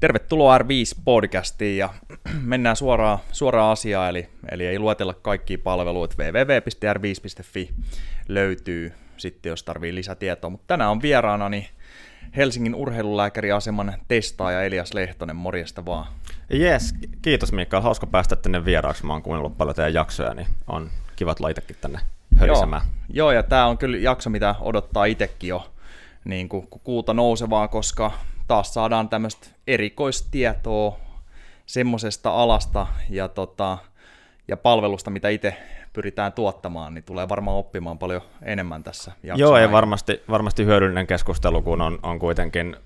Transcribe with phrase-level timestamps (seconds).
[0.00, 1.88] Tervetuloa R5-podcastiin ja
[2.42, 6.16] mennään suoraan, suoraan asiaan, eli, eli ei luetella kaikkia palveluita.
[6.18, 7.70] www.r5.fi
[8.28, 10.50] löytyy sitten, jos tarvii lisätietoa.
[10.50, 11.66] Mutta tänään on vieraana niin
[12.36, 16.06] Helsingin urheilulääkäriaseman testaaja Elias Lehtonen, morjesta vaan.
[16.54, 19.06] Yes, kiitos Mikael, hauska päästä tänne vieraaksi.
[19.06, 21.98] Mä oon kuunnellut paljon teidän jaksoja, niin on kivat laitakin tänne
[22.36, 22.82] hörisemään.
[22.82, 25.72] Joo, joo ja tämä on kyllä jakso, mitä odottaa itsekin jo
[26.24, 28.12] niin kuin kuuta nousevaa, koska
[28.48, 30.98] taas saadaan tämmöistä erikoistietoa
[31.66, 33.78] semmoisesta alasta ja, tota,
[34.48, 35.56] ja palvelusta, mitä itse
[35.92, 41.62] pyritään tuottamaan, niin tulee varmaan oppimaan paljon enemmän tässä Joo, ja varmasti, varmasti hyödyllinen keskustelu,
[41.62, 42.76] kun on, on kuitenkin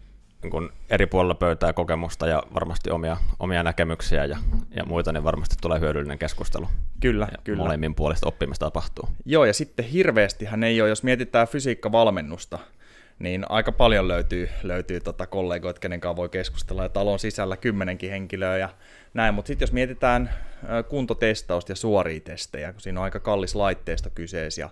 [0.51, 4.39] kun eri puolilla pöytää kokemusta ja varmasti omia, omia näkemyksiä ja,
[4.77, 6.67] ja muita, niin varmasti tulee hyödyllinen keskustelu.
[7.01, 7.63] Kyllä, ja kyllä.
[7.63, 9.09] Molemmin puolista oppimista tapahtuu.
[9.25, 12.59] Joo, ja sitten hirveästihän ei ole, jos mietitään fysiikkavalmennusta,
[13.23, 18.11] niin aika paljon löytyy, löytyy tota kollegoita, kenen kanssa voi keskustella, ja talon sisällä kymmenenkin
[18.11, 18.69] henkilöä ja
[19.15, 20.31] näin, mutta sitten jos mietitään
[20.89, 24.71] kuntotestausta ja suoria testejä, kun siinä on aika kallis laitteisto kyseessä, ja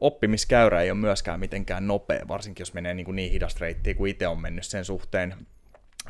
[0.00, 4.28] oppimiskäyrä ei ole myöskään mitenkään nopea, varsinkin jos menee niin, niin hidasta reittiä kuin itse
[4.28, 5.34] on mennyt sen suhteen,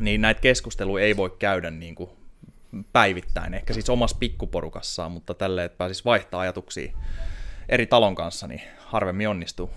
[0.00, 2.10] niin näitä keskusteluja ei voi käydä niin kuin
[2.92, 6.92] päivittäin, ehkä siis omassa pikkuporukassaan, mutta tälleen, että pääsisi vaihtaa ajatuksia
[7.68, 9.70] eri talon kanssa, niin harvemmin onnistuu.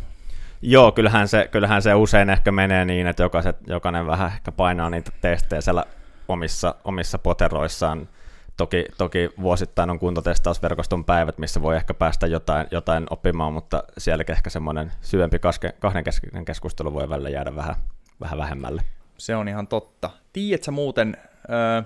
[0.62, 4.90] Joo, kyllähän se, kyllähän se usein ehkä menee niin, että jokaiset, jokainen vähän ehkä painaa
[4.90, 5.84] niitä testejä siellä
[6.28, 8.10] omissa, omissa poteroissaan.
[8.58, 14.36] Toki, toki vuosittain on kuntotestausverkoston päivät, missä voi ehkä päästä jotain, jotain oppimaan, mutta sielläkin
[14.36, 15.38] ehkä semmoinen syvempi
[15.80, 17.76] kahdenkeskinen keskustelu voi välillä jäädä vähän,
[18.22, 18.82] vähän vähemmälle.
[19.18, 20.10] Se on ihan totta.
[20.34, 21.18] Tiedätkö muuten,
[21.50, 21.82] öö,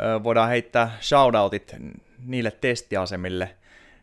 [0.00, 1.76] öö, voidaan heittää shoutoutit
[2.18, 3.56] niille testiasemille,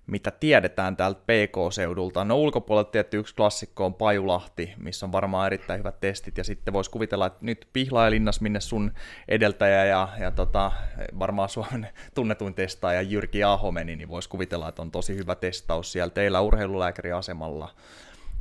[0.08, 2.24] mitä tiedetään täältä PK-seudulta.
[2.24, 6.74] No ulkopuolelta tietty yksi klassikko on Pajulahti, missä on varmaan erittäin hyvät testit, ja sitten
[6.74, 8.92] voisi kuvitella, että nyt Pihlailinnas, minne sun
[9.28, 10.72] edeltäjä ja, ja tota,
[11.20, 15.92] varmaan Suomen tunnetuin testaaja Jyrki Aho meni, niin voisi kuvitella, että on tosi hyvä testaus
[15.92, 17.70] siellä teillä urheilulääkäriasemalla.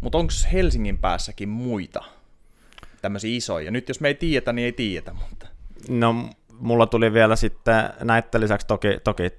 [0.00, 2.04] Mutta onko Helsingin päässäkin muita
[3.02, 3.70] tämmöisiä isoja?
[3.70, 5.46] Nyt jos me ei tiedetä, niin ei tiedetä, mutta...
[5.88, 6.14] No,
[6.58, 9.30] mulla tuli vielä sitten näiden lisäksi toki, toki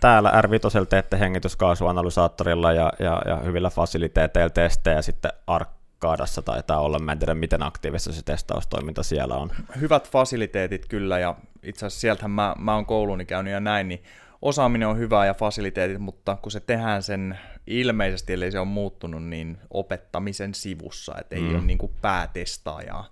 [0.00, 7.12] täällä R5 teette hengityskaasuanalysaattorilla ja, ja, ja hyvillä fasiliteeteilla testejä sitten Arkkaadassa taitaa olla, mä
[7.12, 9.50] en tiedä miten aktiivista se testaustoiminta siellä on.
[9.80, 14.02] Hyvät fasiliteetit kyllä ja itse asiassa sieltähän mä, mä oon kouluni käynyt ja näin, niin
[14.42, 19.24] osaaminen on hyvää ja fasiliteetit, mutta kun se tehdään sen ilmeisesti, eli se on muuttunut,
[19.24, 21.54] niin opettamisen sivussa, että ei mm.
[21.54, 23.06] ole niin kuin päätestaajaa.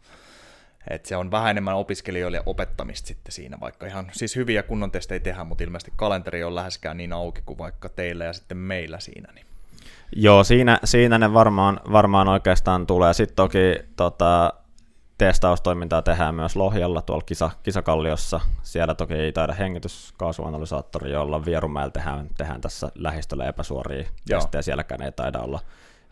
[0.90, 5.20] Et se on vähän enemmän opiskelijoille opettamista sitten siinä, vaikka ihan siis hyviä kunnon testejä
[5.20, 9.32] tehdään, mutta ilmeisesti kalenteri on läheskään niin auki kuin vaikka teillä ja sitten meillä siinä.
[9.32, 9.46] Niin.
[10.16, 13.14] Joo, siinä, siinä ne varmaan, varmaan oikeastaan tulee.
[13.14, 14.52] Sitten toki tota,
[15.18, 18.40] testaustoimintaa tehdään myös Lohjalla tuolla kisa, Kisakalliossa.
[18.62, 24.62] Siellä toki ei taida hengityskaasuanalysaattori, jolla Vierumäellä tehdään, tehdään tässä lähistöllä epäsuoria testejä.
[24.62, 25.60] Sielläkään ei taida olla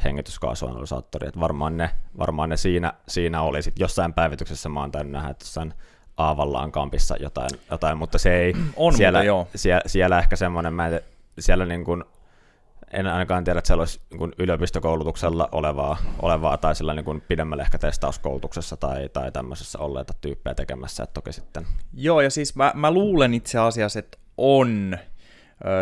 [0.04, 3.62] hengityskaasuanalysaattori, että varmaan ne, varmaan ne siinä, siinä oli.
[3.62, 5.74] Sitten jossain päivityksessä mä oon tainnut nähdä, että jossain
[6.16, 9.48] Aavallaan kampissa jotain, jotain mutta se ei, on siellä, joo.
[9.54, 11.00] Siellä, siellä ehkä semmoinen, mä en,
[11.38, 12.04] siellä niin kuin,
[12.92, 17.22] en ainakaan tiedä, että siellä olisi niin kuin yliopistokoulutuksella olevaa, olevaa tai sillä niin kuin
[17.28, 21.66] pidemmällä ehkä testauskoulutuksessa tai, tai tämmöisessä olleita tyyppejä tekemässä, että toki sitten.
[21.94, 24.98] Joo, ja siis mä, mä luulen itse asiassa, että on,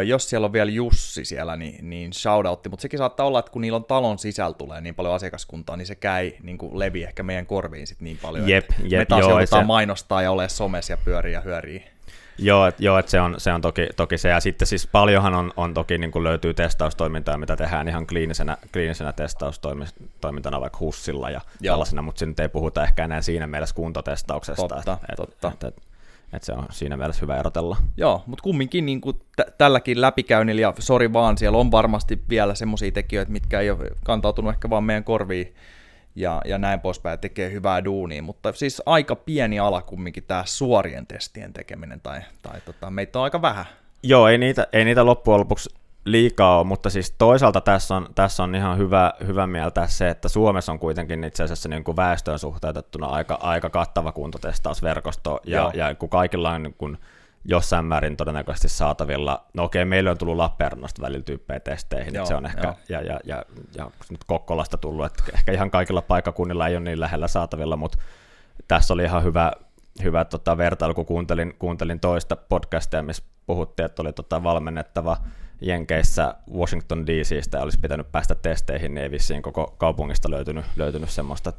[0.06, 3.62] jos siellä on vielä Jussi siellä, niin, niin shoutoutti, mutta sekin saattaa olla, että kun
[3.62, 7.22] niillä on talon sisällä tulee niin paljon asiakaskuntaa, niin se käy niin kuin levi ehkä
[7.22, 9.66] meidän korviin sit niin paljon, jep, jep, me taas joo, joudutaan se...
[9.66, 11.94] mainostaa ja ole somessa ja pyörii ja hyörii.
[12.38, 15.34] Joo, et, joo et se, on, se on toki, toki se, ja sitten siis paljonhan
[15.34, 21.30] on, on toki niin kuin löytyy testaustoimintaa, mitä tehdään ihan kliinisenä, kliinisenä testaustoimintana vaikka HUSilla
[21.30, 21.72] ja joo.
[21.72, 24.68] tällaisena, mutta siinä ei puhuta ehkä enää siinä mielessä kuntotestauksesta.
[24.68, 25.48] Totta, et, totta.
[25.48, 25.82] Et, et,
[26.36, 27.76] että se on siinä mielessä hyvä erotella.
[27.96, 32.54] Joo, mutta kumminkin niin kuin t- tälläkin läpikäynnillä, ja sori vaan, siellä on varmasti vielä
[32.54, 35.54] semmoisia tekijöitä, mitkä ei ole kantautunut ehkä vaan meidän korviin,
[36.14, 41.06] ja, ja näin poispäin, tekee hyvää duunia, mutta siis aika pieni ala kumminkin tämä suorien
[41.06, 43.64] testien tekeminen, tai, tai tota, meitä on aika vähän.
[44.02, 45.70] Joo, ei niitä, ei niitä loppujen lopuksi
[46.04, 50.28] liikaa ole, mutta siis toisaalta tässä on, tässä on ihan hyvä, hyvä mieltä se, että
[50.28, 55.94] Suomessa on kuitenkin itse asiassa niin kuin väestöön suhteutettuna aika, aika kattava kuntotestausverkosto, ja, ja
[55.94, 56.98] kun kaikilla on niin kuin
[57.44, 62.34] jossain määrin todennäköisesti saatavilla, no okei, meillä on tullut Lappeenrannasta välillä tyyppejä testeihin, että se
[62.34, 63.44] on ehkä, ja, ja, ja,
[63.76, 67.98] ja nyt Kokkolasta tullut, että ehkä ihan kaikilla paikkakunnilla ei ole niin lähellä saatavilla, mutta
[68.68, 69.52] tässä oli ihan hyvä,
[70.02, 75.16] hyvä tota, vertailu, kun kuuntelin, kuuntelin toista podcastia, missä puhuttiin, että oli tota, valmennettava
[75.60, 81.52] Jenkeissä Washington DCstä olisi pitänyt päästä testeihin, niin ei vissiin koko kaupungista löytynyt, löytynyt semmoista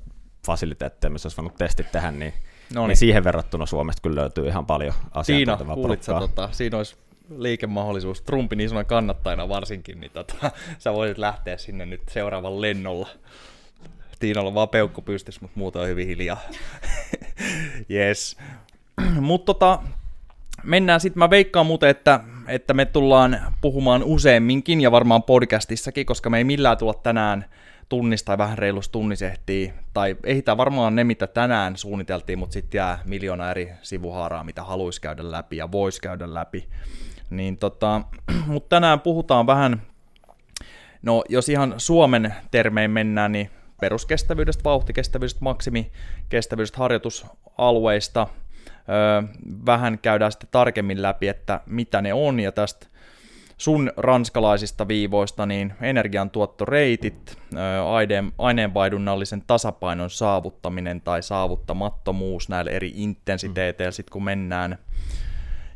[0.46, 2.34] fasiliteettia, missä olisi voinut testit tehdä, niin
[2.74, 2.88] Noniin.
[2.88, 6.96] niin siihen verrattuna Suomesta kyllä löytyy ihan paljon asiantuntevaa Tiina, tota, siinä olisi
[7.38, 13.08] liikemahdollisuus Trumpin isona kannattajana varsinkin, niin tota, sä voisit lähteä sinne nyt seuraavan lennolla.
[14.20, 16.42] Tiinalla on vaan peukku pystyssä, mutta muuta on hyvin hiljaa.
[17.92, 18.38] yes.
[19.20, 19.80] Mutta tota,
[20.64, 21.20] mennään sitten.
[21.20, 26.44] Mä veikkaan muuten, että, että me tullaan puhumaan useamminkin ja varmaan podcastissakin, koska me ei
[26.44, 27.46] millään tulla tänään
[27.90, 33.00] tunnista tai vähän reilusti tunnisehtii, tai ehditään varmaan ne, mitä tänään suunniteltiin, mutta sitten jää
[33.06, 36.68] miljoona eri sivuhaaraa, mitä haluaisi käydä läpi ja voisi käydä läpi.
[37.30, 38.02] Niin tota,
[38.48, 39.82] mutta tänään puhutaan vähän,
[41.02, 43.50] no jos ihan Suomen termein mennään, niin
[43.82, 48.28] peruskestävyydestä, vauhtikestävyydestä, maksimikestävyydestä, harjoitusalueista.
[49.66, 52.88] Vähän käydään sitten tarkemmin läpi, että mitä ne on, ja tästä
[53.58, 57.38] sun ranskalaisista viivoista, niin energiantuottoreitit,
[57.86, 63.94] aineen, aineenvaihdunnallisen tasapainon saavuttaminen tai saavuttamattomuus näillä eri intensiteeteillä, mm.
[63.94, 64.78] sit kun mennään.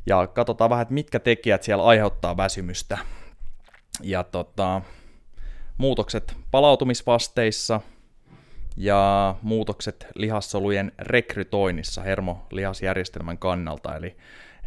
[0.05, 2.97] Ja katsotaan vähän, että mitkä tekijät siellä aiheuttaa väsymystä.
[4.01, 4.81] Ja tota,
[5.77, 7.81] muutokset palautumisvasteissa
[8.79, 13.95] ja muutokset lihassolujen rekrytoinnissa hermolihasjärjestelmän kannalta.
[13.95, 14.15] Eli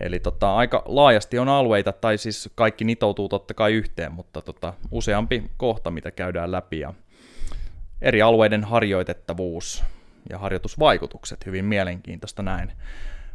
[0.00, 4.74] Eli tota, aika laajasti on alueita, tai siis kaikki nitoutuu totta kai yhteen, mutta tota,
[4.90, 6.80] useampi kohta, mitä käydään läpi.
[6.80, 6.94] Ja
[8.00, 9.84] eri alueiden harjoitettavuus
[10.30, 12.72] ja harjoitusvaikutukset, hyvin mielenkiintoista näin.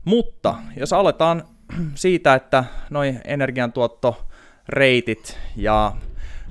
[0.06, 1.44] Mutta jos aletaan
[1.96, 5.96] siitä, että noin energiantuottoreitit ja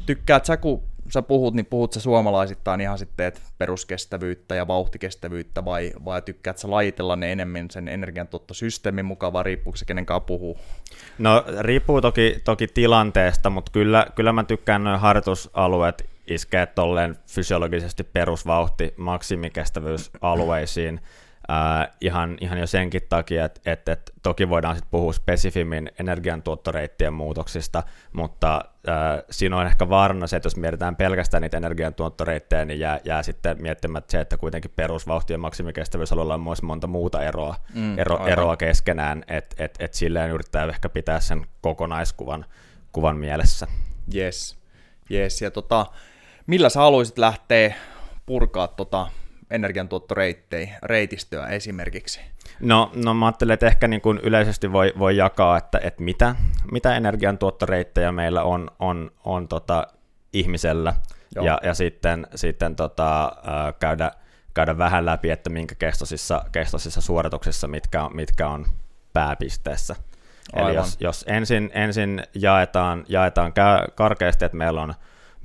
[0.07, 0.83] tykkäät sä, kun
[1.13, 6.59] sä puhut, niin puhut sä suomalaisittain ihan sitten että peruskestävyyttä ja vauhtikestävyyttä vai, vai tykkäät
[6.59, 10.59] sä lajitella ne enemmän sen energiantuottosysteemin mukaan vai riippuuko se kenenkaan puhuu?
[11.19, 18.05] No riippuu toki, toki tilanteesta, mutta kyllä, kyllä mä tykkään noin harjoitusalueet iskeä tolleen fysiologisesti
[18.05, 21.01] perusvauhti maksimikestävyysalueisiin.
[21.51, 27.13] Äh, ihan, ihan jo senkin takia, että et, et, toki voidaan sitten puhua spesifimmin energiantuottoreittien
[27.13, 27.83] muutoksista,
[28.13, 33.01] mutta äh, siinä on ehkä vaarana se, että jos mietitään pelkästään niitä energiantuottoreittejä, niin jää,
[33.05, 37.99] jää sitten miettimättä se, että kuitenkin perusvauhti ja maksimikestävyysalueella on myös monta muuta eroa, mm,
[37.99, 42.45] ero, eroa keskenään, että et, et silleen yrittää ehkä pitää sen kokonaiskuvan
[42.93, 43.67] kuvan mielessä.
[44.15, 44.59] Yes,
[45.11, 45.43] yes.
[45.43, 45.87] ja tota,
[46.47, 47.75] millä sä haluaisit lähteä
[48.27, 49.07] purkaa tota
[49.51, 52.21] energiantuottoreitistöä esimerkiksi?
[52.61, 56.35] No, no mä ajattelen, että ehkä niin kuin yleisesti voi, voi jakaa, että, että mitä,
[56.73, 59.87] mitä energiantuottoreittejä meillä on, on, on tota
[60.33, 60.95] ihmisellä,
[61.35, 63.33] ja, ja sitten, sitten tota,
[63.81, 64.13] käydä,
[64.55, 68.67] käydä vähän läpi, että minkä kestoisissa, kestoisissa suorituksissa mitkä mitkä on
[69.13, 69.97] pääpisteessä.
[70.53, 70.71] Aivan.
[70.71, 73.53] Eli jos, jos ensin, ensin jaetaan, jaetaan
[73.95, 74.95] karkeasti, että meillä on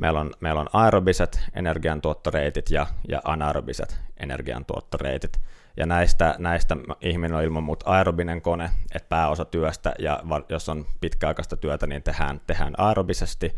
[0.01, 5.39] meillä on, meillä on aerobiset energiantuottoreitit ja, ja anaerobiset energiantuottoreitit.
[5.77, 10.85] Ja näistä, näistä ihminen on ilman muuta aerobinen kone, että pääosa työstä, ja jos on
[11.01, 13.55] pitkäaikaista työtä, niin tehdään, tehdään aerobisesti.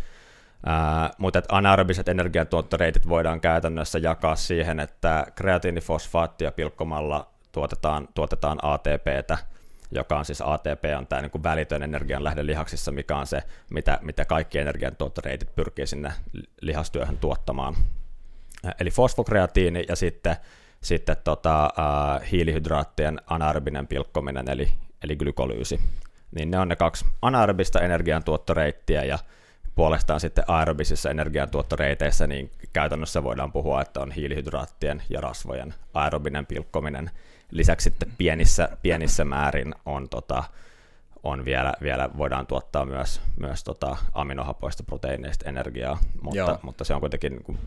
[0.65, 9.37] Ää, mutta anaerobiset energiantuottoreitit voidaan käytännössä jakaa siihen, että kreatiinifosfaattia pilkkomalla tuotetaan, tuotetaan ATPtä,
[9.95, 14.25] joka on siis ATP, on tämä niin välitön energianlähde lihaksissa, mikä on se, mitä, mitä
[14.25, 16.13] kaikki energiantuottoreitit pyrkii sinne
[16.61, 17.75] lihastyöhön tuottamaan.
[18.79, 20.35] Eli fosfokreatiini ja sitten,
[20.81, 24.71] sitten tota, uh, hiilihydraattien anaerobinen pilkkominen, eli,
[25.03, 25.79] eli glykolyysi.
[26.35, 29.19] Niin ne on ne kaksi anaerobista energiantuottoreittiä ja
[29.75, 37.11] puolestaan sitten aerobisissa energiantuottoreiteissä, niin käytännössä voidaan puhua, että on hiilihydraattien ja rasvojen aerobinen pilkkominen–
[37.53, 40.43] Lisäksi sitten pienissä, pienissä määrin on, tota,
[41.23, 46.99] on vielä, vielä, voidaan tuottaa myös, myös tota aminohapoista proteiineista energiaa, mutta, mutta se on
[46.99, 47.59] kuitenkin niin kuin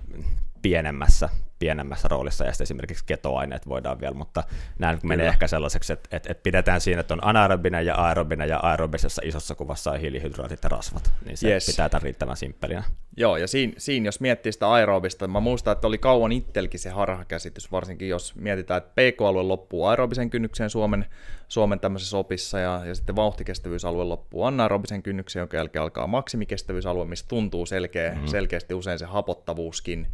[0.62, 4.44] pienemmässä, pienemmässä roolissa, ja sitten esimerkiksi ketoaineet voidaan vielä, mutta
[4.78, 8.48] nämä nyt menee ehkä sellaiseksi, että, että, että pidetään siinä, että on anaerobinen ja aerobinen,
[8.48, 11.66] ja aerobisessa isossa kuvassa on hiilihydraatit ja rasvat, niin se yes.
[11.66, 12.82] pitää tämän riittävän simppelinä.
[13.16, 16.90] Joo, ja siinä, siinä jos miettii sitä aerobista, mä muistan, että oli kauan itselkin se
[16.90, 21.06] harhakäsitys, varsinkin jos mietitään, että PK-alue loppuu aerobisen kynnykseen Suomen,
[21.48, 27.24] Suomen tämmöisessä opissa, ja, ja sitten vauhtikestävyysalue loppuu anaerobisen kynnykseen, jonka jälkeen alkaa maksimikestävyysalue, missä
[27.28, 28.26] tuntuu selkeä, mm-hmm.
[28.26, 30.06] selkeästi usein se hapottavuuskin,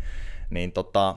[0.52, 1.14] niin tota,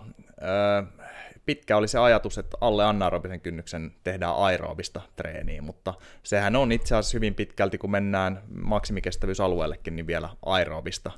[1.46, 6.96] pitkä oli se ajatus, että alle anaerobisen kynnyksen tehdään aerobista treeniä, mutta sehän on itse
[6.96, 11.12] asiassa hyvin pitkälti, kun mennään maksimikestävyysalueellekin, niin vielä aerobista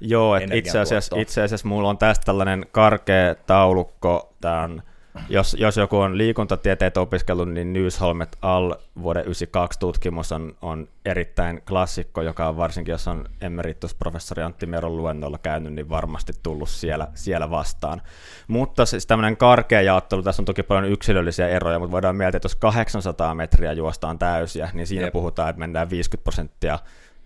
[0.00, 4.82] Joo, että itse asiassa, itse asiassa mulla on tästä tällainen karkea taulukko, tämä on
[5.28, 8.74] jos, jos joku on liikuntatieteet opiskellut, niin Newsholm et al.
[9.02, 14.96] vuoden 92 tutkimus on, on erittäin klassikko, joka on varsinkin, jos on emeritusprofessori Antti Meron
[14.96, 18.02] luennolla käynyt, niin varmasti tullut siellä, siellä vastaan.
[18.48, 22.46] Mutta siis tämmöinen karkea jaottelu, tässä on toki paljon yksilöllisiä eroja, mutta voidaan miettiä, että
[22.46, 25.12] jos 800 metriä juostaan täysiä, niin siinä Jep.
[25.12, 26.78] puhutaan, että mennään 50 prosenttia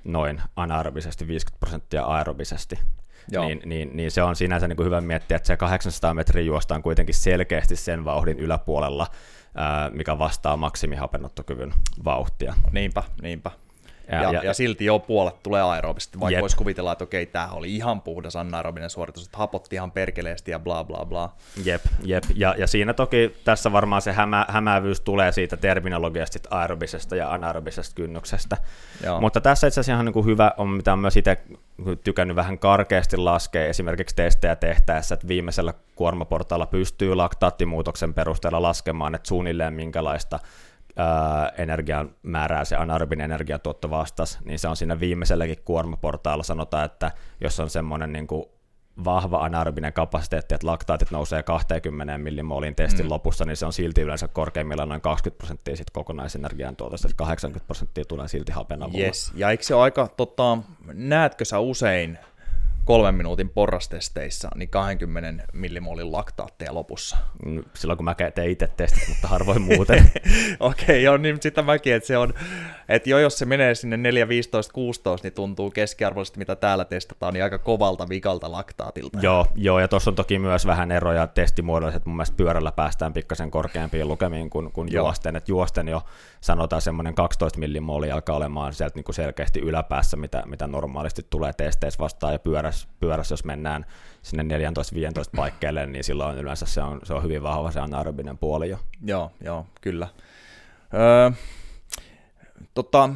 [0.04, 2.78] noin anaerobisesti, 50 prosenttia aerobisesti.
[3.30, 6.82] Niin, niin, niin, se on sinänsä niin kuin hyvä miettiä, että se 800 metriä juostaan
[6.82, 9.06] kuitenkin selkeästi sen vauhdin yläpuolella,
[9.90, 11.72] mikä vastaa maksimihapennottokyvyn
[12.04, 12.54] vauhtia.
[12.72, 13.50] Niinpä, niinpä.
[14.08, 17.48] Ja, ja, ja, ja silti jo puolet tulee aerobisesti, vaikka voisi kuvitella, että okei, tämä
[17.48, 21.32] oli ihan puhdas anaerobinen suoritus, että hapotti ihan perkeleesti ja bla bla bla.
[21.64, 22.24] Jep, jep.
[22.34, 27.94] Ja, ja siinä toki tässä varmaan se hämä, hämäävyys tulee siitä terminologiasta aerobisesta ja anaerobisesta
[27.94, 28.56] kynnyksestä.
[29.04, 29.20] Joo.
[29.20, 31.38] Mutta tässä itse asiassa ihan niin kuin hyvä on, mitä on myös itse
[32.04, 39.28] tykännyt vähän karkeasti laskea esimerkiksi testejä tehtäessä, että viimeisellä kuormaportaalla pystyy laktaattimuutoksen perusteella laskemaan, että
[39.28, 40.38] suunnilleen minkälaista
[41.58, 47.10] energian määrää se anaerobin energiatuotto vastas, niin se on siinä viimeiselläkin kuormaportaalla sanotaan, että
[47.40, 48.46] jos on semmoinen niin kuin
[49.04, 53.10] vahva anaerobinen kapasiteetti, että laktaatit nousee 20 millimoolin testin mm.
[53.10, 57.66] lopussa, niin se on silti yleensä korkeimmillaan noin 20 prosenttia sit kokonaisenergian tuotosta, että 80
[57.66, 58.98] prosenttia tulee silti hapen avulla.
[58.98, 59.32] Yes.
[59.34, 60.58] Ja eikö se ole aika, tota,
[60.92, 62.18] näetkö sä usein
[62.86, 67.16] kolmen minuutin porrastesteissä niin 20 millimolin laktaatteja lopussa.
[67.74, 70.10] Silloin kun mä teen itse testit, mutta harvoin muuten.
[70.60, 72.34] Okei, okay, joo, niin sitä mäkin, että se on,
[72.88, 77.34] että jo jos se menee sinne 4, 15, 16, niin tuntuu keskiarvoisesti, mitä täällä testataan,
[77.34, 79.18] niin aika kovalta vikalta laktaatilta.
[79.22, 83.50] Joo, joo ja tuossa on toki myös vähän eroja testimuodolliset, mun mielestä pyörällä päästään pikkasen
[83.50, 86.02] korkeampiin lukemiin kuin, kuin juosten, että juosten jo
[86.46, 91.52] sanotaan semmoinen 12 millimolia alkaa olemaan sieltä niin kuin selkeästi yläpäässä, mitä, mitä normaalisti tulee
[91.52, 93.86] testeissä vastaan, ja pyörässä, pyörässä jos mennään
[94.22, 94.66] sinne 14-15
[95.36, 98.78] paikkeille, niin silloin yleensä se on, se on hyvin vahva se anaerobinen puoli jo.
[99.04, 100.08] Joo, joo, kyllä.
[100.94, 101.30] Öö,
[102.74, 103.10] tota,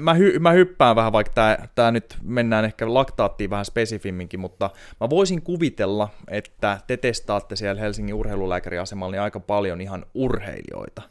[0.00, 4.70] mä, hy, mä hyppään vähän, vaikka tämä, tämä nyt mennään ehkä laktaattiin vähän spesifimminkin, mutta
[5.00, 11.02] mä voisin kuvitella, että te testaatte siellä Helsingin urheilulääkäriasemalla niin aika paljon ihan urheilijoita.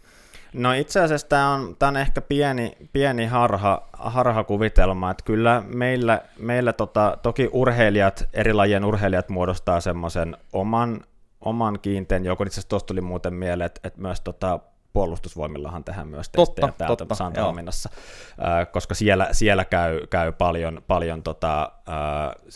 [0.55, 6.21] No itse asiassa tämä on, tämä on ehkä pieni, pieni harha, harhakuvitelma, että kyllä meillä,
[6.39, 11.01] meillä tota, toki urheilijat, eri lajien urheilijat muodostaa semmoisen oman,
[11.41, 12.47] oman kiinteen joukon.
[12.47, 14.59] Itse asiassa tuosta tuli muuten mieleen, että, että myös tota,
[14.93, 17.89] puolustusvoimillahan tehdään myös testejä totta, täältä Santahaminnassa,
[18.29, 22.55] äh, koska siellä, siellä käy, käy paljon, paljon tota, äh,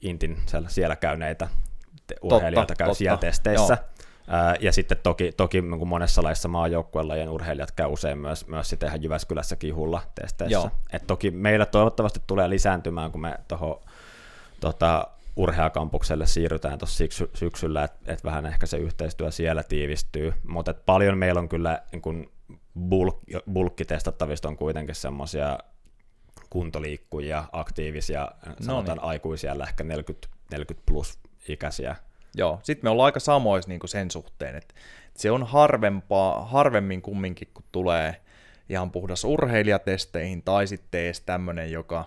[0.00, 1.48] Intin siellä, siellä käyneitä
[2.22, 3.78] urheilijoita totta, käy totta, siellä testeissä.
[3.80, 3.91] Joo.
[4.60, 9.02] Ja sitten toki, toki niin monessa laissa maajoukkuelajien urheilijat käy usein myös, myös sitten ihan
[9.02, 10.70] Jyväskylässä kihulla testeissä.
[10.92, 13.80] Et toki meillä toivottavasti tulee lisääntymään, kun me tuohon
[14.60, 20.74] tota, urheakampukselle siirrytään tuossa syksy, syksyllä, että et vähän ehkä se yhteistyö siellä tiivistyy, mutta
[20.74, 22.30] paljon meillä on kyllä niin kun
[22.88, 23.16] bulk,
[23.52, 25.58] bulkkitestattavista on kuitenkin semmoisia
[26.50, 29.04] kuntoliikkujia, aktiivisia, no sanotaan niin.
[29.04, 31.96] aikuisia, ehkä 40, 40 plus ikäisiä
[32.34, 34.74] Joo, sitten me ollaan aika samoissa niin sen suhteen, että
[35.14, 38.16] se on harvempaa, harvemmin kumminkin, kun tulee
[38.68, 42.04] ihan puhdas urheilijatesteihin, tai sitten edes tämmöinen, joka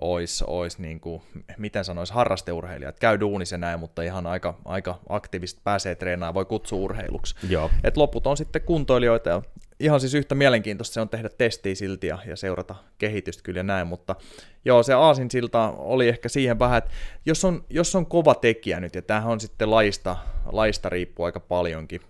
[0.00, 1.22] olisi, olisi niin kuin,
[1.58, 2.98] miten sanoisi, harrasteurheilijat.
[2.98, 7.34] Käy duunissa näin, mutta ihan aika, aika aktiivisesti pääsee treenaamaan, voi kutsua urheiluksi.
[7.48, 7.70] Joo.
[7.84, 9.42] Et loput on sitten kuntoilijoita, ja
[9.80, 13.86] ihan siis yhtä mielenkiintoista se on tehdä testiä silti ja, ja seurata kehitystä kyllä näin,
[13.86, 14.16] mutta
[14.64, 16.90] joo, se aasinsilta oli ehkä siihen vähän, että
[17.26, 20.16] jos on, jos on kova tekijä nyt, ja tämähän on sitten laista,
[20.52, 22.00] laista riippuu aika paljonkin,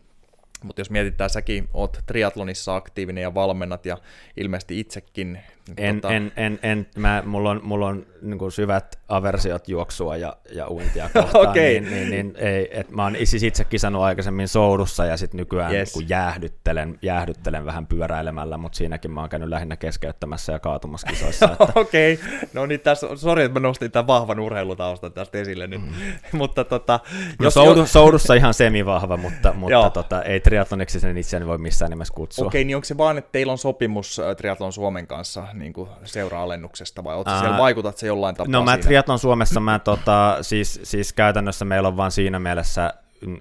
[0.62, 3.98] mutta jos mietitään, säkin oot triatlonissa aktiivinen ja valmennat ja
[4.36, 5.38] ilmeisesti itsekin.
[5.76, 6.14] Niin en, tota...
[6.14, 11.10] en, en, en mä, mulla on, mulla on niin syvät aversiot juoksua ja, ja uintia
[11.14, 11.62] kohtaan, okay.
[11.62, 15.74] niin, niin, niin ei, et mä oon siis itse kisannut aikaisemmin soudussa ja sitten nykyään
[15.74, 15.96] yes.
[15.96, 21.56] niin jäähdyttelen, jäähdyttelen vähän pyöräilemällä, mutta siinäkin mä oon käynyt lähinnä keskeyttämässä ja kaatumassa kisoissa.
[21.74, 22.48] Okei, okay.
[22.52, 25.92] no niin tässä, sori, että mä nostin tämän vahvan urheilutaustan tästä esille nyt, mm.
[26.38, 27.00] mutta tota...
[27.38, 31.90] No jos soudu, soudussa ihan semivahva, mutta, mutta tota, ei triatloniksi sen itseäni voi missään
[31.90, 32.46] nimessä kutsua.
[32.46, 35.88] Okei, okay, niin onko se vaan, että teillä on sopimus Triathlon Suomen kanssa niin kuin
[36.04, 38.82] seura-alennuksesta vai oletko siellä, vaikutat se jollain tapaa No mä siinä?
[38.82, 42.94] Triathlon Suomessa, mä tota, siis, siis käytännössä meillä on vaan siinä mielessä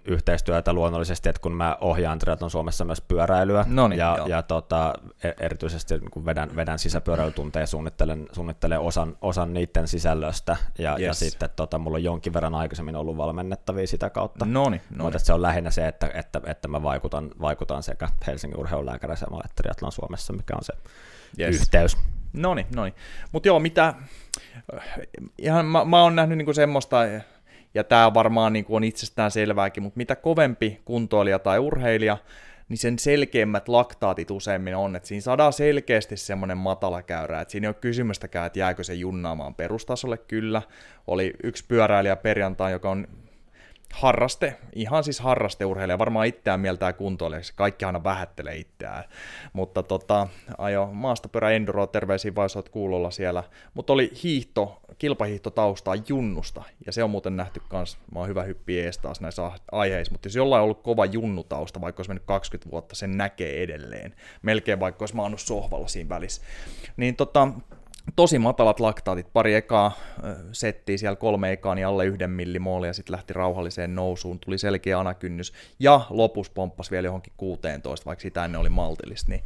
[0.05, 4.93] yhteistyötä luonnollisesti, että kun mä ohjaan triatlon Suomessa myös pyöräilyä Noniin, ja, ja tota,
[5.23, 11.01] e, erityisesti kun vedän, vedän sisäpyöräilytunteja ja suunnittelen, suunnittelen osan, osan niiden sisällöstä ja, yes.
[11.01, 15.03] ja sitten tota, mulla on jonkin verran aikaisemmin ollut valmennettavia sitä kautta, noni, noni.
[15.03, 19.63] mutta se on lähinnä se, että, että, että mä vaikutan, vaikutan sekä Helsingin urheilulääkärisemalle että
[19.63, 20.73] triatlon Suomessa, mikä on se
[21.39, 21.61] yes.
[21.61, 21.97] yhteys.
[22.33, 22.93] Noni, noni.
[23.31, 23.93] Mutta joo, mitä,
[25.37, 27.05] ihan mä, mä oon nähnyt niinku semmoista,
[27.73, 32.17] ja tämä varmaan niin kuin on itsestään selvääkin, mutta mitä kovempi kuntoilija tai urheilija,
[32.69, 37.65] niin sen selkeimmät laktaatit useimmin on, että siinä saadaan selkeästi semmoinen matala käyrä, että siinä
[37.65, 40.61] ei ole kysymystäkään, että jääkö se junnaamaan perustasolle, kyllä.
[41.07, 43.07] Oli yksi pyöräilijä perjantai, joka on
[43.93, 49.03] harraste, ihan siis harrasteurheilija, varmaan itseään mieltää kuntoilijaksi, kaikki aina vähättelee itseään,
[49.53, 50.27] mutta tota,
[50.57, 53.43] ajo maastopyörä enduro, terveisiä vai olet kuulolla siellä,
[53.73, 58.43] mutta oli hiihto, kilpahiihto taustaa junnusta, ja se on muuten nähty kans, mä oon hyvä
[58.43, 62.25] hyppi ees taas näissä aiheissa, mutta jos jollain on ollut kova junnutausta, vaikka olisi mennyt
[62.25, 66.41] 20 vuotta, sen näkee edelleen, melkein vaikka olisi maannut sohvalla siinä välissä,
[66.97, 67.47] niin tota,
[68.15, 69.91] tosi matalat laktaatit, pari ekaa
[70.51, 75.53] settiä siellä kolme ekaa, niin alle yhden millimoolia, sitten lähti rauhalliseen nousuun, tuli selkeä anakynnys,
[75.79, 79.43] ja lopus pomppasi vielä johonkin 16, vaikka sitä ennen oli maltillista, niin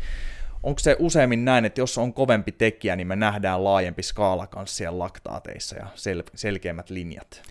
[0.63, 4.77] onko se useimmin näin, että jos on kovempi tekijä, niin me nähdään laajempi skaala kanssa
[4.77, 7.41] siellä laktaateissa ja sel- selkeämmät linjat?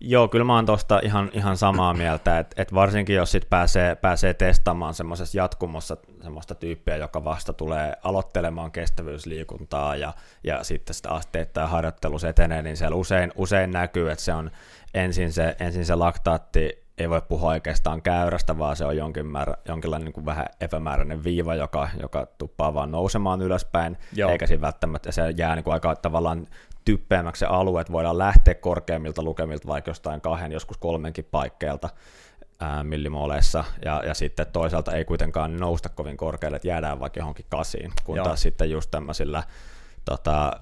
[0.00, 3.94] Joo, kyllä mä oon tosta ihan, ihan samaa mieltä, että et varsinkin jos sit pääsee,
[3.94, 10.12] pääsee testaamaan semmoisessa jatkumossa semmoista tyyppiä, joka vasta tulee aloittelemaan kestävyysliikuntaa ja,
[10.44, 14.50] ja sitten sitä asteittain harjoittelus etenee, niin siellä usein, usein näkyy, että se on
[14.94, 19.54] ensin se, ensin se laktaatti ei voi puhua oikeastaan käyrästä, vaan se on jonkin määrä,
[19.68, 24.30] jonkinlainen niin kuin vähän epämääräinen viiva, joka, joka tuppaa vaan nousemaan ylöspäin, Joo.
[24.30, 26.46] eikä siinä välttämättä, se jää niin kuin aika tavallaan
[26.84, 31.88] typpeämmäksi se alue, että voidaan lähteä korkeammilta lukemilta vaikka jostain kahden, joskus kolmenkin paikkeilta
[32.82, 37.92] millimooleissa, ja, ja sitten toisaalta ei kuitenkaan nousta kovin korkealle, että jäädään vaikka johonkin kasiin,
[38.04, 38.24] kun Joo.
[38.24, 39.42] taas sitten just tämmöisillä
[40.04, 40.52] tota,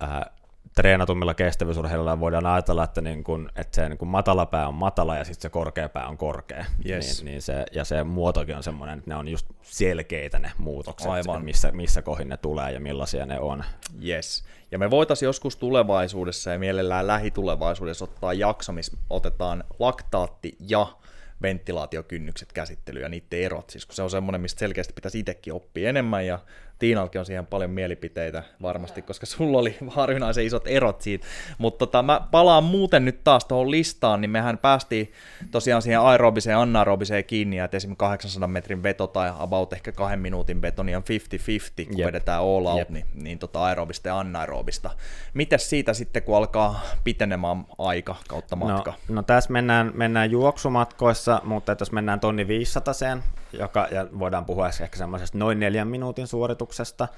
[0.00, 0.30] ää,
[0.74, 5.16] treenatummilla kestävyysurheilijoilla voidaan ajatella, että, niin kun, että se niin kun matala pää on matala
[5.16, 6.64] ja sitten se korkea pää on korkea.
[6.88, 7.22] Yes.
[7.22, 11.10] Niin, niin se, ja se muotokin on semmoinen, että ne on just selkeitä ne muutokset,
[11.10, 11.44] Aivan.
[11.44, 13.64] missä, missä kohin ne tulee ja millaisia ne on.
[14.04, 14.44] Yes.
[14.70, 20.86] Ja me voitaisiin joskus tulevaisuudessa ja mielellään lähitulevaisuudessa ottaa jakso, missä otetaan laktaatti ja
[21.42, 25.88] ventilaatiokynnykset käsittely ja niiden erot, siis kun se on semmoinen, mistä selkeästi pitäisi itsekin oppia
[25.88, 26.38] enemmän ja
[26.78, 31.26] Tiinalkin on siihen paljon mielipiteitä varmasti, koska sulla oli harvinaisen isot erot siitä.
[31.58, 35.12] Mutta tota, mä palaan muuten nyt taas tuohon listaan, niin mehän päästiin
[35.50, 40.62] tosiaan siihen aerobiseen anaerobiseen kiinni, että esimerkiksi 800 metrin veto tai about ehkä kahden minuutin
[40.62, 41.02] veto, niin on
[41.84, 42.06] 50-50, kun Jep.
[42.06, 42.90] vedetään all out, Jep.
[42.90, 44.90] niin, niin tota aerobista ja anaerobista.
[45.34, 48.94] Mitäs siitä sitten, kun alkaa pitenemään aika kautta no, matka?
[49.08, 52.94] No, no tässä mennään, mennään juoksumatkoissa, mutta jos mennään tonni 500
[53.58, 57.08] joka, ja voidaan puhua ehkä semmoisesta noin neljän minuutin suorituksesta,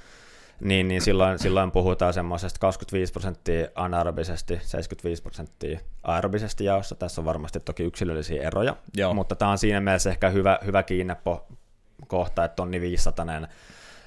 [0.60, 6.94] niin, niin silloin, silloin puhutaan semmoisesta 25 prosenttia anaerobisesti, 75 prosenttia aerobisesti jaossa.
[6.94, 9.14] Tässä on varmasti toki yksilöllisiä eroja, Joo.
[9.14, 11.46] mutta tämä on siinä mielessä ehkä hyvä, hyvä kiinnepo
[12.06, 13.26] kohta, että tonni 500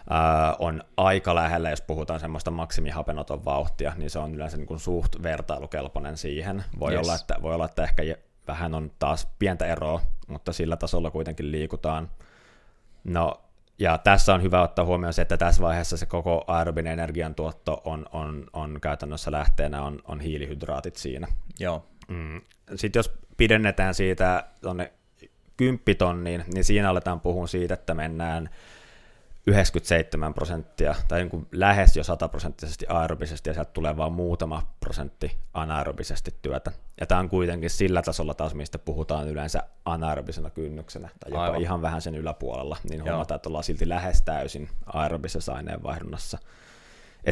[0.09, 4.79] ää, on aika lähellä, jos puhutaan semmoista maksimihapenoton vauhtia, niin se on yleensä niin kuin
[4.79, 6.63] suht vertailukelpoinen siihen.
[6.79, 7.01] Voi, yes.
[7.01, 8.03] olla, että, voi olla, että ehkä
[8.49, 12.09] vähän on taas pientä eroa, mutta sillä tasolla kuitenkin liikutaan.
[13.03, 13.41] No,
[13.79, 18.05] ja tässä on hyvä ottaa huomioon se, että tässä vaiheessa se koko aerobinen energiantuotto on,
[18.11, 21.27] on, on käytännössä lähteenä on, on hiilihydraatit siinä.
[21.59, 21.85] Joo.
[22.07, 22.41] Mm.
[22.75, 24.93] Sitten jos pidennetään siitä tuonne
[25.57, 28.49] kymppitonniin, niin siinä aletaan puhua siitä, että mennään
[29.47, 34.73] 97 prosenttia, tai niin kuin lähes jo 100 prosenttisesti aerobisesti, ja sieltä tulee vain muutama
[34.79, 36.71] prosentti anaerobisesti työtä.
[36.99, 41.61] Ja tämä on kuitenkin sillä tasolla taas, mistä puhutaan yleensä anaerobisena kynnyksenä, tai jopa Aivan.
[41.61, 46.37] ihan vähän sen yläpuolella, niin huomataan, että ollaan silti lähes täysin aerobisessa aineenvaihdunnassa.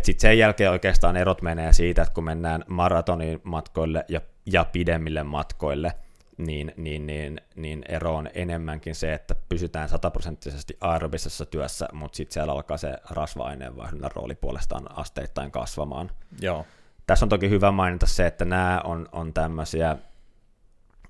[0.04, 5.24] Sitten sen jälkeen oikeastaan erot menee siitä, että kun mennään maratonin matkoille ja, ja pidemmille
[5.24, 5.94] matkoille–
[6.38, 12.34] niin, niin, niin, niin ero on enemmänkin se, että pysytään sataprosenttisesti aerobisessa työssä, mutta sitten
[12.34, 16.12] siellä alkaa se rasva-aineenvaihdunnan rooli puolestaan asteittain kasvamaan.
[16.42, 16.66] Joo.
[17.08, 19.98] Tässä on toki hyvä mainita se, että nämä on, on tämmöisiä,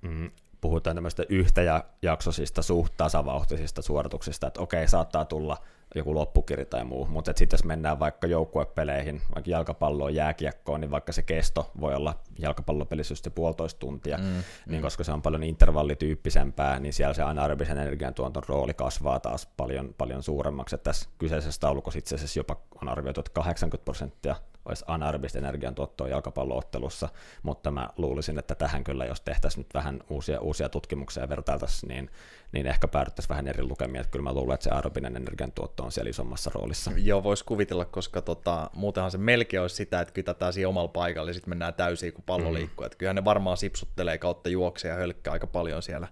[0.01, 0.31] mm,
[0.61, 5.57] puhutaan tämmöistä yhtäjaksoisista, suht tasavauhtisista suorituksista, että okei, saattaa tulla–
[5.97, 11.11] joku loppukiri tai muu, mutta sitten jos mennään vaikka joukkuepeleihin, vaikka jalkapalloon, jääkiekkoon, niin vaikka
[11.11, 14.23] se kesto voi olla jalkapallopelissä just se puolitoista tuntia, mm,
[14.67, 14.81] niin mm.
[14.81, 20.23] koska se on paljon intervallityyppisempää, niin siellä se anaerobisen energiantuoton rooli kasvaa taas paljon, paljon
[20.23, 20.75] suuremmaksi.
[20.75, 24.35] Että tässä kyseisessä taulukossa itse asiassa jopa on arvioitu, että 80 prosenttia
[24.67, 27.09] olisi anaerobista energiantuottoa jalkapalloottelussa,
[27.43, 31.87] mutta mä luulisin, että tähän kyllä, jos tehtäisiin nyt vähän uusia, uusia tutkimuksia ja vertailtaisiin,
[31.87, 32.09] niin,
[32.51, 35.91] niin ehkä päädyttäisiin vähän eri lukemia, että kyllä mä luulen, että se aerobinen energiantuotto on
[35.91, 36.91] siellä isommassa roolissa.
[36.95, 41.29] Joo, voisi kuvitella, koska tota, muutenhan se melkein olisi sitä, että kytätään siihen omalla paikalla
[41.29, 42.53] ja sitten mennään täysin, kun pallo mm.
[42.53, 42.85] liikkuu.
[42.85, 46.07] Että kyllähän ne varmaan sipsuttelee kautta juoksee ja hölkkää aika paljon siellä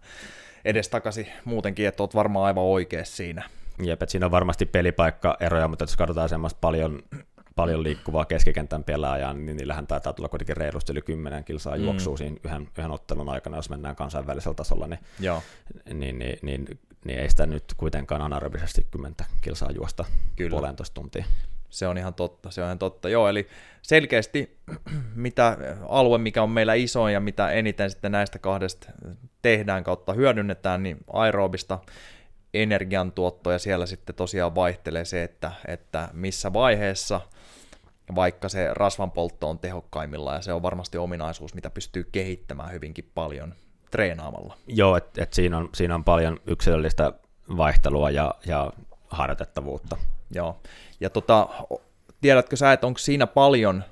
[0.66, 3.50] edestakaisin muutenkin, että oot varmaan aivan oikeassa siinä.
[3.84, 7.04] Jep, että siinä on varmasti pelipaikkaeroja, mutta jos katsotaan semmoista paljon
[7.56, 11.84] paljon liikkuvaa keskikentän pelaajaa, niin niillähän taitaa tulla kuitenkin reilusti yli 10 kilsaa mm.
[11.84, 15.44] juoksua siinä yhden, yhden ottelun aikana, jos mennään kansainvälisellä tasolla, niin, Joo.
[15.94, 20.50] niin, niin, niin, niin ei sitä nyt kuitenkaan anaerobisesti 10 kilsaa juosta Kyllä.
[20.50, 21.26] puolentoista tuntia.
[21.70, 23.10] Se on ihan totta, se on ihan totta.
[23.10, 23.48] Joo, eli
[23.82, 24.58] selkeästi
[25.16, 25.58] mitä
[25.90, 28.88] alue, mikä on meillä isoin ja mitä eniten sitten näistä kahdesta
[29.42, 31.80] tehdään kautta hyödynnetään, niin aerobista
[32.54, 37.22] energiantuotto ja siellä sitten tosiaan vaihtelee se, että, että missä vaiheessa
[38.16, 43.56] vaikka se rasvanpoltto on tehokkaimmilla ja se on varmasti ominaisuus, mitä pystyy kehittämään hyvinkin paljon
[43.92, 44.58] treenaamalla.
[44.68, 47.14] Joo, että et siinä, on, siinä on paljon yksilöllistä
[47.58, 48.74] vaihtelua ja, ja
[49.08, 49.98] harjoitettavuutta.
[50.32, 50.62] Joo,
[51.00, 51.50] ja tota,
[52.22, 53.84] tiedätkö sä, että onko siinä paljon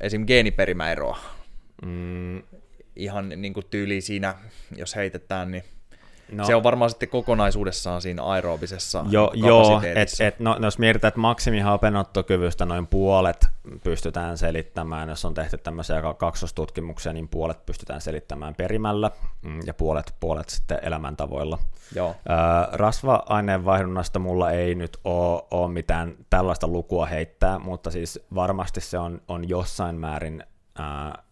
[0.00, 0.26] esim.
[0.26, 1.18] geeniperimäeroa?
[1.86, 2.42] Mm,
[2.96, 4.34] Ihan niin kuin tyyli siinä,
[4.76, 5.64] jos heitetään, niin
[6.32, 11.08] no, se on varmaan sitten kokonaisuudessaan siinä aerobisessa jo, joo, et, et, no, jos mietitään,
[11.08, 13.46] että maksimihapenottokyvystä noin puolet
[13.84, 19.10] pystytään selittämään, jos on tehty tämmöisiä ka- kaksostutkimuksia, niin puolet pystytään selittämään perimällä
[19.42, 21.58] mm, ja puolet, puolet sitten elämäntavoilla.
[21.94, 22.36] Joo, Öö,
[22.72, 29.48] rasva-aineenvaihdunnasta mulla ei nyt ole, mitään tällaista lukua heittää, mutta siis varmasti se on, on
[29.48, 30.44] jossain määrin
[30.78, 31.22] ää,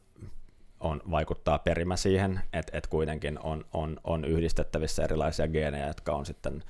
[0.81, 6.27] on, vaikuttaa perimä siihen, että et kuitenkin on, on, on yhdistettävissä erilaisia geenejä, jotka on
[6.27, 6.65] sitten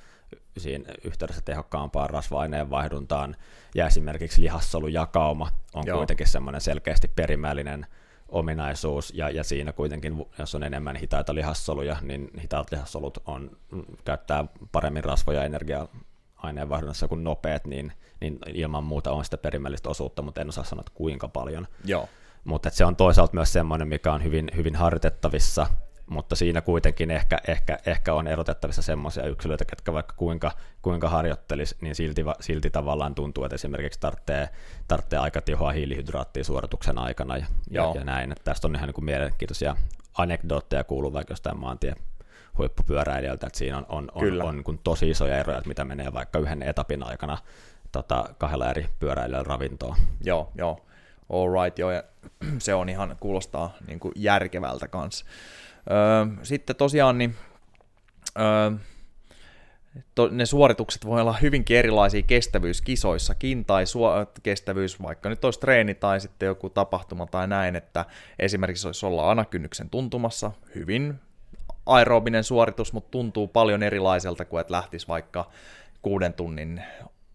[0.58, 3.36] siinä yhteydessä tehokkaampaan rasva-aineenvaihduntaan,
[3.74, 5.98] ja esimerkiksi lihassolujakauma on Joo.
[5.98, 7.86] kuitenkin semmoinen selkeästi perimällinen
[8.28, 13.56] ominaisuus, ja, ja siinä kuitenkin, jos on enemmän hitaita lihassoluja, niin hitaat lihassolut on,
[14.04, 15.88] käyttää paremmin rasvoja energiaa
[16.36, 20.80] aineenvaihdunnassa kuin nopeat, niin, niin ilman muuta on sitä perimällistä osuutta, mutta en osaa sanoa,
[20.80, 21.66] että kuinka paljon.
[21.84, 22.08] joo,
[22.44, 25.66] Mutta se on toisaalta myös semmoinen, mikä on hyvin, hyvin harjoitettavissa,
[26.10, 31.76] mutta siinä kuitenkin ehkä, ehkä, ehkä on erotettavissa semmoisia yksilöitä, jotka vaikka kuinka, kuinka harjoittelisi,
[31.80, 34.48] niin silti, silti tavallaan tuntuu, että esimerkiksi tarvitsee,
[34.88, 37.94] tarvitsee aika tihoa hiilihydraattia suorituksen aikana ja, ja, Joo.
[37.94, 38.32] ja näin.
[38.32, 39.76] Että tästä on ihan niin kuin mielenkiintoisia
[40.18, 41.94] anekdootteja kuuluu vaikka jostain maantie
[42.58, 44.44] huippupyöräilijältä, että siinä on, on, on, Kyllä.
[44.44, 47.38] on niin kuin tosi isoja eroja, että mitä menee vaikka yhden etapin aikana
[47.92, 49.96] tota, kahdella eri pyöräilijällä ravintoon.
[50.24, 50.86] joo, joo.
[51.30, 52.02] All right, joo, ja
[52.58, 55.24] se on ihan, kuulostaa niin kuin järkevältä kanssa.
[55.90, 57.34] Öö, sitten tosiaan, niin
[58.38, 58.70] öö,
[60.14, 65.94] to, ne suoritukset voi olla hyvinkin erilaisia kestävyyskisoissakin, tai suo, kestävyys, vaikka nyt olisi treeni
[65.94, 68.04] tai sitten joku tapahtuma tai näin, että
[68.38, 71.14] esimerkiksi olisi olla anakynnyksen tuntumassa, hyvin
[71.86, 75.50] aerobinen suoritus, mutta tuntuu paljon erilaiselta kuin että lähtisi vaikka
[76.02, 76.82] kuuden tunnin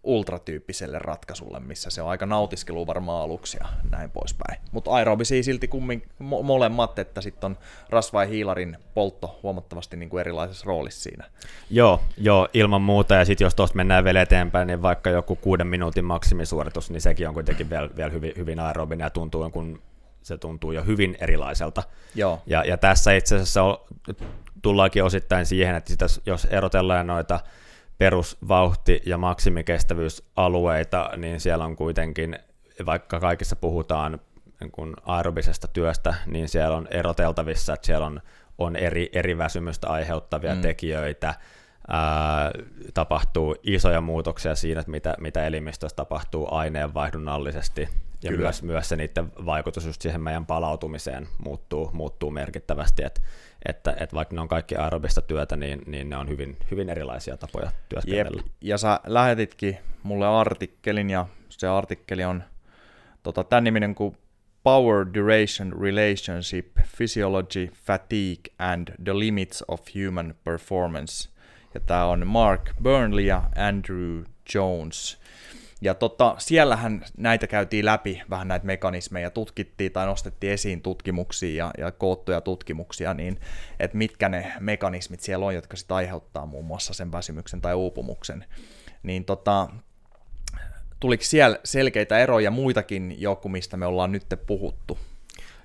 [0.06, 4.60] ultratyyppiselle ratkaisulle, missä se on aika nautiskelu varmaan aluksi ja näin poispäin.
[4.72, 7.58] Mutta aerobisia silti kummin mo- molemmat, että sitten on
[7.90, 11.24] rasva ja hiilarin poltto huomattavasti niin kuin erilaisessa roolissa siinä.
[11.70, 13.14] Joo, joo, ilman muuta.
[13.14, 17.28] Ja sitten jos tuosta mennään vielä eteenpäin, niin vaikka joku kuuden minuutin maksimisuoritus, niin sekin
[17.28, 19.82] on kuitenkin vielä, vielä hyvin, hyvin aerobinen ja tuntuu, kun
[20.22, 21.82] se tuntuu jo hyvin erilaiselta.
[22.14, 23.78] Joo, Ja, ja tässä itse asiassa on,
[24.62, 27.40] tullaankin osittain siihen, että sitä, jos erotellaan noita
[27.98, 32.38] perusvauhti- ja maksimikestävyysalueita, niin siellä on kuitenkin,
[32.86, 34.20] vaikka kaikissa puhutaan
[34.60, 38.20] niin kuin aerobisesta työstä, niin siellä on eroteltavissa, että siellä on,
[38.58, 40.60] on eri, eri väsymystä aiheuttavia Mm.
[40.60, 41.34] tekijöitä,
[41.88, 42.50] ää,
[42.94, 47.88] tapahtuu isoja muutoksia siinä, että mitä, mitä elimistössä tapahtuu aineenvaihdunnallisesti,
[48.22, 48.42] ja Kyllä.
[48.42, 53.20] myös, myös se niiden vaikutus just siihen meidän palautumiseen muuttuu, muuttuu merkittävästi, että,
[53.68, 57.36] että, että vaikka ne on kaikki aerobista työtä, niin, niin ne on hyvin, hyvin erilaisia
[57.36, 57.74] tapoja Jep.
[57.88, 58.42] työskennellä.
[58.60, 62.42] Ja sä lähetitkin mulle artikkelin, ja se artikkeli on
[63.22, 64.16] tota, tämän niminen kuin
[64.62, 71.28] Power Duration Relationship, Physiology, Fatigue and the Limits of Human Performance.
[71.74, 74.22] Ja tämä on Mark Burnley ja Andrew
[74.54, 75.20] Jones.
[75.80, 81.70] Ja tota, siellähän näitä käytiin läpi, vähän näitä mekanismeja, tutkittiin tai nostettiin esiin tutkimuksia ja,
[81.78, 83.40] ja koottuja tutkimuksia, niin
[83.80, 88.44] että mitkä ne mekanismit siellä on, jotka sitä aiheuttaa muun muassa sen väsymyksen tai uupumuksen.
[89.02, 89.68] Niin tota,
[91.00, 94.98] tuliko siellä selkeitä eroja muitakin joku, mistä me ollaan nyt puhuttu?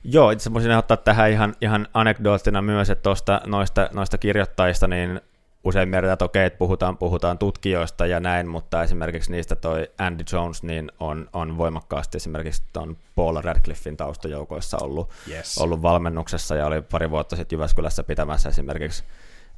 [0.03, 5.21] Joo, itse voisin ottaa tähän ihan, ihan anekdoottina myös, että tosta, noista, noista kirjoittajista, niin
[5.63, 10.23] usein mietitään, että okei, että puhutaan, puhutaan tutkijoista ja näin, mutta esimerkiksi niistä toi Andy
[10.33, 15.57] Jones niin on, on voimakkaasti esimerkiksi tuon Paul Radcliffin taustajoukoissa ollut, Yes.
[15.57, 19.03] ollut valmennuksessa ja oli pari vuotta sitten Jyväskylässä pitämässä esimerkiksi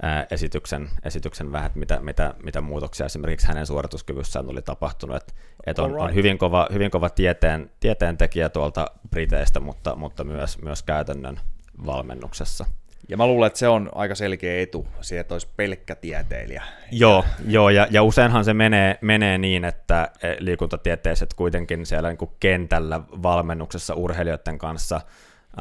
[0.01, 5.15] ää, esityksen, esityksen vähän, että mitä, mitä, mitä muutoksia esimerkiksi hänen suorituskyvyssään oli tapahtunut.
[5.15, 5.35] Et,
[5.65, 6.15] et on, on Alright.
[6.15, 11.39] hyvin kova, hyvin kova tieteen, tieteen tekijä tuolta Briteistä, mutta, mutta myös, myös käytännön
[11.85, 12.65] valmennuksessa.
[13.09, 16.63] Ja mä luulen, että se on aika selkeä etu, siihen, että olisi pelkkä tieteilijä.
[16.91, 22.17] Joo, joo ja, ja useinhan se menee, menee niin, että e, liikuntatieteiset kuitenkin siellä niin
[22.17, 25.01] kuin kentällä valmennuksessa urheilijoiden kanssa–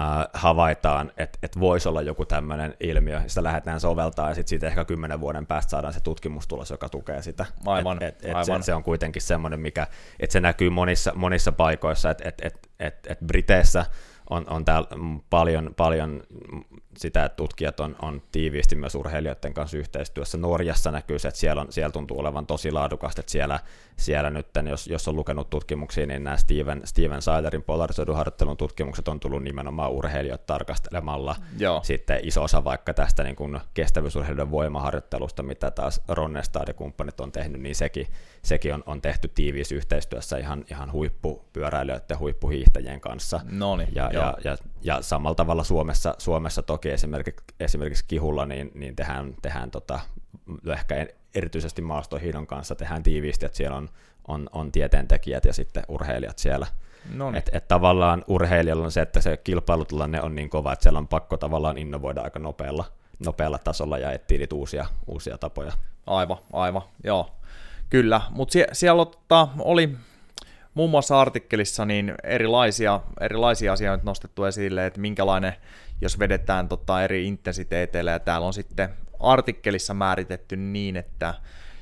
[0.01, 4.67] äh, havaitaan, että et voisi olla joku tämmöinen ilmiö, sitä lähdetään soveltaa ja sitten siitä
[4.67, 7.47] ehkä kymmenen vuoden päästä saadaan se tutkimustulos, joka tukee sitä.
[7.67, 8.63] Aivan, et, et, et aivan.
[8.63, 9.87] Se, se on kuitenkin semmoinen, mikä,
[10.21, 13.87] että se näkyy monissa, monissa paikoissa, että et, et, et, et Briteissä
[14.31, 14.89] on, on täällä
[15.31, 16.23] paljon, paljon
[16.97, 20.39] sitä, että tutkijat on, on tiiviisti myös urheilijoiden kanssa yhteistyössä.
[20.39, 23.61] Norjassa näkyy se, että siellä, on, siellä tuntuu olevan tosi laadukasta, että siellä,
[23.97, 29.09] siellä nyt, jos, jos on lukenut tutkimuksia, niin nämä Steven, Steven Seilerin polarisoidun harjoittelun tutkimukset
[29.09, 31.37] on tullut nimenomaan urheilijoita tarkastelemalla.
[31.59, 31.81] Joo.
[31.83, 37.33] Sitten iso osa vaikka tästä niin kuin kestävyysurheilijoiden voimaharjoittelusta, mitä taas Ronnestad ja kumppanit on
[37.33, 38.07] tehnyt, niin sekin,
[38.43, 43.41] sekin on, on tehty tiiviissä yhteistyössä ihan, ihan huippupyöräilijöiden ja huippuhiihtäjien kanssa.
[43.51, 48.97] Noniin, ja, ja, ja, ja, samalla tavalla Suomessa, Suomessa toki esimerkiksi, esimerkiksi kihulla, niin, niin
[48.97, 50.01] tehdään, tehdään tota,
[50.73, 53.89] ehkä erityisesti maastohiidon kanssa tehdään tiiviisti, että siellä on,
[54.29, 56.67] on, on tieteentekijät ja sitten urheilijat siellä.
[57.37, 61.09] Että et tavallaan urheilijalla on se, että se kilpailutilanne on niin kova, että siellä on
[61.09, 62.85] pakko tavallaan innovoida aika nopealla,
[63.25, 65.73] nopealla tasolla ja etsiä niitä uusia, uusia tapoja.
[66.07, 67.31] Aivan, aivan, joo.
[67.91, 69.07] Kyllä, mutta sie- siellä
[69.59, 69.97] oli
[70.75, 75.53] muun muassa artikkelissa niin erilaisia, erilaisia asioita nostettu esille, että minkälainen,
[76.01, 78.89] jos vedetään tota eri intensiteeteillä, ja täällä on sitten
[79.21, 81.35] artikkelissa määritetty niin, että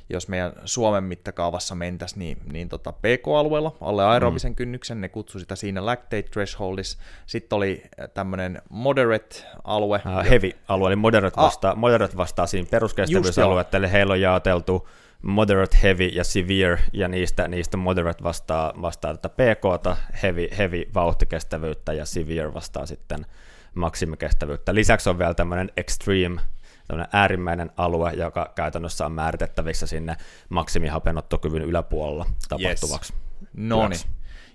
[0.08, 4.56] jos meidän Suomen mittakaavassa mentäisiin niin, niin tota PK-alueella, alle aerobisen mm.
[4.56, 6.98] kynnyksen, ne kutsui sitä siinä lactate thresholdis.
[7.26, 7.82] Sitten oli
[8.14, 10.02] tämmöinen moderate-alue.
[10.06, 14.88] Uh, heavy-alue, eli moderate vastaa, ah, moderate vastaa siinä peruskestävyysalueelle, eli heillä on jaoteltu
[15.22, 21.92] moderate, heavy ja severe, ja niistä, niistä moderate vastaa, vastaa tätä PK, heavy, heavy vauhtikestävyyttä,
[21.92, 23.26] ja severe vastaa sitten
[23.74, 24.74] maksimikestävyyttä.
[24.74, 26.40] Lisäksi on vielä tämmöinen extreme,
[26.88, 30.16] tämmöinen äärimmäinen alue, joka käytännössä on määritettävissä sinne
[30.48, 33.12] maksimihapenottokyvyn yläpuolella tapahtuvaksi.
[33.12, 33.22] Yes.
[33.52, 34.00] No niin.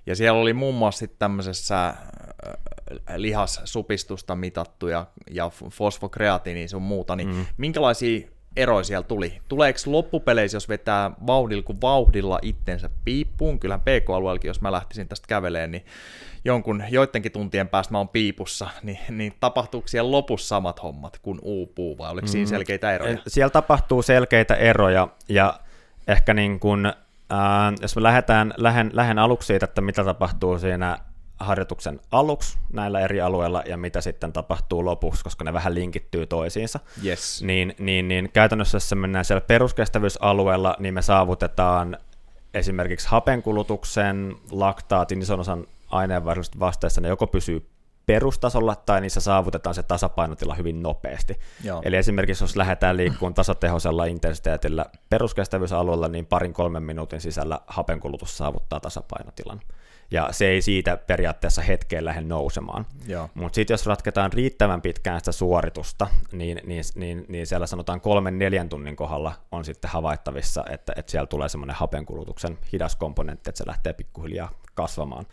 [0.06, 1.96] Ja siellä oli muun muassa sitten tämmöisessä äh,
[3.16, 7.46] lihassupistusta mitattu ja, ja fosfokreatiini sun muuta, niin mm.
[7.58, 9.42] minkälaisia eroja siellä tuli.
[9.48, 15.28] Tuleeko loppupeleissä, jos vetää vauhdilla kuin vauhdilla itsensä piippuun, kyllähän PK-alueellakin, jos mä lähtisin tästä
[15.28, 15.86] käveleen, niin
[16.46, 21.40] jonkun joidenkin tuntien päästä mä oon piipussa, niin, niin tapahtuuko siellä lopussa samat hommat kuin
[21.42, 22.50] uupuu, vai oliko siinä mm.
[22.50, 23.18] selkeitä eroja?
[23.28, 25.60] Siellä tapahtuu selkeitä eroja, ja
[26.08, 26.94] ehkä niin kuin, äh,
[27.82, 31.00] jos me lähdetään, lähden, lähden aluksi siitä, että mitä tapahtuu siinä
[31.40, 36.80] harjoituksen aluksi näillä eri alueilla ja mitä sitten tapahtuu lopuksi, koska ne vähän linkittyy toisiinsa.
[37.06, 37.44] Yes.
[37.44, 41.98] Niin, niin, niin käytännössä jos mennään siellä peruskestävyysalueella, niin me saavutetaan
[42.54, 47.70] esimerkiksi hapenkulutuksen, laktaatin, ison osan aineenvaihdollista vasteessa ne joko pysyy
[48.06, 51.40] perustasolla tai niissä saavutetaan se tasapainotila hyvin nopeasti.
[51.64, 51.82] Joo.
[51.86, 58.80] Eli esimerkiksi jos lähdetään liikkuun tasatehoisella intensiteetillä peruskestävyysalueella, niin parin kolmen minuutin sisällä hapenkulutus saavuttaa
[58.80, 59.62] tasapainotilan
[60.12, 62.86] ja se ei siitä periaatteessa hetkeen lähde nousemaan.
[63.34, 68.40] Mutta sitten jos ratketaan riittävän pitkään sitä suoritusta, niin, niin, niin, niin siellä sanotaan kolmen
[68.40, 73.58] neljän tunnin kohdalla on sitten havaittavissa, että, että siellä tulee semmoinen hapenkulutuksen hidas komponentti, että
[73.58, 75.26] se lähtee pikkuhiljaa kasvamaan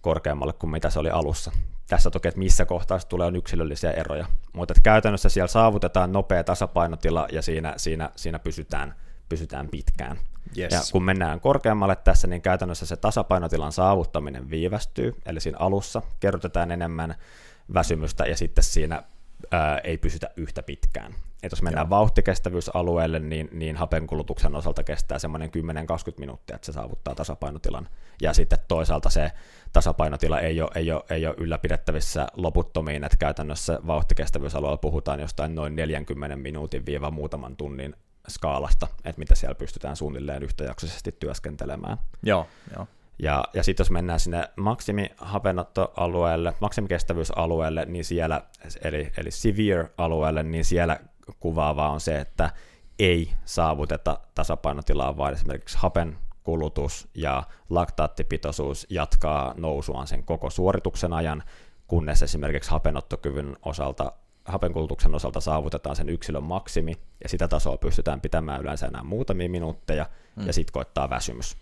[0.00, 1.52] korkeammalle kuin mitä se oli alussa.
[1.88, 6.44] Tässä toki, että missä kohtaa se tulee on yksilöllisiä eroja, mutta käytännössä siellä saavutetaan nopea
[6.44, 8.94] tasapainotila ja siinä, siinä, siinä pysytään,
[9.28, 10.18] pysytään pitkään.
[10.58, 10.72] Yes.
[10.72, 16.70] Ja kun mennään korkeammalle tässä, niin käytännössä se tasapainotilan saavuttaminen viivästyy, eli siinä alussa kerrotetaan
[16.70, 17.14] enemmän
[17.74, 19.02] väsymystä ja sitten siinä
[19.50, 21.14] ää, ei pysytä yhtä pitkään.
[21.42, 21.90] Et jos mennään Joo.
[21.90, 25.52] vauhtikestävyysalueelle, niin, niin hapenkulutuksen osalta kestää semmoinen 10-20
[26.18, 27.88] minuuttia, että se saavuttaa tasapainotilan.
[28.22, 29.30] Ja sitten toisaalta se
[29.72, 35.76] tasapainotila ei ole, ei ole, ei ole ylläpidettävissä loputtomiin, että käytännössä vauhtikestävyysalueella puhutaan jostain noin
[35.76, 37.96] 40 minuutin viiva muutaman tunnin
[38.28, 41.98] skaalasta, että mitä siellä pystytään suunnilleen yhtäjaksoisesti työskentelemään.
[42.22, 42.86] Joo, joo.
[43.18, 48.42] Ja, ja sitten jos mennään sinne maksimihapenottoalueelle, maksimikestävyysalueelle, niin siellä,
[48.82, 51.00] eli, eli severe-alueelle, niin siellä
[51.40, 52.50] kuvaavaa on se, että
[52.98, 61.42] ei saavuteta tasapainotilaa, vaan esimerkiksi hapen kulutus ja laktaattipitoisuus jatkaa nousuaan sen koko suorituksen ajan,
[61.86, 64.12] kunnes esimerkiksi hapenottokyvyn osalta
[64.44, 70.06] hapenkulutuksen osalta saavutetaan sen yksilön maksimi, ja sitä tasoa pystytään pitämään yleensä enää muutamia minuutteja,
[70.36, 70.46] mm.
[70.46, 71.56] ja sitten koittaa väsymys.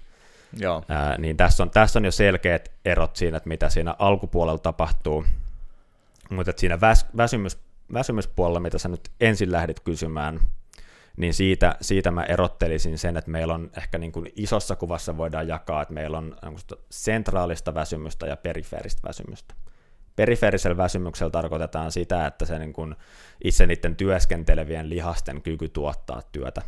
[0.57, 0.83] Joo.
[0.89, 5.25] Ää, niin tässä on, tässä on jo selkeät erot siinä, että mitä siinä alkupuolella tapahtuu,
[6.31, 7.59] mutta siinä väs, väsymys,
[7.93, 10.41] väsymyspuolella, mitä sä nyt ensin lähdit kysymään,
[11.17, 15.49] niin siitä, siitä mä erottelisin sen, että meillä on ehkä niin kuin isossa kuvassa voidaan
[15.49, 16.37] jakaa, että meillä on
[16.91, 19.55] sentraalista väsymystä ja perifeeristä väsymystä
[20.21, 22.97] Perifeerisellä väsymyksellä tarkoitetaan sitä, että se niin kuin
[23.45, 26.63] itse niiden työskentelevien lihasten kyky tuottaa työtä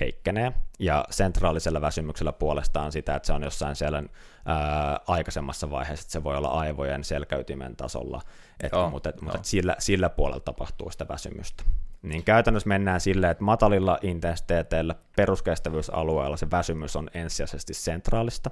[0.00, 4.02] heikkenee, ja sentraalisella väsymyksellä puolestaan sitä, että se on jossain siellä
[4.46, 8.20] ää, aikaisemmassa vaiheessa, että se voi olla aivojen selkäytimen tasolla,
[8.60, 11.64] että, Joo, mutta, mutta että sillä, sillä puolella tapahtuu sitä väsymystä.
[12.02, 18.50] Niin käytännössä mennään silleen, että matalilla intensiteeteillä peruskestävyysalueella se väsymys on ensisijaisesti sentraalista,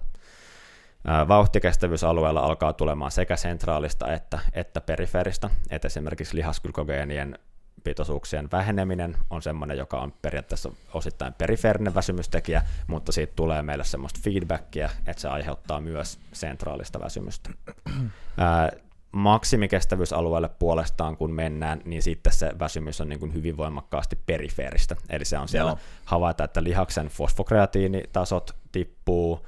[1.29, 7.38] Vauhtikestävyysalueella alkaa tulemaan sekä sentraalista että, että periferistä, että esimerkiksi lihaskylkogeenien
[7.85, 14.21] pitoisuuksien väheneminen on semmoinen, joka on periaatteessa osittain perifeerinen väsymystekijä, mutta siitä tulee meille semmoista
[14.23, 17.51] feedbackia, että se aiheuttaa myös sentraalista väsymystä.
[19.12, 24.97] maksimikestävyysalueelle puolestaan, kun mennään, niin sitten se väsymys on niin kuin hyvin voimakkaasti perifeeristä.
[25.09, 25.79] Eli se on siellä Joo.
[26.05, 29.47] havaita, että lihaksen fosfokreatiinitasot tippuu,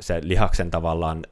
[0.00, 1.22] se lihaksen tavallaan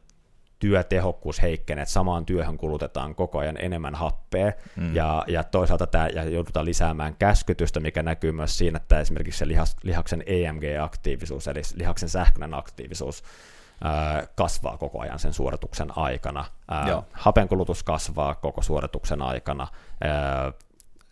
[0.58, 4.94] työtehokkuus heikkenee, että samaan työhön kulutetaan koko ajan enemmän happea, mm.
[4.94, 9.48] ja, ja toisaalta tämä, ja joudutaan lisäämään käskytystä, mikä näkyy myös siinä, että esimerkiksi se
[9.48, 13.22] lihas, lihaksen EMG-aktiivisuus, eli lihaksen sähköinen aktiivisuus,
[13.84, 16.44] ää, kasvaa koko ajan sen suorituksen aikana.
[16.68, 19.68] Ää, hapenkulutus kasvaa koko suorituksen aikana,
[20.00, 20.52] ää,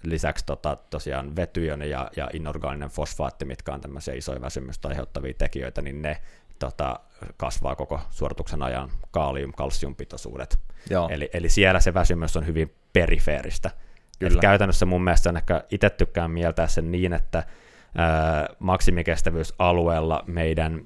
[0.02, 5.82] lisäksi tota, tosiaan vetyioni ja, ja inorgaaninen fosfaatti, mitkä on tämmöisiä isoja väsymystä aiheuttavia tekijöitä,
[5.82, 6.22] niin ne
[6.66, 7.00] tota,
[7.36, 10.58] kasvaa koko suorituksen ajan kaalium-kalsiumpitoisuudet.
[11.10, 13.70] Eli, eli siellä se väsymys on hyvin perifeeristä.
[14.18, 14.40] Kyllä.
[14.40, 17.42] käytännössä mun mielestä on ehkä itse tykkään mieltää sen niin, että
[17.96, 20.80] ää, maksimikestävyysalueella meidän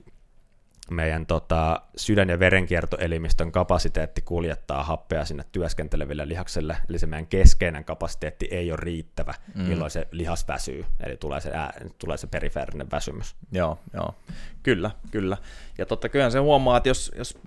[0.91, 7.85] meidän tota, sydän- ja verenkiertoelimistön kapasiteetti kuljettaa happea sinne työskenteleville lihakselle, eli se meidän keskeinen
[7.85, 9.63] kapasiteetti ei ole riittävä, mm.
[9.63, 13.37] milloin se lihas väsyy, eli tulee se, ää, tulee se perifeerinen väsymys.
[13.53, 14.15] Joo, joo.
[14.63, 15.37] Kyllä, kyllä.
[15.79, 17.39] Ja totta kyllä se huomaa, että jos, jos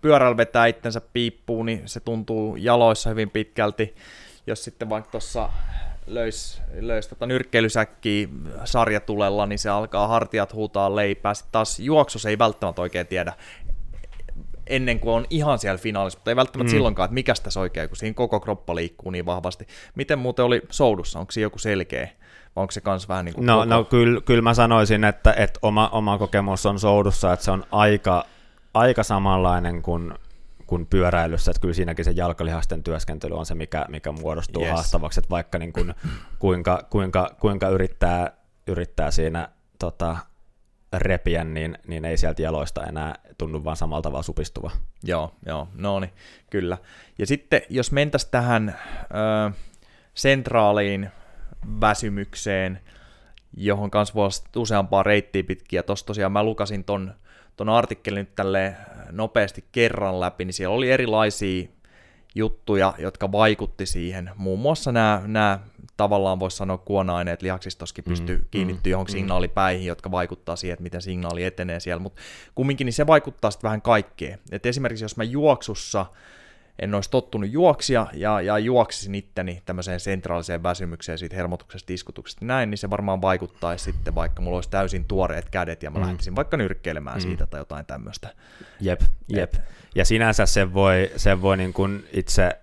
[0.00, 3.94] pyörällä vetää itsensä piippuun, niin se tuntuu jaloissa hyvin pitkälti.
[4.46, 5.48] Jos sitten vaikka tuossa
[6.06, 8.28] löisi löis tota nyrkkeilysäkkiä
[8.64, 11.34] sarjatulella, niin se alkaa hartiat huutaa leipää.
[11.34, 13.32] Sitten taas juoksus ei välttämättä oikein tiedä
[14.66, 16.76] ennen kuin on ihan siellä finaalissa, mutta ei välttämättä mm.
[16.76, 19.66] silloinkaan, että mikä tässä oikein, kun siinä koko kroppa liikkuu niin vahvasti.
[19.94, 21.18] Miten muuten oli soudussa?
[21.18, 22.08] Onko siinä joku selkeä?
[22.56, 23.64] Vai onko se kans vähän niin kuin No, koko...
[23.64, 27.64] no kyllä, kyllä mä sanoisin, että, että oma, oma kokemus on soudussa, että se on
[27.70, 28.24] aika,
[28.74, 30.14] aika samanlainen kuin
[30.72, 34.72] kuin pyöräilyssä, että kyllä siinäkin se jalkalihasten työskentely on se, mikä, mikä muodostuu yes.
[34.72, 35.94] haastavaksi, että vaikka niin kuin,
[36.38, 38.32] kuinka, kuinka, kuinka yrittää,
[38.66, 40.16] yrittää siinä tota,
[40.92, 44.70] repiä, niin, niin ei sieltä jaloista enää tunnu vaan samalla tavalla supistuva.
[45.04, 46.12] Joo, joo, no niin,
[46.50, 46.78] kyllä.
[47.18, 48.78] Ja sitten jos mentäisiin tähän
[49.48, 49.52] ö,
[50.14, 51.10] sentraaliin
[51.80, 52.80] väsymykseen,
[53.56, 55.82] johon kanssa voi useampaa reittiä pitkiä.
[55.82, 57.14] Tuossa tosiaan mä lukasin ton
[57.56, 58.76] tuon artikkelin nyt tälle
[59.10, 61.68] nopeasti kerran läpi, niin siellä oli erilaisia
[62.34, 64.30] juttuja, jotka vaikutti siihen.
[64.36, 65.58] Muun muassa nämä, nämä
[65.96, 69.18] tavallaan voisi sanoa kuona-aineet lihaksistoskin pystyy mm, kiinnittyä mm, johonkin mm.
[69.18, 72.22] signaalipäihin, jotka vaikuttaa siihen, että miten signaali etenee siellä, mutta
[72.54, 74.38] kumminkin niin se vaikuttaa sitten vähän kaikkeen.
[74.52, 76.06] Et esimerkiksi jos mä juoksussa
[76.78, 82.70] en olisi tottunut juoksia ja, ja juoksisin itteni tämmöiseen sentraaliseen väsymykseen siitä hermotuksesta, iskutuksesta näin,
[82.70, 86.06] niin se varmaan vaikuttaisi sitten, vaikka mulla olisi täysin tuoreet kädet ja mä mm.
[86.06, 87.22] lähtisin vaikka nyrkkeilemään mm.
[87.22, 88.28] siitä tai jotain tämmöistä.
[88.80, 89.54] Jep, jep.
[89.94, 92.58] Ja sinänsä se voi, se voi niin kuin itse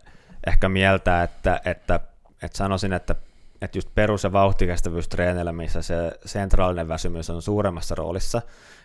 [0.48, 2.00] ehkä mieltää, että, että,
[2.42, 3.16] että sanoisin, että
[3.62, 8.42] että just perus- ja vauhtikestävyystreenillä, missä se sentraalinen väsymys on suuremmassa roolissa,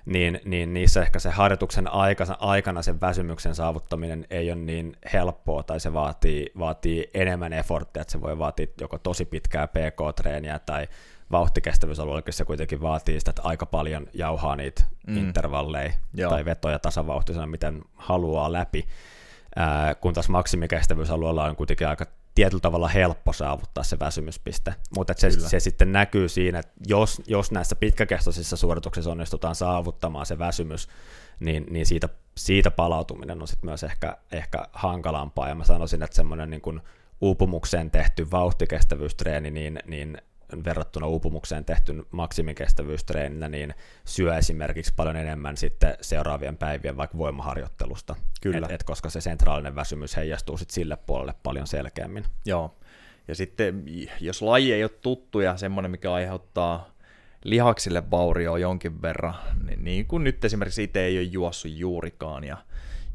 [0.07, 5.63] niin, niin niissä ehkä se harjoituksen aikana, aikana sen väsymyksen saavuttaminen ei ole niin helppoa,
[5.63, 10.89] tai se vaatii, vaatii enemmän efforttia, että se voi vaatia joko tosi pitkää PK-treeniä tai
[11.31, 15.17] vauhtikestävyysalueella, se kuitenkin vaatii sitä, että aika paljon jauhaa niitä mm.
[15.17, 16.31] intervalleja Joo.
[16.31, 18.87] tai vetoja tasavauhtisena, miten haluaa läpi,
[19.57, 25.31] Ää, kun taas maksimikestävyysalueella on kuitenkin aika tietyllä tavalla helppo saavuttaa se väsymyspiste, mutta se,
[25.31, 30.89] se sitten näkyy siinä, että jos, jos näissä pitkäkestoisissa suorituksissa onnistutaan saavuttamaan se väsymys,
[31.41, 36.17] niin, niin siitä, siitä palautuminen on sitten myös ehkä, ehkä hankalampaa, ja mä sanoisin, että
[36.17, 36.81] semmoinen niin kuin
[37.21, 40.19] uupumukseen tehty vauhtikestävyystreeni, niin, niin
[40.65, 48.67] verrattuna uupumukseen tehty maksimikestävyystreeninnä, niin syö esimerkiksi paljon enemmän sitten seuraavien päivien vaikka voimaharjoittelusta, Kyllä.
[48.67, 52.25] Et, et koska se sentraalinen väsymys heijastuu sitten sille puolelle paljon selkeämmin.
[52.47, 52.77] Joo,
[53.29, 53.85] ja sitten
[54.21, 56.95] jos laji ei ole tuttu ja semmoinen, mikä aiheuttaa
[57.45, 59.35] lihaksille vaurioa jonkin verran,
[59.67, 62.57] niin, niin kuin nyt esimerkiksi itse ei ole juossut juurikaan, ja,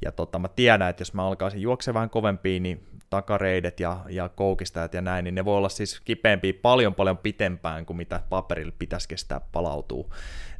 [0.01, 4.30] ja tota, mä tiedän, että jos mä alkaisin juoksemaan vähän kovempiin, niin takareidet ja, ja
[4.30, 8.74] koukistajat ja näin, niin ne voi olla siis kipeämpiä paljon paljon pitempään kuin mitä paperille
[8.80, 10.14] pitäisi kestää palautuu.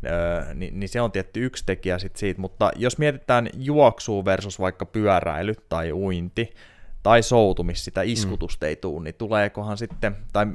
[0.06, 4.60] Öö, niin, niin se on tietty yksi tekijä sit siitä, mutta jos mietitään juoksua versus
[4.60, 6.54] vaikka pyöräily tai uinti,
[7.04, 10.46] tai soutumis sitä iskutusta ei tule, niin tuleekohan sitten, tai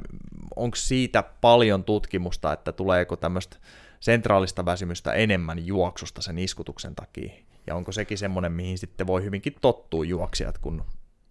[0.55, 3.57] onko siitä paljon tutkimusta, että tuleeko tämmöistä
[3.99, 7.33] sentraalista väsymystä enemmän juoksusta sen iskutuksen takia?
[7.67, 10.85] Ja onko sekin semmoinen, mihin sitten voi hyvinkin tottua juoksijat, kun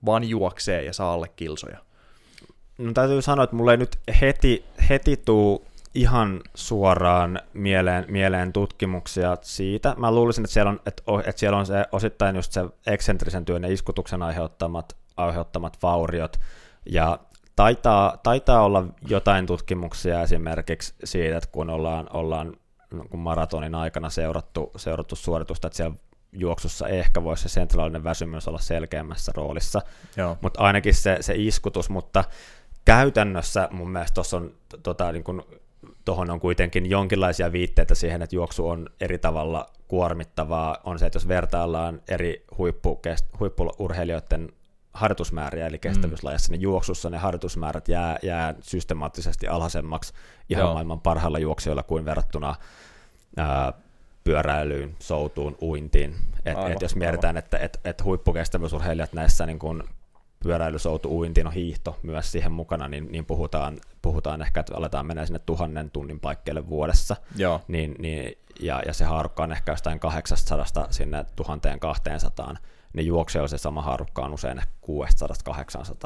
[0.07, 1.79] vaan juoksee ja saa alle kilsoja?
[2.79, 9.37] No täytyy sanoa, että mulle ei nyt heti, heti tuu ihan suoraan mieleen, mieleen tutkimuksia
[9.41, 9.95] siitä.
[9.99, 13.63] Mä luulisin, että siellä on, että, että siellä on se osittain just se eksentrisen työn
[13.63, 16.41] ja iskutuksen aiheuttamat, aiheuttamat vauriot,
[16.87, 17.19] ja
[17.57, 22.57] taitaa, taitaa olla jotain tutkimuksia esimerkiksi siitä, että kun ollaan, ollaan
[23.11, 25.97] kun maratonin aikana seurattu, seurattu suoritusta, että siellä
[26.35, 29.81] juoksussa ehkä voisi se sentraalinen väsymys olla selkeämmässä roolissa,
[30.41, 32.25] mutta ainakin se, se iskutus, mutta
[32.85, 35.47] käytännössä mun mielestä tuossa on tota, niin kun,
[36.05, 40.77] tuohon on kuitenkin jonkinlaisia viitteitä siihen, että juoksu on eri tavalla kuormittavaa.
[40.85, 43.01] On se, että jos vertaillaan eri huippu,
[43.41, 44.53] huippurheilijoiden
[44.93, 50.13] harjoitusmääriä, eli kestävyyslajassa, niin juoksussa ne harjoitusmäärät jää, jää systemaattisesti alhaisemmaksi
[50.49, 50.73] ihan Joo.
[50.73, 52.55] maailman parhailla juoksijoilla kuin verrattuna
[53.37, 53.73] ää,
[54.25, 56.15] pyöräilyyn, soutuun, uintiin.
[56.45, 57.45] Et, aivan, et jos mietitään, aivan.
[57.45, 59.85] että et, et huippukestävyysurheilijat näissä niin kun
[60.43, 65.27] pyöräilysoutu, uinti, no hiihto myös siihen mukana, niin, niin puhutaan, puhutaan ehkä, että aletaan mennä
[65.27, 67.17] sinne tuhannen tunnin paikkeille vuodessa.
[67.37, 67.61] Joo.
[67.69, 72.57] Niin, niin, ja, ja se haarukka on ehkä jostain 800 sinne 1200,
[72.93, 74.63] niin juoksijoilla se sama haarukka on usein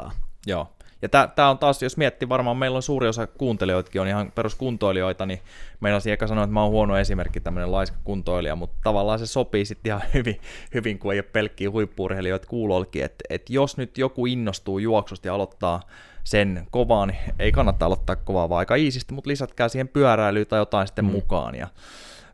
[0.07, 0.11] 600-800.
[0.47, 0.73] Joo.
[1.01, 5.25] Ja tämä on taas, jos miettii, varmaan meillä on suuri osa kuuntelijoitakin on ihan peruskuntoilijoita,
[5.25, 5.39] niin
[5.79, 9.65] meillä on sanoa, että mä oon huono esimerkki tämmöinen laiska kuntoilija, mutta tavallaan se sopii
[9.65, 10.41] sitten ihan hyvin,
[10.73, 15.33] hyvin kun ei ole pelkkiä huippuurheilijoita kuulolki, että, että jos nyt joku innostuu juoksusta ja
[15.33, 15.81] aloittaa
[16.23, 20.59] sen kovaa, niin ei kannata aloittaa kovaa, vaan aika iisisti, mutta lisätkää siihen pyöräilyyn tai
[20.59, 21.11] jotain sitten mm.
[21.11, 21.55] mukaan.
[21.55, 21.67] Ja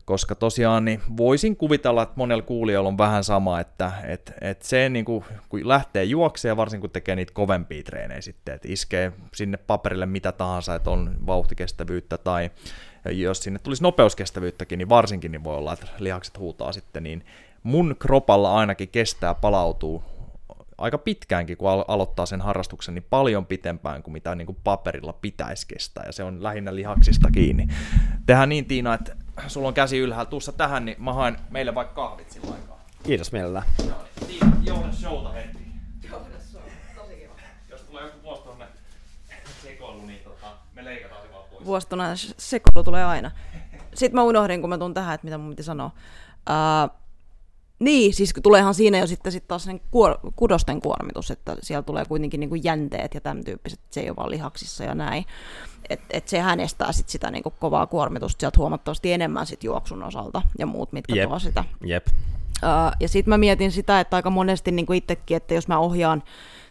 [0.06, 4.88] koska tosiaan niin voisin kuvitella, että monella kuulijalla on vähän sama, että et, et se
[4.88, 9.56] niin kuin, kun lähtee juokseen, varsinkin kun tekee niitä kovempia treenejä sitten, että iskee sinne
[9.56, 12.50] paperille mitä tahansa, että on vauhtikestävyyttä tai
[13.10, 17.24] jos sinne tulisi nopeuskestävyyttäkin, niin varsinkin niin voi olla, että lihakset huutaa sitten, niin
[17.62, 20.04] mun kropalla ainakin kestää palautuu
[20.78, 25.66] aika pitkäänkin, kun aloittaa sen harrastuksen, niin paljon pitempään kuin mitä niin kuin paperilla pitäisi
[25.66, 27.66] kestää, ja se on lähinnä lihaksista kiinni.
[28.26, 29.16] Tehdään niin, Tiina, että
[29.48, 32.84] sulla on käsi ylhäällä, tuussa tähän, niin mä haen meille vaikka kahvit sillä aikaa.
[33.02, 33.66] Kiitos mielellään.
[33.86, 33.96] Joo,
[34.28, 35.58] niin, johda showta heti.
[36.10, 36.62] Johda show,
[36.94, 37.32] tosi kiva.
[37.68, 38.68] Jos tulee joku vuostunen
[39.62, 41.64] sekoilu, niin tota, me leikataan se vaan pois.
[41.66, 43.30] Vuostunen sekoilu tulee aina.
[43.94, 45.90] Sitten mä unohdin, kun mä tuun tähän, että mitä mun piti sanoa.
[46.50, 47.05] Uh,
[47.78, 52.04] niin, siis tuleehan siinä jo sitten sit taas sen kuor- kudosten kuormitus, että siellä tulee
[52.04, 55.24] kuitenkin niin kuin jänteet ja tämän tyyppiset, se ei ole vaan lihaksissa ja näin.
[55.90, 60.02] Et, et se hänestä sit sitä niin kuin kovaa kuormitusta sieltä huomattavasti enemmän sit juoksun
[60.02, 61.28] osalta ja muut, mitkä Jep.
[61.28, 61.64] tuo sitä.
[61.84, 62.06] Jep.
[62.62, 65.78] Uh, ja sitten mä mietin sitä, että aika monesti niin kuin itsekin, että jos mä
[65.78, 66.22] ohjaan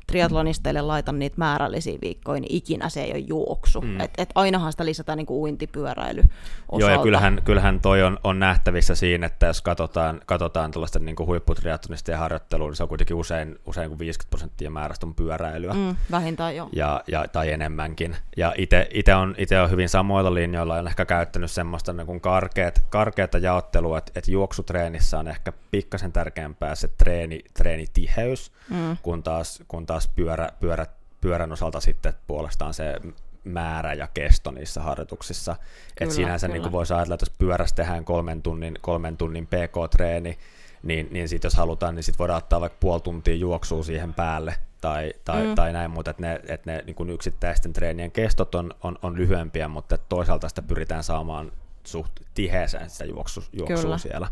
[0.08, 3.82] triatlonisteille laitan niitä määrällisiä viikkoja, niin ikinä se ei ole juoksu.
[3.82, 3.99] Mm.
[4.01, 6.24] Et, et ainahan sitä lisätään niin kuin uintipyöräily
[6.70, 6.82] osalta.
[6.82, 11.16] Joo, ja kyllähän, kyllähän toi on, on nähtävissä siinä, että jos katsotaan, katsotaan tuollaista niin
[11.26, 15.74] huipputriatlonistien harjoittelua, niin se on kuitenkin usein, usein kuin 50 prosenttia määrästä on pyöräilyä.
[15.74, 16.70] Mm, vähintään joo.
[16.72, 18.16] Ja, ja, tai enemmänkin.
[18.38, 22.82] Ja itse on, ite on hyvin samoilla linjoilla, on ehkä käyttänyt semmoista niin kuin karkeat,
[22.89, 28.97] karkeata jaottelua, että, että juoksutreenissä on ehkä pikkasen tärkeämpää se treeni, treenitiheys, mm.
[29.01, 30.86] kun taas, kun taas taas pyörä, pyörä,
[31.22, 32.96] pyörän osalta sitten puolestaan se
[33.43, 35.56] määrä ja kesto niissä harjoituksissa.
[35.56, 40.38] Kyllä, Et sinänsä niin voisi ajatella, että jos pyörässä tehdään kolmen tunnin, kolmen tunnin PK-treeni,
[40.84, 44.56] niin, niin sit jos halutaan, niin sit voidaan ottaa vaikka puoli tuntia juoksua siihen päälle
[44.82, 45.56] tai, tai, mm.
[45.56, 49.68] tai näin, mutta että ne, et ne niin yksittäisten treenien kestot on, on, on lyhyempiä,
[49.68, 51.52] mutta toisaalta sitä pyritään saamaan
[51.84, 53.98] suht tiheeseen sitä juoksu, juoksua Kyllä.
[53.98, 54.28] siellä.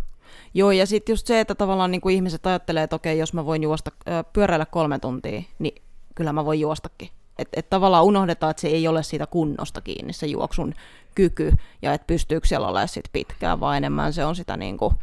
[0.54, 3.46] Joo, ja sitten just se, että tavallaan niin kuin ihmiset ajattelee, että okei, jos mä
[3.46, 3.92] voin juosta,
[4.34, 5.82] pyöräillä kolme tuntia, niin
[6.16, 7.10] kyllä mä voin juostakin.
[7.38, 10.74] Että et tavallaan unohdetaan, että se ei ole siitä kunnosta kiinni se juoksun
[11.16, 11.52] kyky,
[11.82, 14.94] ja että pystyykö siellä olemaan sit pitkään, vaan enemmän se on sitä, niin kuin,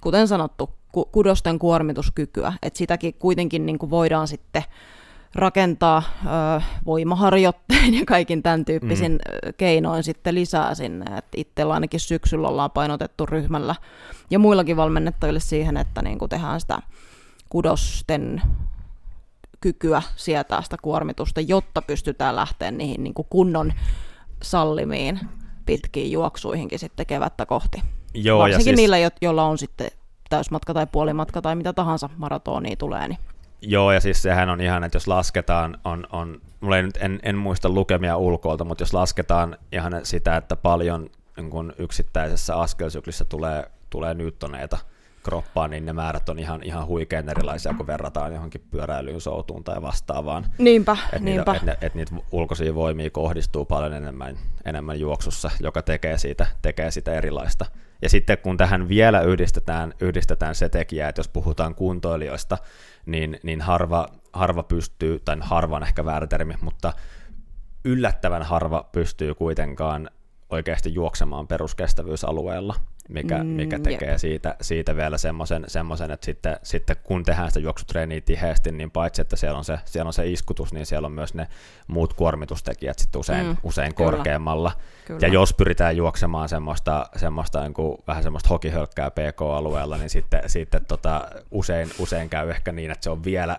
[0.00, 0.70] kuten sanottu,
[1.12, 2.52] kudosten kuormituskykyä.
[2.62, 4.62] Että sitäkin kuitenkin niin kuin voidaan sitten
[5.34, 6.02] rakentaa
[6.58, 9.52] ö, voimaharjoitteen ja kaikin tämän tyyppisin mm.
[9.56, 11.16] keinoin sitten lisää sinne.
[11.18, 13.74] Et itsellä ainakin syksyllä ollaan painotettu ryhmällä
[14.30, 16.82] ja muillakin valmennettajille siihen, että niin kuin tehdään sitä
[17.48, 18.42] kudosten
[19.60, 23.72] kykyä sietää sitä kuormitusta, jotta pystytään lähteä niihin niin kuin kunnon
[24.42, 25.20] sallimiin
[25.66, 27.82] pitkiin juoksuihinkin sitten kevättä kohti.
[28.14, 28.76] Joo, Varsinkin ja siis...
[28.76, 29.90] niillä, joilla on sitten
[30.28, 33.18] täysmatka tai puolimatka tai mitä tahansa maratonia tulee, niin
[33.60, 37.20] Joo, ja siis sehän on ihan, että jos lasketaan, on, on mulla ei nyt, en,
[37.22, 43.24] en muista lukemia ulkoilta, mutta jos lasketaan ihan sitä, että paljon niin kun yksittäisessä askelsyklissä
[43.24, 44.78] tulee, tulee newtoneita
[45.26, 49.82] kroppaa, niin ne määrät on ihan, ihan huikean erilaisia, kun verrataan johonkin pyöräilyyn, soutuun tai
[49.82, 50.46] vastaavaan.
[50.58, 51.52] Niinpä, että niinpä.
[51.52, 56.90] Niitä, et, et niitä ulkoisia voimia kohdistuu paljon enemmän, enemmän juoksussa, joka tekee siitä, tekee
[56.90, 57.66] siitä erilaista.
[58.02, 62.58] Ja sitten kun tähän vielä yhdistetään, yhdistetään se tekijä, että jos puhutaan kuntoilijoista,
[63.06, 66.92] niin, niin harva, harva pystyy, tai harva on ehkä väärä termi, mutta
[67.84, 70.10] yllättävän harva pystyy kuitenkaan
[70.50, 72.74] oikeasti juoksemaan peruskestävyysalueella,
[73.08, 77.60] mikä, mm, mikä tekee siitä, siitä vielä semmoisen, semmoisen, että sitten, sitten kun tehdään sitä
[77.60, 81.12] juoksutreeniä tiheästi, niin paitsi että siellä on, se, siellä on se iskutus, niin siellä on
[81.12, 81.48] myös ne
[81.86, 84.10] muut kuormitustekijät sitten usein, mm, usein kyllä.
[84.10, 84.72] korkeammalla.
[85.04, 85.20] Kyllä.
[85.22, 90.84] Ja jos pyritään juoksemaan semmoista, semmoista niin kuin, vähän semmoista hokihölkkää PK-alueella, niin sitten, sitten
[90.84, 93.58] tota, usein, usein käy ehkä niin, että se on vielä,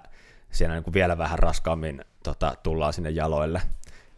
[0.51, 3.61] siinä niin kuin vielä vähän raskaammin tota, tullaan sinne jaloille.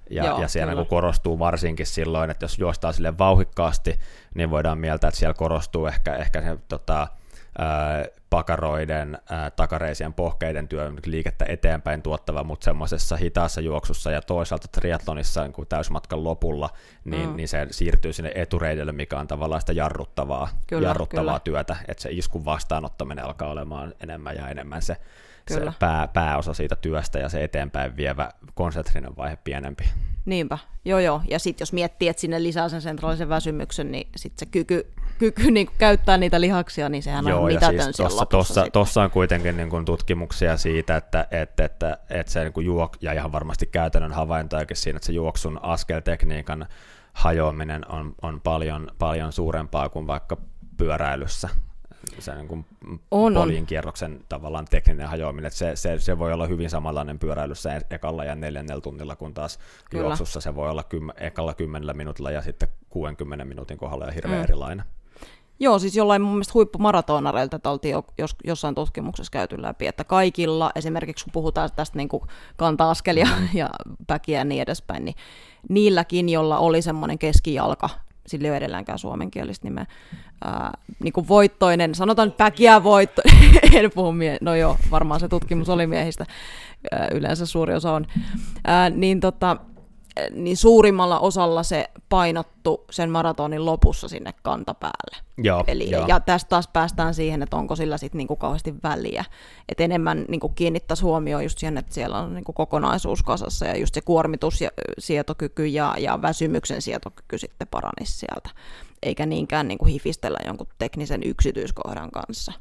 [0.10, 3.99] Ja, Joo, ja siellä niin korostuu varsinkin silloin, että jos juostaa sille vauhikkaasti,
[4.36, 7.07] niin voidaan mieltää, että siellä korostuu ehkä, ehkä se tota,
[7.57, 14.68] ää, pakaroiden, ää, takareisien pohkeiden työ liikettä eteenpäin tuottava, mutta semmoisessa hitaassa juoksussa ja toisaalta
[14.68, 16.70] triathlonissa niin täysmatkan lopulla,
[17.05, 17.36] niin, mm.
[17.36, 21.39] niin se siirtyy sinne etureidelle, mikä on tavallaan sitä jarruttavaa, kyllä, jarruttavaa kyllä.
[21.39, 24.97] työtä, että se iskun vastaanottaminen alkaa olemaan enemmän ja enemmän se
[25.58, 25.72] Kyllä.
[25.72, 29.84] se pää, pääosa siitä työstä ja se eteenpäin vievä konsentrinen vaihe pienempi.
[30.26, 31.22] Niinpä, joo joo.
[31.30, 35.52] Ja sitten jos miettii, että sinne lisää sen sentraalisen väsymyksen, niin sitten se kyky, kyky
[35.52, 39.58] niin käyttää niitä lihaksia, niin sehän joo, on mitätön siis tossa, tossa, tossa, on kuitenkin
[39.58, 43.68] niin kuin tutkimuksia siitä, että, että, että, että se niin kuin juok, ja ihan varmasti
[43.68, 46.66] käytännön havaintojakin siinä, että se juoksun askeltekniikan
[47.14, 50.38] hajoaminen on, on paljon, paljon suurempaa kuin vaikka
[50.78, 51.50] pyöräilyssä
[52.20, 52.66] se niin kuin
[53.12, 58.24] on, poliin kierroksen tavallaan tekninen hajoaminen, se, se, se, voi olla hyvin samanlainen pyöräilyssä ekalla
[58.26, 60.03] ja neljännellä tunnilla, kun taas Kyllä.
[60.03, 64.39] juoksussa se voi olla kym, ekalla kymmenellä minuutilla ja sitten 60 minuutin kohdalla ja hirveän
[64.39, 64.43] mm.
[64.43, 64.86] erilainen.
[65.60, 70.03] Joo, siis jollain mun mielestä huippumaratonareilta että oltiin jo, jos, jossain tutkimuksessa käyty läpi, että
[70.03, 72.24] kaikilla, esimerkiksi kun puhutaan tästä niin kuin
[72.57, 73.47] kanta-askelia mm.
[73.53, 73.70] ja
[74.07, 75.16] päkiä ja niin edespäin, niin
[75.70, 77.89] niilläkin, jolla oli semmoinen keskijalka
[78.30, 79.86] sillä ei ole edelläänkään suomenkielistä nimeä,
[80.43, 80.71] ää,
[81.03, 83.21] niin kuin voittoinen, sanotaan nyt päkiä voitto,
[83.73, 86.25] en puhu mie- no joo, varmaan se tutkimus oli miehistä,
[86.91, 88.07] ää, yleensä suuri osa on,
[88.65, 89.57] ää, niin tota,
[90.32, 95.18] niin suurimmalla osalla se painottu sen maratonin lopussa sinne kantapäälle.
[95.38, 96.05] Joo, Eli, joo.
[96.07, 99.26] Ja tästä taas päästään siihen, että onko sillä sitten niinku kauheasti väliä.
[99.70, 103.93] Et enemmän niinku kiinnittäisi huomioon just siihen, että siellä on niinku kokonaisuus kasassa ja just
[103.93, 108.49] se kuormitus ja sietokyky ja, ja väsymyksen sietokyky sitten paranisi sieltä.
[109.03, 112.53] Eikä niinkään niinku hifistellä jonkun teknisen yksityiskohdan kanssa.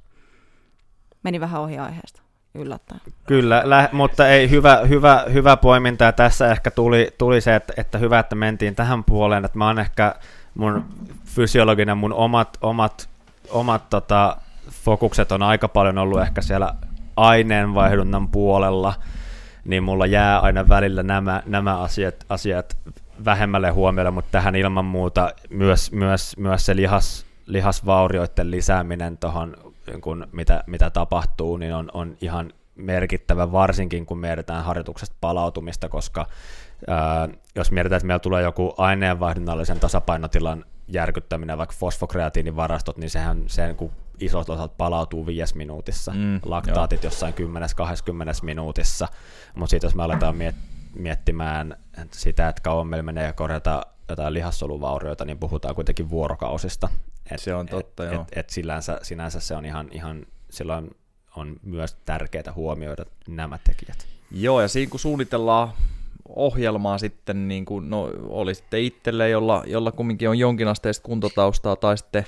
[1.22, 3.00] Meni vähän ohi aiheesta yllättäen.
[3.26, 6.04] Kyllä, lä- mutta ei hyvä, hyvä, hyvä poiminta.
[6.04, 9.66] Ja tässä ehkä tuli, tuli se, että, että hyvä, että mentiin tähän puoleen, että mä
[9.66, 10.14] oon ehkä
[10.54, 10.84] mun
[11.24, 13.08] fysiologinen, mun omat, omat,
[13.50, 14.36] omat tota,
[14.70, 16.74] fokukset on aika paljon ollut ehkä siellä
[17.16, 18.94] aineenvaihdunnan puolella,
[19.64, 22.76] niin mulla jää aina välillä nämä, nämä asiat, asiat
[23.24, 29.56] vähemmälle huomiolle, mutta tähän ilman muuta myös, myös, myös se lihas, lihasvaurioiden lisääminen tuohon
[29.88, 35.88] niin kun mitä, mitä tapahtuu, niin on, on ihan merkittävä, varsinkin kun mietitään harjoituksesta palautumista,
[35.88, 36.26] koska
[36.86, 43.66] ää, jos mietitään, että meillä tulee joku aineenvaihdunnallisen tasapainotilan järkyttäminen, vaikka fosfokreatiinivarastot, niin sehän se
[43.66, 47.06] niin kuin isot osat palautuu viides minuutissa, mm, laktaatit joo.
[47.10, 47.36] jossain 10-20
[48.42, 49.08] minuutissa,
[49.54, 51.76] mutta sitten jos me aletaan miet- miettimään
[52.10, 56.88] sitä, että kauan meillä menee korjata jotain lihassoluvaurioita, niin puhutaan kuitenkin vuorokausista.
[57.30, 58.22] Et, se on totta, et, joo.
[58.22, 60.90] Et, et sinänsä, sinänsä se on ihan, ihan silloin
[61.36, 64.06] on myös tärkeää huomioida nämä tekijät.
[64.30, 65.68] Joo, ja siinä kun suunnitellaan
[66.28, 71.98] ohjelmaa sitten, niin kuin, no, oli sitten itselle, jolla, jolla kumminkin on jonkinasteista kuntotaustaa, tai
[71.98, 72.26] sitten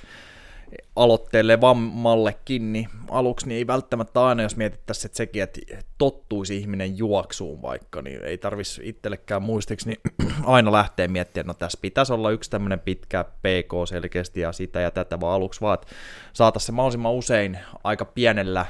[0.97, 5.61] aloitteelle vammallekin, niin aluksi niin ei välttämättä aina, jos mietittäisiin että sekin, että
[5.99, 10.01] tottuisi ihminen juoksuun vaikka, niin ei tarvitsisi itsellekään muistiksi, niin
[10.45, 14.81] aina lähtee miettimään, että no tässä pitäisi olla yksi tämmöinen pitkä PK selkeästi ja sitä
[14.81, 15.87] ja tätä, vaan aluksi vaan, että
[16.33, 18.67] saataisiin se mahdollisimman usein aika pienellä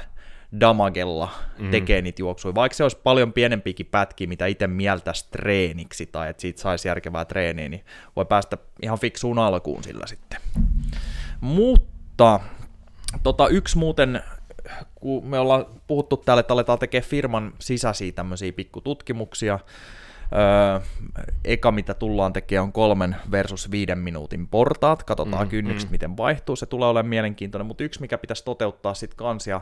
[0.59, 1.29] damagella
[1.59, 1.71] mm.
[1.71, 6.41] tekee niitä juoksuja, vaikka se olisi paljon pienempikin pätkiä, mitä itse mieltäisi treeniksi, tai että
[6.41, 7.85] siitä saisi järkevää treeniä, niin
[8.15, 10.39] voi päästä ihan fiksuun alkuun sillä sitten.
[11.41, 11.80] Mutta
[13.23, 14.21] tota, yksi muuten,
[14.95, 19.59] kun me ollaan puhuttu täällä, että aletaan tekemään firman sisäisiä tämmöisiä pikkututkimuksia,
[20.33, 20.79] Öö,
[21.45, 25.03] eka, mitä tullaan tekemään, on kolmen versus viiden minuutin portaat.
[25.03, 25.91] Katsotaan mm, kynnykset, mm.
[25.91, 26.55] miten vaihtuu.
[26.55, 29.61] Se tulee olemaan mielenkiintoinen, mutta yksi, mikä pitäisi toteuttaa sitten kansia,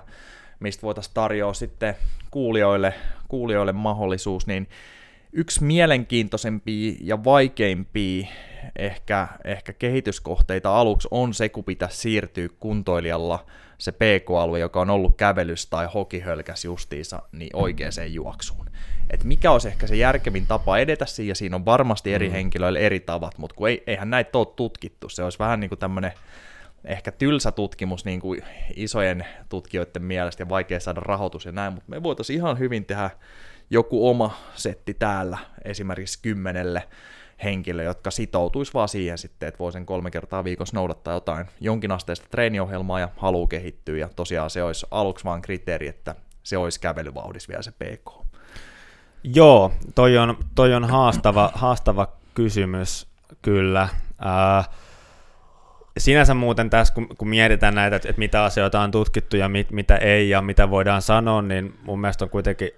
[0.59, 1.95] mistä voitaisiin tarjoa sitten
[2.31, 2.93] kuulijoille,
[3.27, 4.67] kuulijoille mahdollisuus, niin
[5.33, 8.27] yksi mielenkiintoisempia ja vaikeimpia
[8.75, 13.45] ehkä, ehkä kehityskohteita aluksi on se, kun pitäisi siirtyä kuntoilijalla
[13.77, 18.69] se PK-alue, joka on ollut kävelys tai hokihölkäs justiinsa, niin oikeaan juoksuun.
[19.09, 22.31] Et mikä olisi ehkä se järkevin tapa edetä siinä, ja siinä on varmasti eri mm.
[22.31, 25.79] henkilöillä eri tavat, mutta kun ei, eihän näitä ole tutkittu, se olisi vähän niin kuin
[25.79, 26.11] tämmöinen
[26.85, 28.41] ehkä tylsä tutkimus niin kuin
[28.75, 33.09] isojen tutkijoiden mielestä ja vaikea saada rahoitus ja näin, mutta me voitaisiin ihan hyvin tehdä
[33.69, 36.83] joku oma setti täällä esimerkiksi kymmenelle
[37.43, 42.27] henkilö, jotka sitoutuisi vaan siihen sitten, että voi sen kolme kertaa viikossa noudattaa jotain jonkinasteista
[42.31, 47.49] treeniohjelmaa ja haluaa kehittyä, ja tosiaan se olisi aluksi vaan kriteeri, että se olisi kävelyvauhdis
[47.49, 48.29] vielä se PK.
[49.23, 53.07] Joo, toi on, toi on haastava, haastava kysymys
[53.41, 53.81] kyllä.
[54.25, 54.69] Äh,
[55.97, 59.71] sinänsä muuten tässä, kun, kun mietitään näitä, että, että mitä asioita on tutkittu ja mit,
[59.71, 62.69] mitä ei ja mitä voidaan sanoa, niin mun mielestä on kuitenkin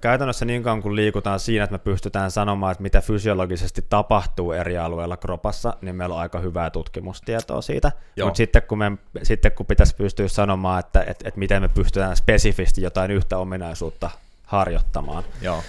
[0.00, 4.78] käytännössä niin kauan kun liikutaan siinä, että me pystytään sanomaan, että mitä fysiologisesti tapahtuu eri
[4.78, 7.92] alueilla kropassa, niin meillä on aika hyvää tutkimustietoa siitä.
[8.24, 12.16] Mutta sitten kun, me, sitten kun pitäisi pystyä sanomaan, että, että, että miten me pystytään
[12.16, 14.10] spesifisti jotain yhtä ominaisuutta
[14.46, 15.62] harjoittamaan, Joo.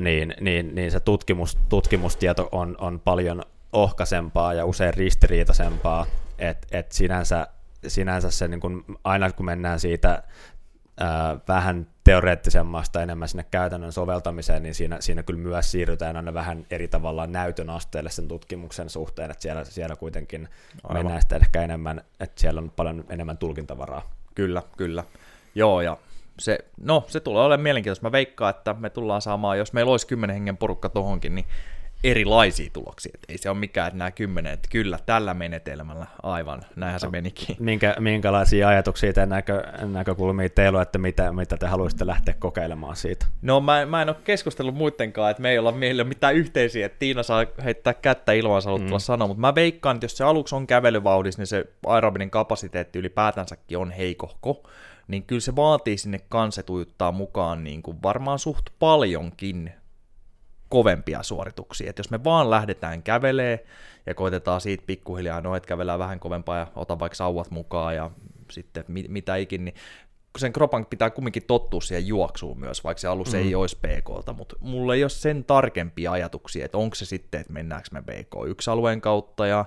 [0.00, 6.06] Niin, niin, niin se tutkimus, tutkimustieto on, on paljon ohkaisempaa ja usein ristiriitaisempaa,
[6.38, 7.46] että et sinänsä,
[7.86, 10.22] sinänsä se niin kun, aina kun mennään siitä
[11.00, 16.66] ää, vähän teoreettisemmasta enemmän sinne käytännön soveltamiseen, niin siinä, siinä kyllä myös siirrytään aina vähän
[16.70, 20.48] eri tavalla näytön asteelle sen tutkimuksen suhteen, että siellä, siellä kuitenkin
[20.84, 20.96] Aivan.
[20.96, 24.10] mennään sitä ehkä enemmän, että siellä on paljon enemmän tulkintavaraa.
[24.34, 25.04] Kyllä, kyllä.
[25.54, 25.96] Joo, ja
[26.38, 28.06] se, no, se tulee olemaan mielenkiintoista.
[28.06, 31.46] Mä veikkaan, että me tullaan saamaan, jos meillä olisi kymmenen hengen porukka tohonkin, niin
[32.04, 33.12] erilaisia tuloksia.
[33.14, 37.06] Et ei se ole mikään, että nämä kymmenen, että kyllä tällä menetelmällä, aivan, näinhän se
[37.06, 37.56] no, menikin.
[37.58, 42.96] Minkä, minkälaisia ajatuksia tai näkö, näkökulmia teillä on, että mitä, mitä te haluaisitte lähteä kokeilemaan
[42.96, 43.26] siitä?
[43.42, 46.98] No mä, mä en ole keskustellut muidenkaan, että me ei olla meillä mitään yhteisiä, että
[46.98, 49.02] Tiina saa heittää kättä ilman haluttua mm.
[49.02, 53.78] sanoa, mutta mä veikkaan, että jos se aluksi on kävelyvauhdissa, niin se aerobinen kapasiteetti ylipäätänsäkin
[53.78, 54.62] on heikohko,
[55.08, 59.72] niin kyllä se vaatii sinne kansetujuttaa mukaan niin kuin varmaan suht paljonkin
[60.72, 61.90] kovempia suorituksia.
[61.90, 63.64] Et jos me vaan lähdetään kävelee
[64.06, 68.10] ja koitetaan siitä pikkuhiljaa, no et kävelää vähän kovempaa ja ota vaikka sauvat mukaan ja
[68.50, 69.74] sitten mit, mitä ikin, niin
[70.38, 73.38] sen kropan pitää kumminkin tottua siihen juoksuun myös, vaikka se alus mm.
[73.38, 77.52] ei olisi PKlta, mutta mulla ei ole sen tarkempia ajatuksia, että onko se sitten, että
[77.52, 79.64] mennäänkö me PK1-alueen kautta ja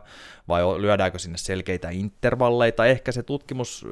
[0.47, 3.87] vai lyödäänkö sinne selkeitä intervalleita, ehkä se tutkimus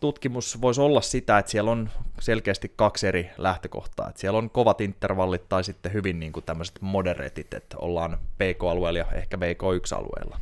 [0.00, 1.90] tutkimus voisi olla sitä, että siellä on
[2.20, 4.08] selkeästi kaksi eri lähtökohtaa.
[4.08, 8.98] Että siellä on kovat intervallit tai sitten hyvin niin kuin tämmöiset moderetit, että ollaan PK-alueella
[8.98, 10.38] ja ehkä BK1-alueella.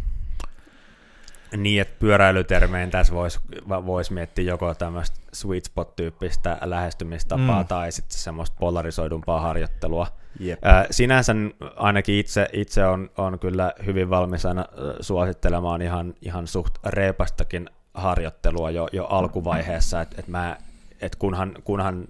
[1.57, 7.68] Niin, että pyöräilytermeen tässä voisi vois miettiä joko tämmöistä sweet spot-tyyppistä lähestymistapaa mm.
[7.68, 10.07] tai sitten semmoista polarisoidumpaa harjoittelua.
[10.40, 10.64] Yep.
[10.64, 11.34] Äh, sinänsä
[11.76, 14.66] ainakin itse, itse on, on kyllä hyvin valmis aina
[15.00, 20.57] suosittelemaan ihan, ihan suht reipastakin harjoittelua jo, jo alkuvaiheessa, että et mä,
[21.01, 22.09] et kunhan, kunhan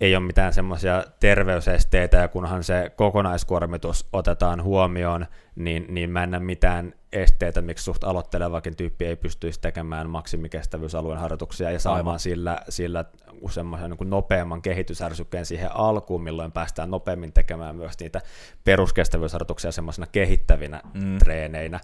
[0.00, 6.30] ei ole mitään semmoisia terveysesteitä ja kunhan se kokonaiskuormitus otetaan huomioon, niin, niin mä en
[6.30, 12.20] näe mitään esteitä, miksi suht aloittelevakin tyyppi ei pystyisi tekemään maksimikestävyysalueen harjoituksia ja saamaan Aivan.
[12.20, 13.04] sillä, sillä
[13.50, 18.20] semmoisen niin nopeamman kehitysärsykkeen siihen alkuun, milloin päästään nopeammin tekemään myös niitä
[18.64, 21.18] peruskestävyysharjoituksia semmoisena kehittävinä mm.
[21.18, 21.80] treeneinä.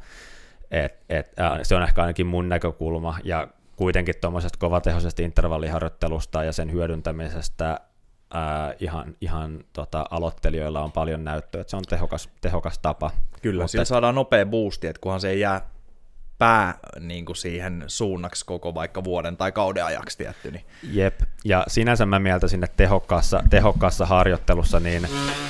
[0.71, 6.53] Et, et, äh, se on ehkä ainakin mun näkökulma, ja kuitenkin tuommoisesta kovatehoisesta intervalliharjoittelusta ja
[6.53, 12.79] sen hyödyntämisestä äh, ihan, ihan tota, aloittelijoilla on paljon näyttöä, että se on tehokas, tehokas
[12.79, 13.11] tapa.
[13.43, 15.74] Kyllä, Mutta sillä et, saadaan nopea boosti, että kunhan se ei jää
[16.39, 20.51] pää niin kuin siihen suunnaksi koko vaikka vuoden tai kauden ajaksi tietty.
[20.51, 20.65] Niin.
[20.83, 25.09] Jep, ja sinänsä mä mieltä sinne tehokkaassa, tehokkaassa harjoittelussa niin,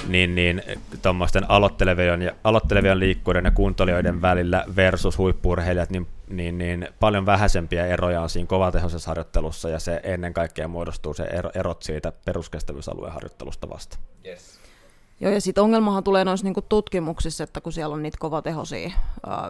[0.09, 0.63] niin, niin
[1.03, 7.87] tuommoisten aloittelevien, ja, aloittelevien liikkuiden ja kuntolijoiden välillä versus huippurheilijat, niin, niin, niin paljon vähäisempiä
[7.87, 13.13] eroja on siinä kovatehoisessa harjoittelussa, ja se ennen kaikkea muodostuu se ero, erot siitä peruskestävyysalueen
[13.13, 13.99] harjoittelusta vasta.
[14.27, 14.59] Yes.
[15.21, 18.91] Joo, ja sitten ongelmahan tulee noissa niinku tutkimuksissa, että kun siellä on niitä kovatehoisia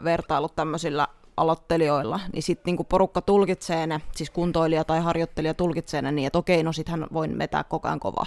[0.05, 6.13] vertailut tämmöisillä aloittelijoilla, niin sitten niinku porukka tulkitsee ne, siis kuntoilija tai harjoittelija tulkitsee ne
[6.13, 8.27] niin, että okei, no sittenhän voin vetää koko ajan kovaa.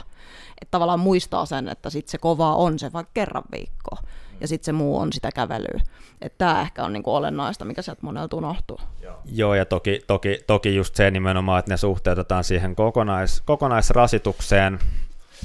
[0.61, 3.97] Että tavallaan muistaa sen, että sitten se kovaa on se vaikka kerran viikkoa,
[4.41, 5.81] ja sitten se muu on sitä kävelyä.
[6.21, 8.79] Että tämä ehkä on niinku olennaista, mikä sieltä monelta unohtuu.
[9.25, 14.79] Joo, ja toki, toki, toki just se nimenomaan, että ne suhteutetaan siihen kokonais, kokonaisrasitukseen,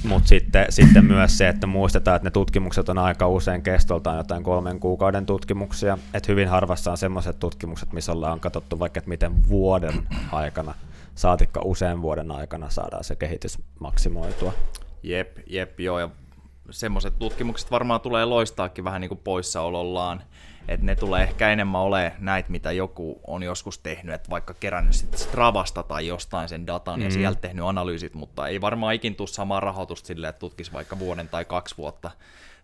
[0.03, 4.43] mutta sitten, sitten myös se, että muistetaan, että ne tutkimukset on aika usein kestoltaan jotain
[4.43, 5.97] kolmen kuukauden tutkimuksia.
[6.13, 10.75] Että hyvin harvassa on sellaiset tutkimukset, missä ollaan katsottu vaikka, että miten vuoden aikana,
[11.15, 14.53] saatikka usean vuoden aikana saadaan se kehitys maksimoitua.
[15.03, 15.99] Jep, jep, joo.
[15.99, 16.09] Ja
[16.69, 20.23] semmoiset tutkimukset varmaan tulee loistaakin vähän niin kuin poissaolollaan,
[20.67, 24.93] että ne tulee ehkä enemmän ole näitä, mitä joku on joskus tehnyt, että vaikka kerännyt
[24.93, 27.05] sitten Stravasta tai jostain sen datan mm.
[27.05, 30.99] ja sieltä tehnyt analyysit, mutta ei varmaan ikin tule samaa rahoitusta sille, että tutkisi vaikka
[30.99, 32.11] vuoden tai kaksi vuotta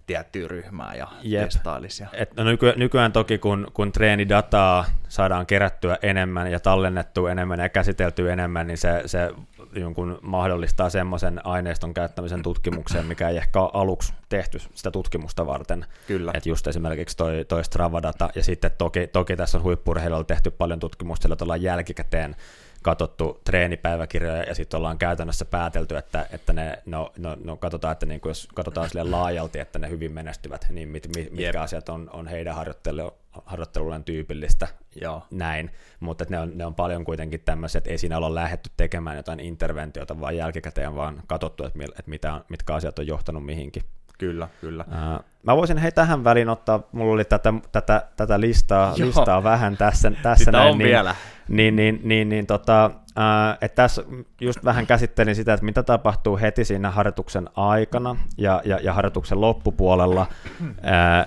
[0.10, 1.43] tiettyä ryhmää ja Jep.
[1.43, 2.04] testailisi.
[2.14, 7.70] Et, no nyky, nykyään toki, kun, kun treenidataa saadaan kerättyä enemmän ja tallennettua enemmän ja
[7.70, 9.32] käsiteltyä enemmän, niin se, se
[9.76, 15.86] jonkun mahdollistaa semmoisen aineiston käyttämisen tutkimukseen, mikä ei ehkä ole aluksi tehty sitä tutkimusta varten.
[16.07, 16.32] Kyllä.
[16.34, 20.80] Et just esimerkiksi toi, toi Strava-data, ja sitten toki, toki tässä on huippurheilulla tehty paljon
[20.80, 22.36] tutkimusta, jolla jälkikäteen
[22.84, 28.06] katsottu treenipäiväkirjoja ja sitten ollaan käytännössä päätelty, että, että ne, no, no, no katsotaan, että
[28.06, 31.56] niin jos katsotaan sille laajalti, että ne hyvin menestyvät, niin mit, mit, mitkä Jep.
[31.56, 33.14] asiat on, on heidän harjoittelu,
[33.46, 34.68] harjoittelulleen tyypillistä,
[35.02, 35.24] Joo.
[35.32, 39.18] näin, mutta ne on, ne on paljon kuitenkin tämmöisiä, että ei siinä olla lähdetty tekemään
[39.18, 43.84] jotain interventiota, vaan jälkikäteen vaan katsottu, että, että mitä, mitkä asiat on johtanut mihinkin.
[44.20, 44.86] Kyllä, kyllä.
[44.88, 49.78] Uh, mä voisin hei tähän väliin ottaa, mulla oli tätä, tätä, tätä listaa, listaa vähän
[49.78, 51.15] tässä, tässä Sitä näin, on niin, vielä.
[51.47, 54.03] Niin, niin, niin, niin tota, uh, että tässä
[54.41, 59.41] just vähän käsittelin sitä, että mitä tapahtuu heti siinä harjoituksen aikana ja, ja, ja harjoituksen
[59.41, 60.28] loppupuolella,
[60.61, 60.67] uh,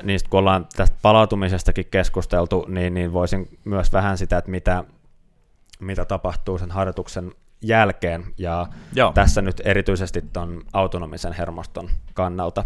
[0.03, 4.85] niin kun ollaan tästä palautumisestakin keskusteltu, niin, niin voisin myös vähän sitä, että mitä,
[5.81, 7.33] mitä tapahtuu sen harjoituksen
[7.63, 9.13] jälkeen, ja Joo.
[9.13, 12.65] tässä nyt erityisesti tuon autonomisen hermoston kannalta.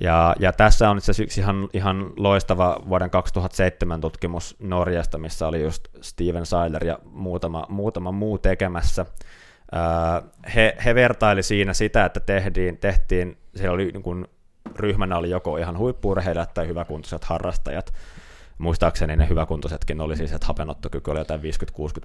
[0.00, 5.62] Ja, ja tässä on itse asiassa ihan, ihan loistava vuoden 2007 tutkimus Norjasta, missä oli
[5.62, 9.06] just Steven Seiler ja muutama, muutama muu tekemässä.
[10.54, 14.26] he, he vertaili siinä sitä, että tehtiin, tehtiin siellä oli niin kuin,
[14.76, 17.92] ryhmänä oli joko ihan huippuurheilijat tai hyväkuntoiset harrastajat,
[18.62, 21.44] muistaakseni ne hyväkuntoisetkin oli siis, että hapenottokyky oli jotain 50-60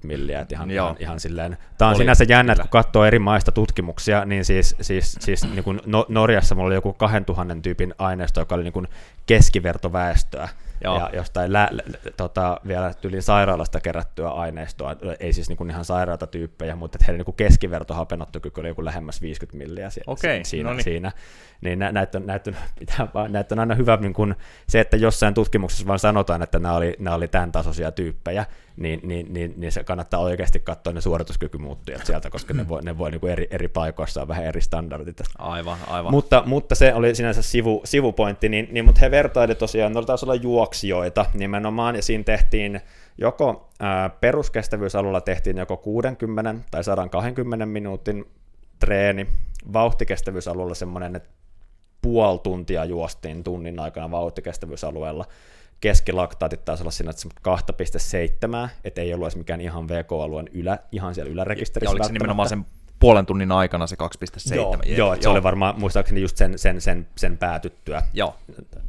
[0.02, 3.18] milliä, että ihan, ihan, ihan silleen, tämä on oli, sinänsä jännä, että kun katsoo eri
[3.18, 7.94] maista tutkimuksia, niin siis, siis, siis niin kuin no, Norjassa mulla oli joku 2000 tyypin
[7.98, 8.88] aineisto, joka oli niin kuin
[9.26, 10.48] keskivertoväestöä,
[10.84, 10.98] Joo.
[10.98, 11.82] ja jostain lä, lä,
[12.16, 17.36] tota, vielä yli sairaalasta kerättyä aineistoa, ei siis niin ihan sairaata tyyppejä, mutta heidän niin
[17.36, 20.84] keskivertohapenottokyky oli joku lähemmäs 50 milliä si- okay, siinä, noniin.
[20.84, 21.12] siinä.
[21.60, 24.34] Niin nä, näitä, on, näitä, on, pitää vaan, näitä on aina hyvä niin kuin
[24.68, 29.00] se, että jossain tutkimuksessa vaan sanotaan, että nämä oli, nämä oli tämän tasoisia tyyppejä, niin,
[29.02, 33.10] niin, niin, niin se kannattaa oikeasti katsoa ne suorituskykymuuttujat sieltä, koska ne voi, ne voi
[33.10, 35.20] niin kuin eri, eri paikoissa on vähän eri standardit.
[35.38, 36.12] Aivan, aivan.
[36.12, 40.24] Mutta, mutta se oli sinänsä sivu, sivupointti, niin, niin mutta he vertailivat tosiaan, ne taisi
[40.24, 40.34] olla
[40.68, 42.80] juoksijoita nimenomaan, ja siinä tehtiin
[43.18, 48.24] joko ää, peruskestävyysalulla tehtiin joko 60 tai 120 minuutin
[48.78, 49.26] treeni,
[49.72, 51.28] vauhtikestävyysalueella semmoinen, että
[52.02, 55.24] puoli tuntia juostiin tunnin aikana vauhtikestävyysalueella,
[55.80, 57.12] keskilaktaatit taisi olla siinä
[57.48, 61.86] 2,7, että ei ollut edes mikään ihan VK-alueen ylä, ihan siellä ylärekisterissä.
[61.86, 62.64] Ja oliko se nimenomaan sen
[62.98, 63.96] puolen tunnin aikana se
[64.50, 64.54] 2,7?
[64.54, 68.34] Joo, joo, että se oli varmaan muistaakseni just sen, sen, sen, sen päätyttyä joo.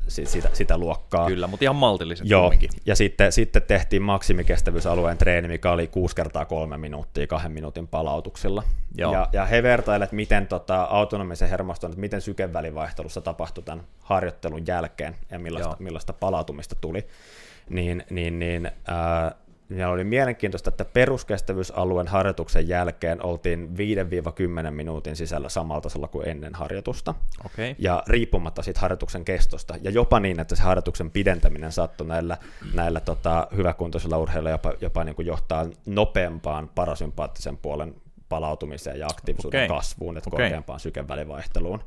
[0.07, 1.27] Sitä, sitä luokkaa.
[1.27, 2.69] Kyllä, mutta ihan maltilliset Joo, kumminkin.
[2.85, 8.63] ja sitten, sitten tehtiin maksimikestävyysalueen treeni, mikä oli 6 kertaa 3 minuuttia kahden minuutin palautuksilla.
[8.97, 9.13] Joo.
[9.13, 14.67] Ja, ja he vertailevat, että miten tota, autonomisen hermoston, että miten sykevälivaihtelussa tapahtui tämän harjoittelun
[14.67, 17.07] jälkeen ja millaista, millaista palautumista tuli.
[17.69, 19.33] Niin, niin, niin äh,
[19.69, 23.69] ja oli mielenkiintoista, että peruskestävyysalueen harjoituksen jälkeen oltiin
[24.67, 27.13] 5-10 minuutin sisällä samalla tasolla kuin ennen harjoitusta.
[27.45, 27.75] Okay.
[27.79, 29.75] Ja riippumatta siitä harjoituksen kestosta.
[29.81, 32.37] Ja jopa niin, että se harjoituksen pidentäminen saattoi näillä,
[32.73, 37.95] näillä tota, hyväkuntoisilla urheilla jopa, jopa niin kuin johtaa nopeampaan parasympaattisen puolen
[38.29, 39.77] palautumiseen ja aktiivisuuden okay.
[39.77, 40.45] kasvuun, että okay.
[40.45, 41.83] korkeampaan sykevälivaihteluun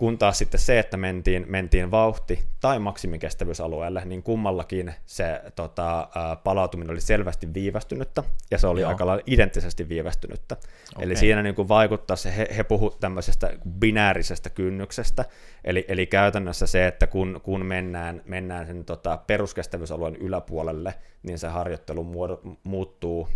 [0.00, 6.08] kun taas sitten se, että mentiin, mentiin vauhti- tai maksimikestävyysalueelle, niin kummallakin se tota,
[6.44, 8.88] palautuminen oli selvästi viivästynyttä, ja se oli Joo.
[8.88, 10.56] aika lailla identtisesti viivästynyttä.
[10.56, 11.04] Okay.
[11.04, 15.24] Eli siinä niin kuin vaikuttaa se, he, he puhuvat tämmöisestä binäärisestä kynnyksestä,
[15.64, 21.48] eli, eli käytännössä se, että kun, kun mennään, mennään sen tota, peruskestävyysalueen yläpuolelle, niin se
[21.48, 23.28] harjoittelu muodo, muuttuu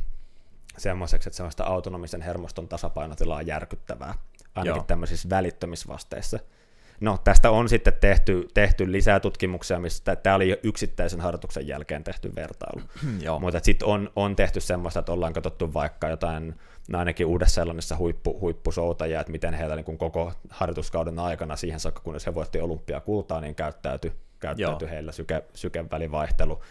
[0.78, 4.14] semmoiseksi, että semmoista autonomisen hermoston tasapainotilaa järkyttävää
[4.54, 4.84] ainakin Joo.
[4.86, 6.38] tämmöisissä välittömisvasteissa.
[7.00, 12.34] No, tästä on sitten tehty, tehty lisää tutkimuksia, missä tämä oli yksittäisen harjoituksen jälkeen tehty
[12.34, 12.82] vertailu.
[13.24, 13.38] Joo.
[13.40, 16.54] Mutta sitten on, on tehty semmoista, että ollaan katsottu vaikka jotain,
[16.88, 22.26] no ainakin Uudessa-Seelannissa huippu, huippusoutajia, että miten heillä niin koko harjoituskauden aikana siihen saakka, kunnes
[22.26, 24.12] he voitti olympiakultaa, niin käyttäytyi,
[24.46, 26.62] käyttäytyi heillä syke, sykevälivaihtelu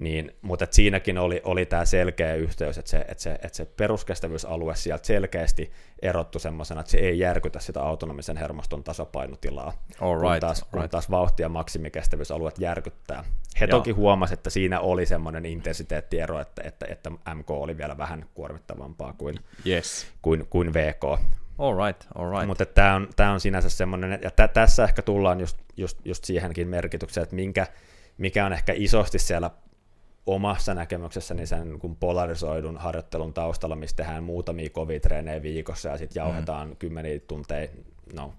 [0.00, 3.64] niin, mutta et siinäkin oli, oli tämä selkeä yhteys, että se, että, se, että se
[3.64, 5.72] peruskestävyysalue sieltä selkeästi
[6.02, 10.68] erottu semmoisena, että se ei järkytä sitä autonomisen hermoston tasapainotilaa, all right, kun, taas, all
[10.70, 10.90] kun right.
[10.90, 13.24] taas vauhti- ja maksimikestävyysalueet järkyttää.
[13.60, 13.78] He Joo.
[13.78, 19.12] toki huomasivat, että siinä oli semmoinen intensiteettiero, että, että, että MK oli vielä vähän kuormittavampaa
[19.12, 20.06] kuin, Yes.
[20.22, 21.20] kuin, kuin VK,
[21.60, 22.46] All right, all right.
[22.46, 26.24] Mutta tämä on, tää on sinänsä semmoinen, ja tä, tässä ehkä tullaan just, just, just
[26.24, 27.66] siihenkin merkitykseen, että minkä,
[28.18, 29.50] mikä on ehkä isosti siellä
[30.26, 36.20] omassa näkemyksessäni sen kun polarisoidun harjoittelun taustalla, missä tehdään muutamia kovia treenejä viikossa ja sitten
[36.20, 36.76] jauhetaan mm.
[36.76, 37.68] kymmeniä tunteja,
[38.14, 38.34] no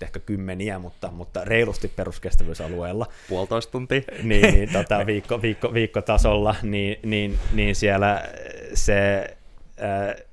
[0.00, 3.06] ehkä kymmeniä, mutta, mutta reilusti peruskestävyysalueella.
[3.28, 4.00] Puolitoista tuntia.
[4.22, 8.24] Niin, niin tota, viikko, viikko, viikkotasolla, niin, niin, niin siellä
[8.74, 9.26] se...
[9.78, 10.29] Ää,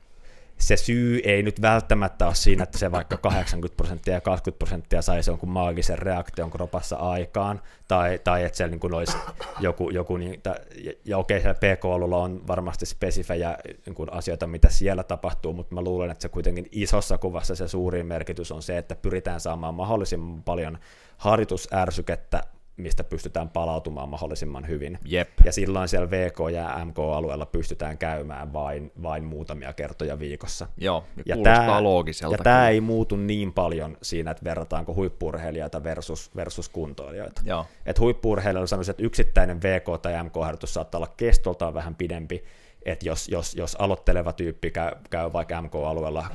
[0.58, 5.02] se syy ei nyt välttämättä ole siinä, että se vaikka 80 prosenttia ja 20 prosenttia
[5.02, 9.18] saisi jonkun maagisen reaktion kropassa aikaan, tai, tai että siellä niin kuin olisi
[9.60, 10.42] joku, joku niin,
[10.84, 15.76] ja, ja okei, siellä PK-alulla on varmasti spesifejä niin kuin asioita, mitä siellä tapahtuu, mutta
[15.76, 19.74] mä luulen, että se kuitenkin isossa kuvassa se suurin merkitys on se, että pyritään saamaan
[19.74, 20.78] mahdollisimman paljon
[21.18, 22.44] harjoitusärsykettä
[22.78, 25.00] mistä pystytään palautumaan mahdollisimman hyvin.
[25.06, 25.30] Jep.
[25.46, 30.68] Ja silloin siellä VK- ja MK-alueella pystytään käymään vain, vain muutamia kertoja viikossa.
[30.78, 32.34] Joo, ja, ja tämä, loogiselta.
[32.34, 37.42] Ja tämä ei muutu niin paljon siinä, että verrataanko huippurheilijoita versus, versus kuntoilijoita.
[37.46, 37.66] Joo.
[37.86, 42.44] Et huippurheilijoilla sanoisin, että yksittäinen VK- tai MK-harjoitus saattaa olla kestoltaan vähän pidempi,
[42.86, 46.26] että jos, jos, jos aloitteleva tyyppi käy, käy vaikka MK-alueella,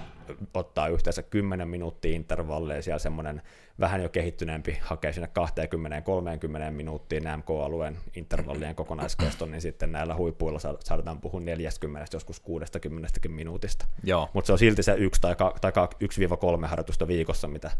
[0.55, 3.43] ottaa yhteensä 10 minuuttia intervalleja, siellä semmoinen
[3.81, 5.29] vähän jo kehittyneempi hakee sinne
[6.69, 13.87] 20-30 minuuttiin MK-alueen intervallien kokonaiskeston, niin sitten näillä huipuilla saadaan puhua 40, joskus 60 minuutista.
[14.33, 15.73] Mutta se on silti se 1 tai, tai
[16.65, 17.71] 1-3 harjoitusta viikossa, mitä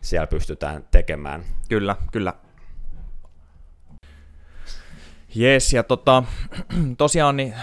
[0.00, 1.44] siellä pystytään tekemään.
[1.68, 2.34] Kyllä, kyllä.
[5.34, 6.22] Jes, ja tota,
[6.98, 7.54] tosiaan niin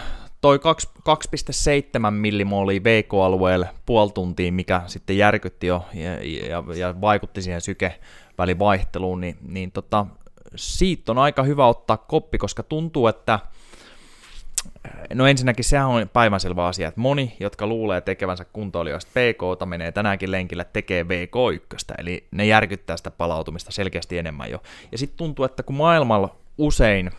[0.42, 6.12] toi 2,7 millimoolia VK-alueelle puoli tuntia, mikä sitten järkytti jo ja,
[6.50, 10.06] ja, ja vaikutti siihen sykevälivaihteluun, niin, niin tota,
[10.56, 13.40] siitä on aika hyvä ottaa koppi, koska tuntuu, että
[15.14, 20.32] No ensinnäkin sehän on päivänselvä asia, että moni, jotka luulee tekevänsä kuntoilijoista PK, menee tänäänkin
[20.32, 24.62] lenkillä tekee VK1, eli ne järkyttää sitä palautumista selkeästi enemmän jo.
[24.92, 27.12] Ja sitten tuntuu, että kun maailmalla usein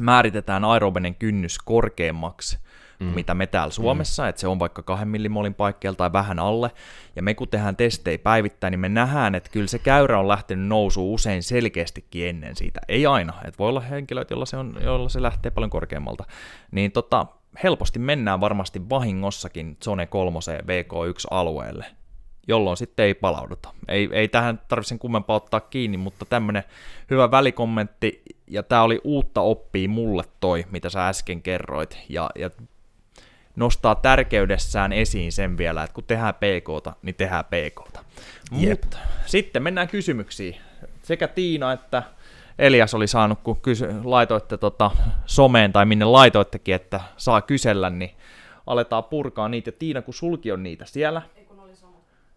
[0.00, 2.58] määritetään aerobenen kynnys korkeammaksi,
[3.00, 3.06] mm.
[3.06, 4.28] mitä me täällä Suomessa, mm.
[4.28, 6.70] että se on vaikka kahden millimolin paikkeilla tai vähän alle,
[7.16, 10.68] ja me kun tehdään testejä päivittäin, niin me nähdään, että kyllä se käyrä on lähtenyt
[10.68, 12.80] nousuun usein selkeästikin ennen siitä.
[12.88, 16.24] Ei aina, että voi olla henkilöitä, joilla se, on, joilla se lähtee paljon korkeammalta.
[16.70, 17.26] Niin tota,
[17.62, 21.86] helposti mennään varmasti vahingossakin Zone 3 VK1-alueelle,
[22.48, 23.74] jolloin sitten ei palauduta.
[23.88, 26.62] Ei, ei tähän tarvitse sen kummempaa ottaa kiinni, mutta tämmöinen
[27.10, 32.50] hyvä välikommentti, ja tämä oli uutta oppia mulle toi, mitä sä äsken kerroit, ja, ja
[33.56, 38.04] nostaa tärkeydessään esiin sen vielä, että kun tehdään PKta, niin tehdään PKta.
[38.50, 40.56] Mutta sitten mennään kysymyksiin.
[41.02, 42.02] Sekä Tiina että
[42.58, 44.90] Elias oli saanut, kun kysy- laitoitte tota
[45.26, 48.10] someen tai minne laitoittekin, että saa kysellä, niin
[48.66, 49.68] aletaan purkaa niitä.
[49.68, 51.22] Ja Tiina, kun sulki on niitä siellä,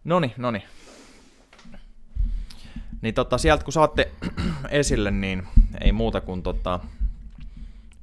[0.04, 0.64] Noni, noni.
[3.02, 4.12] Niin tota, sieltä kun saatte
[4.70, 5.48] esille, niin
[5.82, 6.80] ei muuta kuin tota,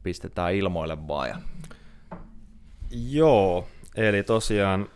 [0.03, 1.29] pistetään ilmoille vaan.
[1.29, 1.39] Ja...
[2.91, 4.89] Joo, eli tosiaan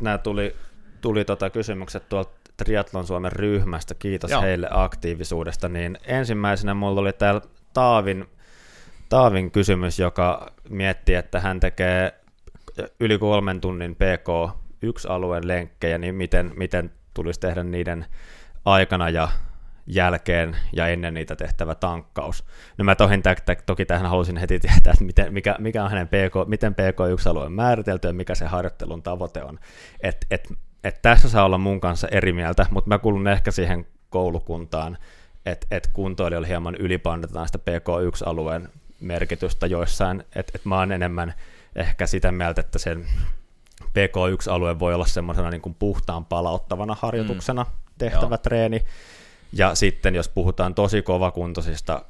[0.00, 0.56] nämä tuli,
[1.00, 4.42] tuli tota kysymykset tuolta Triathlon Suomen ryhmästä, kiitos Joo.
[4.42, 7.40] heille aktiivisuudesta, niin ensimmäisenä mulla oli täällä
[7.72, 8.26] Taavin,
[9.08, 12.12] Taavin kysymys, joka mietti, että hän tekee
[13.00, 18.06] yli kolmen tunnin PK yksi alueen lenkkejä, niin miten, miten tulisi tehdä niiden
[18.64, 19.28] aikana ja
[19.86, 22.44] jälkeen ja ennen niitä tehtävä tankkaus.
[22.78, 23.22] No mä tohin,
[23.66, 27.52] toki tähän halusin heti tietää, että miten, mikä, mikä on hänen PK, miten PK1-alue on
[27.52, 29.58] määritelty ja mikä se harjoittelun tavoite on.
[30.00, 30.52] Et, et,
[30.84, 34.98] et tässä saa olla mun kanssa eri mieltä, mutta mä kuulun ehkä siihen koulukuntaan,
[35.46, 38.68] että et kuntoilijoilla hieman ylipainotetaan sitä PK1-alueen
[39.00, 41.34] merkitystä joissain, että et mä oon enemmän
[41.76, 43.06] ehkä sitä mieltä, että sen
[43.98, 47.70] PK1-alue voi olla semmoisena niin kuin puhtaan palauttavana harjoituksena mm.
[47.98, 48.38] tehtävä Joo.
[48.38, 48.84] treeni.
[49.52, 52.04] Ja sitten jos puhutaan tosi kovakuntoisista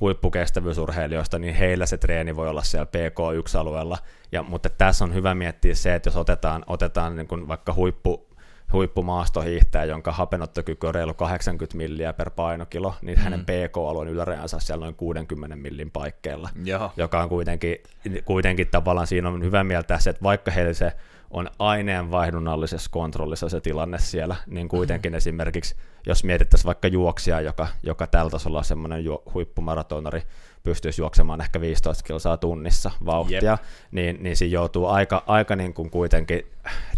[0.00, 3.98] huippukestävyysurheilijoista, niin heillä se treeni voi olla siellä PK1-alueella.
[4.32, 8.26] Ja, mutta tässä on hyvä miettiä se, että jos otetaan, otetaan niin kuin vaikka huippu,
[8.72, 13.24] huippumaastohiihtäjä, jonka hapenottokyky on reilu 80 milliä per painokilo, niin mm.
[13.24, 16.92] hänen PK-alueen ylärajansa siellä noin 60 millin paikkeilla, Joo.
[16.96, 17.76] joka on kuitenkin,
[18.24, 20.92] kuitenkin tavallaan siinä on hyvä mieltä se, että vaikka heillä se
[21.34, 25.16] on aineenvaihdunnallisessa kontrollissa se tilanne siellä, niin kuitenkin mm.
[25.16, 25.74] esimerkiksi,
[26.06, 30.22] jos mietittäisiin vaikka juoksia, joka, joka tällä tasolla on semmoinen ju- huippumaratonari,
[30.62, 33.60] pystyisi juoksemaan ehkä 15 kilsaa tunnissa vauhtia, yep.
[33.90, 36.46] niin, niin siinä joutuu aika, aika niin kuin kuitenkin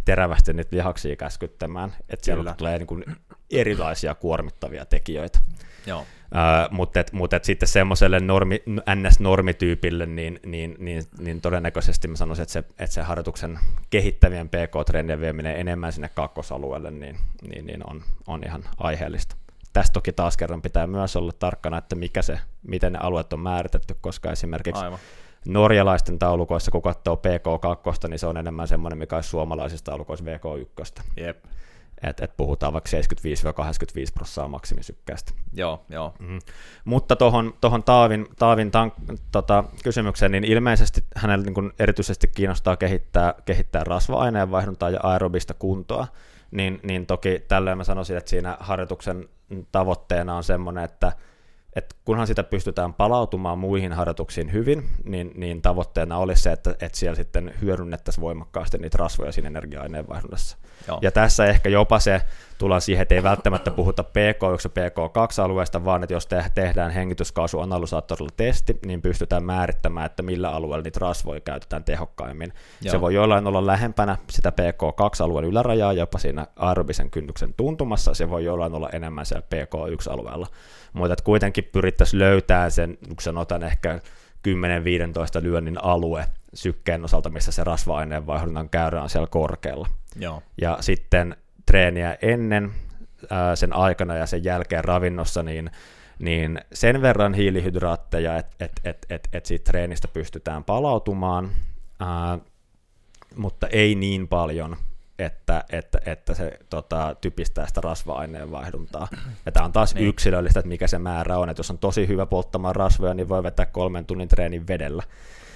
[0.05, 3.05] terävästi niitä lihaksia käskyttämään, että siellä tulee niin kuin
[3.51, 5.39] erilaisia kuormittavia tekijöitä.
[5.87, 6.07] Joo.
[6.27, 8.63] Uh, mutta et, mut et sitten semmoiselle normi,
[8.95, 13.59] NS-normityypille, niin, niin, niin, niin todennäköisesti mä sanoisin, että se, että se harjoituksen
[13.91, 17.17] kehittävien PK-trendien vieminen enemmän sinne kakkosalueelle, niin,
[17.49, 19.37] niin, niin on, on ihan aiheellista.
[19.73, 23.41] Tästä toki taas kerran pitää myös olla tarkkana, että mikä se, miten ne alueet on
[23.41, 24.99] määritetty, koska esimerkiksi Aivan
[25.47, 31.03] norjalaisten taulukoissa, kun katsoo PK2, niin se on enemmän semmoinen, mikä olisi suomalaisista taulukoissa VK1.
[31.17, 31.45] Jep.
[32.03, 35.33] Et, et puhutaan vaikka 75-85 prosenttia maksimisykkäistä.
[35.53, 36.15] Joo, joo.
[36.19, 36.39] Mm.
[36.85, 38.95] Mutta tuohon tohon Taavin, Taavin tank,
[39.33, 46.07] tota, kysymykseen, niin ilmeisesti hänellä niin kun erityisesti kiinnostaa kehittää, kehittää rasva-aineenvaihduntaa ja aerobista kuntoa,
[46.51, 49.29] niin, niin toki tällöin mä sanoisin, että siinä harjoituksen
[49.73, 51.13] tavoitteena on semmoinen, että
[51.77, 56.99] että kunhan sitä pystytään palautumaan muihin harjoituksiin hyvin, niin, niin tavoitteena olisi se, että, että
[56.99, 60.57] siellä sitten hyödynnettäisiin voimakkaasti niitä rasvoja siinä energia-aineenvaihdunnassa.
[60.89, 60.99] Joo.
[61.03, 62.23] Ja tässä ehkä jopa se,
[62.59, 68.33] tullaan siihen, että ei välttämättä puhuta PK1 ja PK2-alueesta, vaan että jos te- tehdään hengityskaasuanalysaattorilla
[68.37, 72.53] testi, niin pystytään määrittämään, että millä alueella niitä rasvoja käytetään tehokkaimmin.
[72.81, 72.91] Joo.
[72.93, 78.45] Se voi jollain olla lähempänä sitä PK2-alueen ylärajaa, jopa siinä aerobisen kynnyksen tuntumassa, se voi
[78.45, 80.47] jollain olla enemmän siellä PK1-alueella.
[80.93, 84.01] Mutta kuitenkin pyrittäisiin löytämään sen, kun sanotaan ehkä
[84.49, 89.89] 10-15 lyönnin alue sykkeen osalta, missä se rasva-aineenvaihdunnan käyrä on siellä korkealla.
[90.21, 90.43] Joo.
[90.61, 91.37] Ja sitten
[91.67, 92.73] treeniä ennen,
[93.55, 95.71] sen aikana ja sen jälkeen ravinnossa, niin,
[96.19, 101.51] niin sen verran hiilihydraatteja, että et, et, et, et siitä treenistä pystytään palautumaan,
[102.01, 102.39] ää,
[103.37, 104.77] mutta ei niin paljon,
[105.19, 109.09] että, että, että se tota, typistää sitä rasva-aineen vaihduntaa.
[109.47, 110.09] Ja tämä on taas niin.
[110.09, 111.49] yksilöllistä, että mikä se määrä on.
[111.49, 115.03] Että jos on tosi hyvä polttamaan rasvoja, niin voi vetää kolmen tunnin treenin vedellä.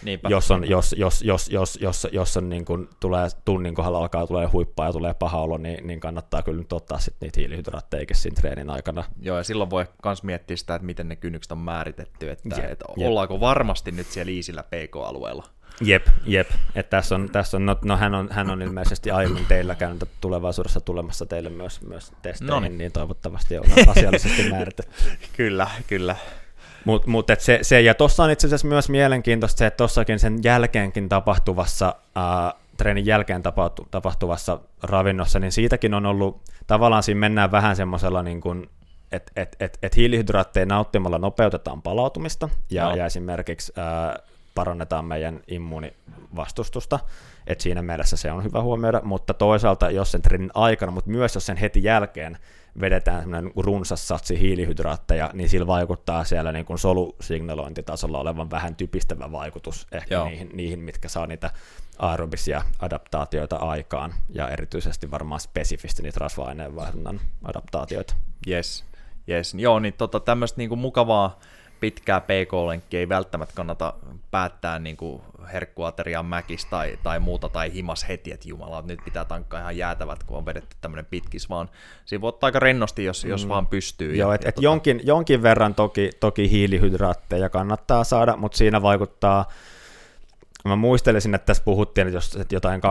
[0.04, 0.28] Niinpä.
[0.28, 4.26] Jos, on, jos, jos, jos, jos, jos, jos on niin kun tulee tunnin kohdalla alkaa
[4.26, 8.06] tulee huippaa ja tulee paha olo, niin, niin kannattaa kyllä nyt ottaa sit niitä hiilihydraatteja
[8.12, 9.04] siinä treenin aikana.
[9.20, 12.70] Joo, ja silloin voi myös miettiä sitä, että miten ne kynnykset on määritetty, että, jep,
[12.70, 13.08] että jep.
[13.08, 15.44] ollaanko varmasti nyt siellä iisillä PK-alueella.
[15.80, 16.50] Jep, jep.
[16.74, 20.08] Et tässä on, tässä on, no, no hän, on, hän on ilmeisesti aiemmin teillä käynyt
[20.20, 22.78] tulevaisuudessa tulemassa teille myös, myös testeihin, Noniin.
[22.78, 24.92] niin toivottavasti on asiallisesti määritetty.
[25.36, 26.16] kyllä, kyllä.
[26.84, 30.18] Mut, mut et se, se, ja tuossa on itse asiassa myös mielenkiintoista se, että tuossakin
[30.18, 37.18] sen jälkeenkin tapahtuvassa, ää, treenin jälkeen tapahtu, tapahtuvassa ravinnossa, niin siitäkin on ollut, tavallaan siinä
[37.18, 38.70] mennään vähän semmoisella niin kuin,
[39.12, 42.94] että et, et, et hiilihydraatteja nauttimalla nopeutetaan palautumista, ja, no.
[42.94, 44.18] ja esimerkiksi ää,
[44.54, 46.98] parannetaan meidän immuunivastustusta,
[47.46, 51.34] että siinä mielessä se on hyvä huomioida, mutta toisaalta jos sen treenin aikana, mutta myös
[51.34, 52.38] jos sen heti jälkeen
[52.80, 59.32] vedetään semmoinen runsas satsi hiilihydraatteja, niin sillä vaikuttaa siellä niin kuin solusignalointitasolla olevan vähän typistävä
[59.32, 61.50] vaikutus ehkä niihin, niihin, mitkä saa niitä
[61.98, 68.14] aerobisia adaptaatioita aikaan, ja erityisesti varmaan spesifisti niitä rasva-aineenvaihdunnan adaptaatioita.
[68.48, 68.84] Yes,
[69.28, 69.54] yes.
[69.54, 71.38] Joo, niin tota, tämmöistä niinku mukavaa
[71.80, 73.94] pitkää PK-lenkkiä ei välttämättä kannata
[74.30, 75.22] päättää niin kuin
[75.52, 80.24] herkkuaterian mäkis tai, tai muuta tai himas heti, että jumala, nyt pitää tankkaa ihan jäätävät,
[80.24, 81.68] kun on vedetty tämmöinen pitkis, vaan
[82.04, 83.48] siinä voi ottaa aika rennosti, jos, jos mm.
[83.48, 84.16] vaan pystyy.
[84.16, 84.64] Joo, että et tota...
[84.64, 89.44] jonkin, jonkin verran toki, toki hiilihydraatteja kannattaa saada, mutta siinä vaikuttaa
[90.64, 92.84] Mä muistelisin, että tässä puhuttiin, että jos että jotain 20-30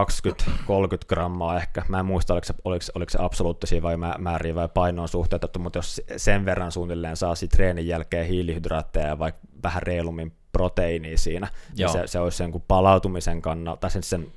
[1.08, 5.08] grammaa ehkä, mä en muista, oliko se, oliko, oliko se absoluuttisia vai määriä vai painoon
[5.08, 10.34] suhteutettu, mutta jos sen verran suunnilleen saa sit treenin jälkeen hiilihydraatteja ja vaikka vähän reilummin
[10.52, 11.48] proteiinia siinä,
[11.78, 14.28] niin se, se olisi sen kuin palautumisen kannalta, tai sen, sen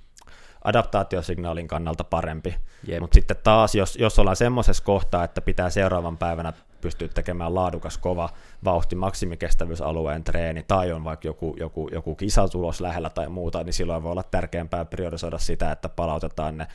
[0.65, 2.55] adaptaatiosignaalin kannalta parempi.
[3.01, 6.53] Mutta sitten taas, jos, jos ollaan semmoisessa kohtaa, että pitää seuraavan päivänä
[6.83, 8.29] pystyy tekemään laadukas, kova
[8.65, 14.03] vauhti maksimikestävyysalueen treeni, tai on vaikka joku, joku, joku kisatulos lähellä tai muuta, niin silloin
[14.03, 16.67] voi olla tärkeämpää priorisoida sitä, että palautetaan ne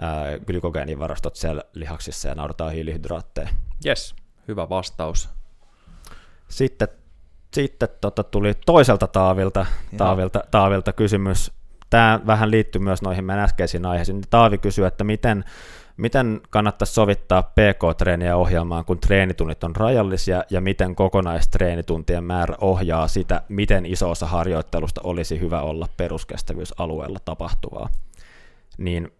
[0.00, 3.48] ää, glykogeenivarastot siellä lihaksissa ja naudataan hiilihydraatteja.
[3.86, 4.14] Yes,
[4.48, 5.28] hyvä vastaus.
[6.48, 6.88] Sitten,
[7.54, 11.52] sitten tota, tuli toiselta taavilta, taavilta, taavilta kysymys.
[11.90, 14.22] Tämä vähän liittyy myös noihin meidän äskeisiin aiheisiin.
[14.30, 15.44] Taavi kysyy, että miten
[15.96, 23.42] Miten kannattaisi sovittaa PK-treeniä ohjelmaan, kun treenitunnit on rajallisia, ja miten kokonaistreenituntien määrä ohjaa sitä,
[23.48, 27.88] miten iso osa harjoittelusta olisi hyvä olla peruskestävyysalueella tapahtuvaa?
[28.78, 29.12] Niin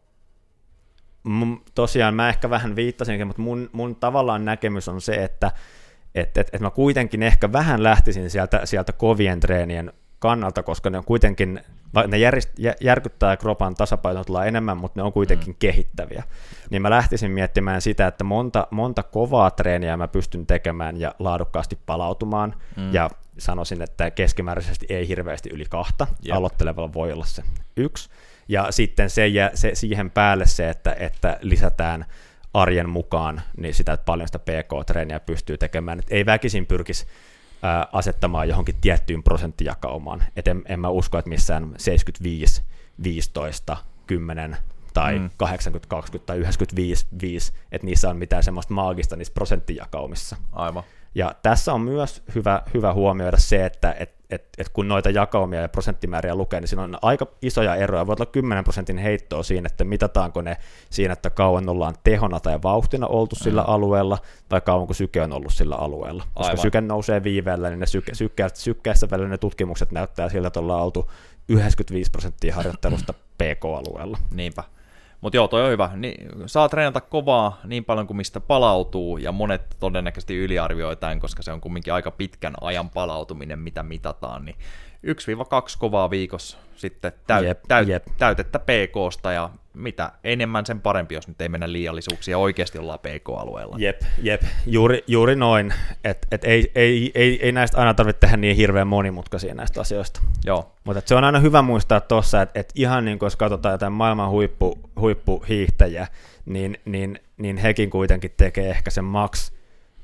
[1.74, 5.50] tosiaan mä ehkä vähän viittasinkin, mutta mun, mun tavallaan näkemys on se, että
[6.14, 10.98] et, et, et mä kuitenkin ehkä vähän lähtisin sieltä, sieltä kovien treenien kannalta, koska ne
[10.98, 11.60] on kuitenkin,
[12.06, 15.56] ne järjest, järkyttää kropan tasapainotulla enemmän, mutta ne on kuitenkin mm.
[15.58, 16.22] kehittäviä.
[16.70, 21.78] Niin mä lähtisin miettimään sitä, että monta, monta kovaa treeniä mä pystyn tekemään ja laadukkaasti
[21.86, 22.94] palautumaan, mm.
[22.94, 26.36] ja sanoisin, että keskimääräisesti ei hirveästi yli kahta, yep.
[26.36, 27.42] aloittelevalla voi olla se
[27.76, 28.08] yksi,
[28.48, 32.04] ja sitten se, se siihen päälle se, että, että lisätään
[32.54, 35.98] arjen mukaan niin sitä, että paljon sitä PK-treeniä pystyy tekemään.
[35.98, 37.06] Et ei väkisin pyrkisi
[37.62, 40.22] ää, asettamaan johonkin tiettyyn prosenttijakaumaan.
[40.36, 42.62] Et en, en mä usko, että missään 75,
[43.02, 43.76] 15,
[44.06, 44.56] 10
[44.94, 45.30] tai mm.
[45.36, 50.36] 80, 20 tai 95, 5, että niissä on mitään semmoista maagista niissä prosenttijakaumissa.
[50.52, 50.82] Aivan.
[51.16, 55.60] Ja tässä on myös hyvä, hyvä huomioida se, että et, et, et kun noita jakaumia
[55.60, 58.06] ja prosenttimääriä lukee, niin siinä on aika isoja eroja.
[58.06, 60.56] Voi olla 10 prosentin heittoa siinä, että mitataanko ne
[60.90, 63.68] siinä, että kauan ollaan tehona tai vauhtina oltu sillä mm.
[63.68, 66.24] alueella, tai kauan kun syke on ollut sillä alueella.
[66.34, 66.62] Koska Aivan.
[66.62, 70.82] syke nousee viiveellä, niin ne syke, syke, sykkeessä välillä ne tutkimukset näyttää siltä, että ollaan
[70.82, 71.10] oltu
[71.48, 74.18] 95 prosenttia harjoittelusta PK-alueella.
[74.34, 74.62] Niinpä.
[75.20, 75.90] Mutta joo, toi on hyvä.
[75.94, 81.42] Niin, saa treenata kovaa niin paljon kuin mistä palautuu, ja monet todennäköisesti yliarvioi tämän, koska
[81.42, 84.44] se on kumminkin aika pitkän ajan palautuminen, mitä mitataan.
[84.44, 84.56] Niin
[85.06, 85.08] 1-2
[85.78, 88.06] kovaa viikossa sitten täyt, jep, täyt, jep.
[88.18, 93.76] täytettä PKsta ja mitä enemmän sen parempi, jos nyt ei mennä liiallisuuksia, oikeasti ollaan PK-alueella.
[93.78, 94.42] Jep, jep.
[94.66, 95.74] Juuri, juuri noin,
[96.04, 100.20] että et ei, ei, ei, ei, näistä aina tarvitse tehdä niin hirveän monimutkaisia näistä asioista.
[100.44, 100.72] Joo.
[100.84, 103.92] Mutta se on aina hyvä muistaa tuossa, että et ihan niin kuin jos katsotaan jotain
[103.92, 106.06] maailman huippu, huippuhiihtäjiä,
[106.46, 109.52] niin, niin, niin hekin kuitenkin tekee ehkä sen maks,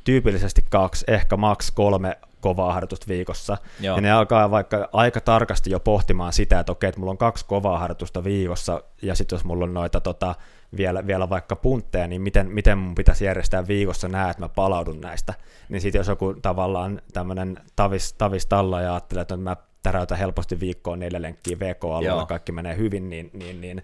[0.05, 3.59] tyypillisesti kaksi, ehkä maks kolme kovaa harjoitusta viikossa.
[3.81, 3.97] Joo.
[3.97, 7.45] Ja ne alkaa vaikka aika tarkasti jo pohtimaan sitä, että okei, että mulla on kaksi
[7.45, 10.35] kovaa harjoitusta viikossa, ja sitten jos mulla on noita tota,
[10.77, 15.01] vielä, vielä vaikka puntteja, niin miten, miten mun pitäisi järjestää viikossa nämä, että mä palaudun
[15.01, 15.35] näistä.
[15.69, 20.61] Niin sitten jos joku tavallaan tämmöinen tavis, tavis talla ja ajattelee, että mä täräytän helposti
[20.61, 23.83] viikkoon neljä lenkkiä VK-alueella, kaikki menee hyvin, niin, niin, niin,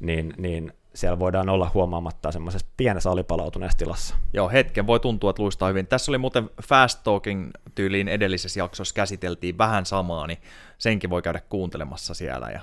[0.00, 4.16] niin, niin siellä voidaan olla huomaamatta semmoisessa pienessä alipalautuneessa tilassa.
[4.32, 5.86] Joo, hetken voi tuntua, että luistaa hyvin.
[5.86, 10.38] Tässä oli muuten Fast Talking tyyliin edellisessä jaksossa käsiteltiin vähän samaa, niin
[10.78, 12.50] senkin voi käydä kuuntelemassa siellä.
[12.50, 12.60] Ja,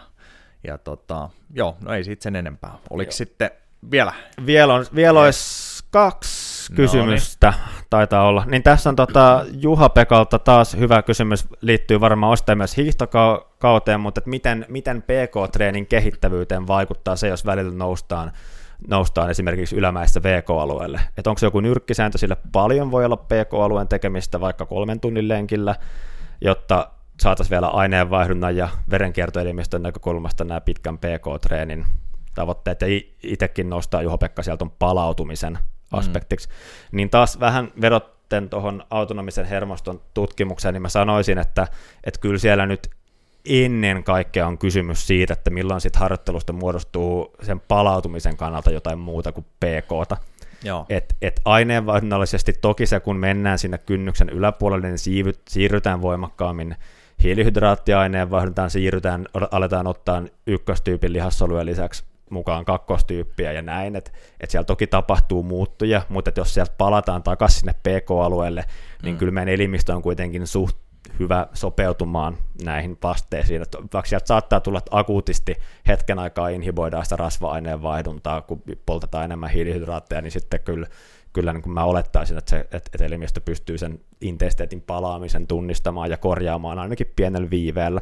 [0.63, 2.77] ja tota, joo, no ei siitä sen enempää.
[2.89, 3.15] Oliko joo.
[3.15, 3.51] sitten
[3.91, 4.13] vielä?
[4.45, 7.82] Vielä, on, vielä olisi kaksi kysymystä, no niin.
[7.93, 8.43] Taitaa olla.
[8.47, 14.19] Niin tässä on tota, Juha Pekalta taas hyvä kysymys, liittyy varmaan osteen myös hiihtokauteen, mutta
[14.19, 18.31] että miten, miten PK-treenin kehittävyyteen vaikuttaa se, jos välillä noustaan,
[18.87, 21.01] noustaan esimerkiksi ylämäistä VK-alueelle.
[21.17, 25.75] Että onko se joku nyrkkisääntö, sille paljon voi olla PK-alueen tekemistä vaikka kolmen tunnin lenkillä,
[26.41, 26.89] jotta
[27.19, 31.85] saataisiin vielä aineenvaihdunnan ja verenkiertoelimistön näkökulmasta nämä pitkän PK-treenin
[32.35, 32.87] tavoitteet, ja
[33.23, 35.57] itsekin nostaa Juho-Pekka sieltä on palautumisen
[35.93, 36.97] aspektiksi, mm.
[36.97, 41.67] niin taas vähän vedotten tuohon autonomisen hermoston tutkimukseen, niin mä sanoisin, että,
[42.03, 42.89] että kyllä siellä nyt
[43.49, 49.31] ennen kaikkea on kysymys siitä, että milloin sit harjoittelusta muodostuu sen palautumisen kannalta jotain muuta
[49.31, 50.17] kuin PKta.
[50.89, 56.75] Et, et aineenvaihdunnallisesti toki se, kun mennään sinne kynnyksen yläpuolelle, niin siivy, siirrytään voimakkaammin
[57.23, 62.03] hiilihydraattiaineenvaihduntaan, siirrytään, aletaan ottaa ykköstyypin lihassolujen lisäksi
[62.33, 67.23] mukaan kakkostyyppiä ja näin, että et siellä toki tapahtuu muuttuja, mutta et jos sieltä palataan
[67.23, 68.65] takaisin sinne PK-alueelle,
[69.03, 69.19] niin mm.
[69.19, 70.77] kyllä meidän elimistö on kuitenkin suht
[71.19, 73.61] hyvä sopeutumaan näihin vasteisiin.
[73.61, 75.55] Että vaikka sieltä saattaa tulla että akuutisti
[75.87, 80.87] hetken aikaa inhiboidaan sitä rasva-aineen vaihduntaa, kun poltetaan enemmän hiilihydraatteja, niin sitten kyllä,
[81.33, 86.09] kyllä niin kuin mä olettaisin, että, se, että, että elimistö pystyy sen intesteetin palaamisen tunnistamaan
[86.09, 88.01] ja korjaamaan ainakin pienellä viiveellä.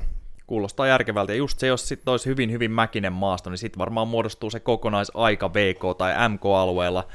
[0.52, 4.08] Kuulostaa järkevältä, ja just se, jos sitten olisi hyvin, hyvin mäkinen maasto, niin sitten varmaan
[4.08, 7.08] muodostuu se kokonaisaika VK- tai MK-alueella,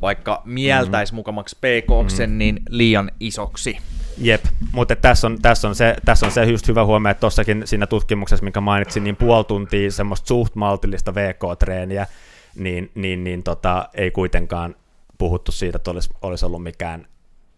[0.00, 1.16] vaikka mieltäisi mm-hmm.
[1.16, 2.38] mukamaksi PK, mm-hmm.
[2.38, 3.78] niin liian isoksi.
[4.18, 7.62] Jep, mutta tässä on, tässä, on se, tässä on se just hyvä huomio, että tuossakin
[7.64, 12.06] siinä tutkimuksessa, minkä mainitsin, niin puoli tuntia semmoista suht maltillista VK-treeniä,
[12.54, 14.74] niin, niin, niin tota, ei kuitenkaan
[15.18, 17.06] puhuttu siitä, että olisi, olisi ollut mikään,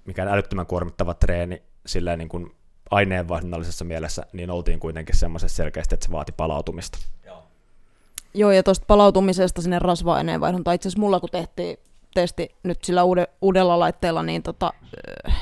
[0.05, 2.55] mikään älyttömän kuormittava treeni silleen niin kuin
[2.91, 6.99] aineenvaihdunnallisessa mielessä, niin oltiin kuitenkin semmoisessa selkeästi, että se vaati palautumista.
[7.27, 7.43] Joo,
[8.35, 11.77] Joo ja tuosta palautumisesta sinne rasva-aineenvaihduntaan, itse asiassa mulla kun tehtiin
[12.15, 14.73] testi nyt sillä uude, uudella laitteella, niin tota,
[15.29, 15.37] äh,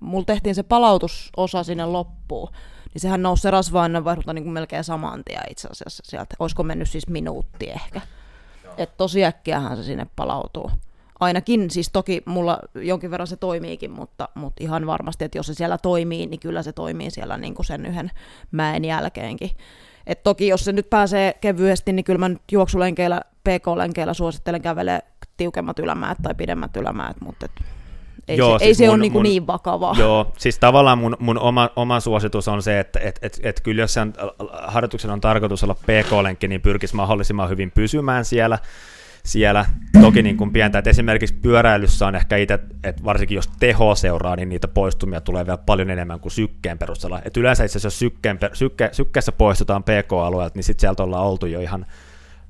[0.00, 2.48] mulla tehtiin se palautusosa sinne loppuun,
[2.94, 6.34] niin sehän nousi se rasva-aineenvaihdunta niin kuin melkein saman tien itse asiassa sieltä.
[6.38, 8.00] Olisiko mennyt siis minuutti ehkä.
[8.76, 10.70] Että tosi äkkiähän se sinne palautuu
[11.20, 15.54] ainakin, siis toki mulla jonkin verran se toimiikin, mutta, mutta ihan varmasti, että jos se
[15.54, 18.10] siellä toimii, niin kyllä se toimii siellä niin kuin sen yhden
[18.50, 19.50] mäen jälkeenkin.
[20.06, 25.00] Et toki jos se nyt pääsee kevyesti, niin kyllä mä nyt juoksulenkeillä, pk-lenkeillä suosittelen kävelee
[25.36, 27.52] tiukemmat ylämäät tai pidemmät ylämäät, mutta et
[28.28, 29.94] ei joo, se, siis ei se mun, ole niin, mun, niin vakavaa.
[29.98, 33.82] Joo, siis tavallaan mun, mun oma, oma suositus on se, että et, et, et kyllä
[33.82, 34.12] jos sen
[34.66, 38.58] harjoituksen on tarkoitus olla pk-lenkki, niin pyrkisi mahdollisimman hyvin pysymään siellä,
[39.28, 39.66] siellä.
[40.00, 44.36] Toki niin kuin pientä, että esimerkiksi pyöräilyssä on ehkä itse, että varsinkin jos teho seuraa,
[44.36, 47.22] niin niitä poistumia tulee vielä paljon enemmän kuin sykkeen perusteella.
[47.24, 51.46] Et yleensä itse asiassa jos sykkeen, sykke, sykkeessä poistutaan PK-alueelta, niin sitten sieltä ollaan oltu
[51.46, 51.86] jo ihan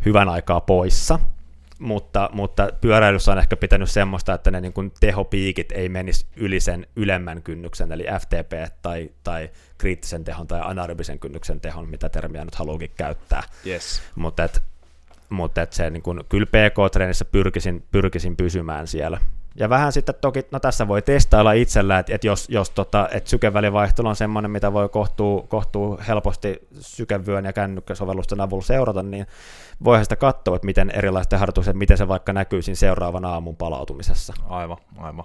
[0.06, 1.18] hyvän aikaa poissa.
[1.78, 6.60] mutta, mutta pyöräilyssä on ehkä pitänyt semmoista, että ne niin kuin tehopiikit ei menisi yli
[6.60, 12.44] sen ylemmän kynnyksen, eli FTP tai, tai kriittisen tehon tai anaerobisen kynnyksen tehon, mitä termiä
[12.44, 13.42] nyt haluukin käyttää.
[13.66, 14.02] Yes.
[14.14, 14.62] Mutta et,
[15.28, 19.20] mutta et se niin kun, kyllä PK-treenissä pyrkisin, pyrkisin pysymään siellä.
[19.56, 23.30] Ja vähän sitten toki, no tässä voi testailla itsellä, että, että jos, jos tota, että
[23.30, 29.26] sykevälivaihtelu on semmoinen, mitä voi kohtuu, kohtuu helposti sykevyön ja kännykkäsovellusten avulla seurata, niin
[29.84, 34.34] voihan sitä katsoa, että miten erilaiset harjoitukset, miten se vaikka näkyy siinä seuraavan aamun palautumisessa.
[34.48, 35.24] Aivan, aivan.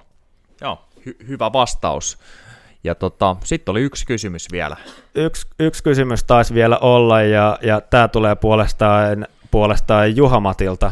[0.61, 2.17] Joo, hy- hyvä vastaus.
[2.83, 4.77] Ja tota, sitten oli yksi kysymys vielä.
[5.15, 10.91] Yksi, yksi kysymys taisi vielä olla, ja, ja tämä tulee puolestaan, puolestaan Juha Matilta,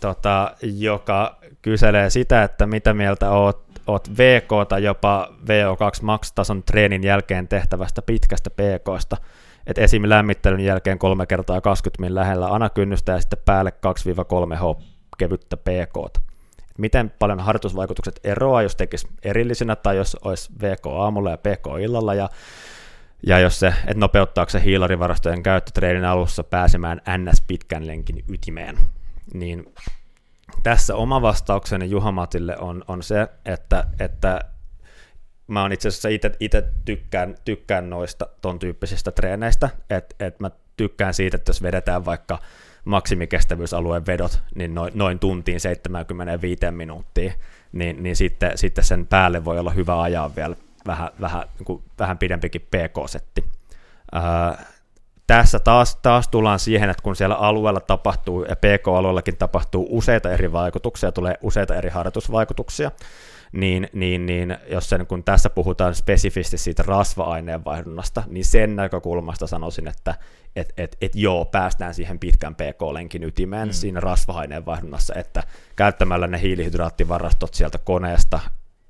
[0.00, 7.04] tota, joka kyselee sitä, että mitä mieltä oot, oot VK tai jopa VO2 max-tason treenin
[7.04, 9.16] jälkeen tehtävästä pitkästä PKsta,
[9.66, 10.02] että esim.
[10.06, 13.72] lämmittelyn jälkeen kolme kertaa 20 min lähellä anakynnystä ja sitten päälle
[14.52, 14.82] 2-3 H
[15.18, 16.22] kevyttä PK.
[16.78, 22.14] Miten paljon harjoitusvaikutukset eroaa, jos tekisi erillisinä tai jos olisi VK aamulla ja PK illalla
[22.14, 22.28] ja
[23.26, 27.40] ja jos se, että nopeuttaako se hiilarivarastojen käyttö treenin alussa pääsemään NS.
[27.46, 28.78] pitkän lenkin ytimeen,
[29.34, 29.74] niin
[30.62, 34.40] tässä oma vastaukseni Juhamatille on, on se, että, että
[35.46, 36.08] mä oon itse asiassa
[36.40, 42.04] itse tykkään, tykkään noista ton tyyppisistä treeneistä, että et mä tykkään siitä, että jos vedetään
[42.04, 42.38] vaikka
[42.84, 47.32] maksimikestävyysalueen vedot, niin noin, noin tuntiin 75 minuuttia,
[47.72, 51.82] niin, niin sitten, sitten sen päälle voi olla hyvä ajaa vielä vähän, vähän, niin kuin,
[51.98, 53.44] vähän pidempikin PK-setti.
[54.12, 54.64] Ää,
[55.26, 60.52] tässä taas, taas tullaan siihen, että kun siellä alueella tapahtuu, ja PK-alueellakin tapahtuu useita eri
[60.52, 62.90] vaikutuksia, tulee useita eri harjoitusvaikutuksia,
[63.52, 69.88] niin, niin, niin jos sen, kun tässä puhutaan spesifisti siitä rasva-aineenvaihdunnasta, niin sen näkökulmasta sanoisin,
[69.88, 70.14] että
[70.56, 73.72] et, et, et joo, päästään siihen pitkän PK-lenkin ytimeen mm.
[73.72, 75.42] siinä rasva-aineenvaihdunnassa, että
[75.76, 78.40] käyttämällä ne hiilihydraattivarastot sieltä koneesta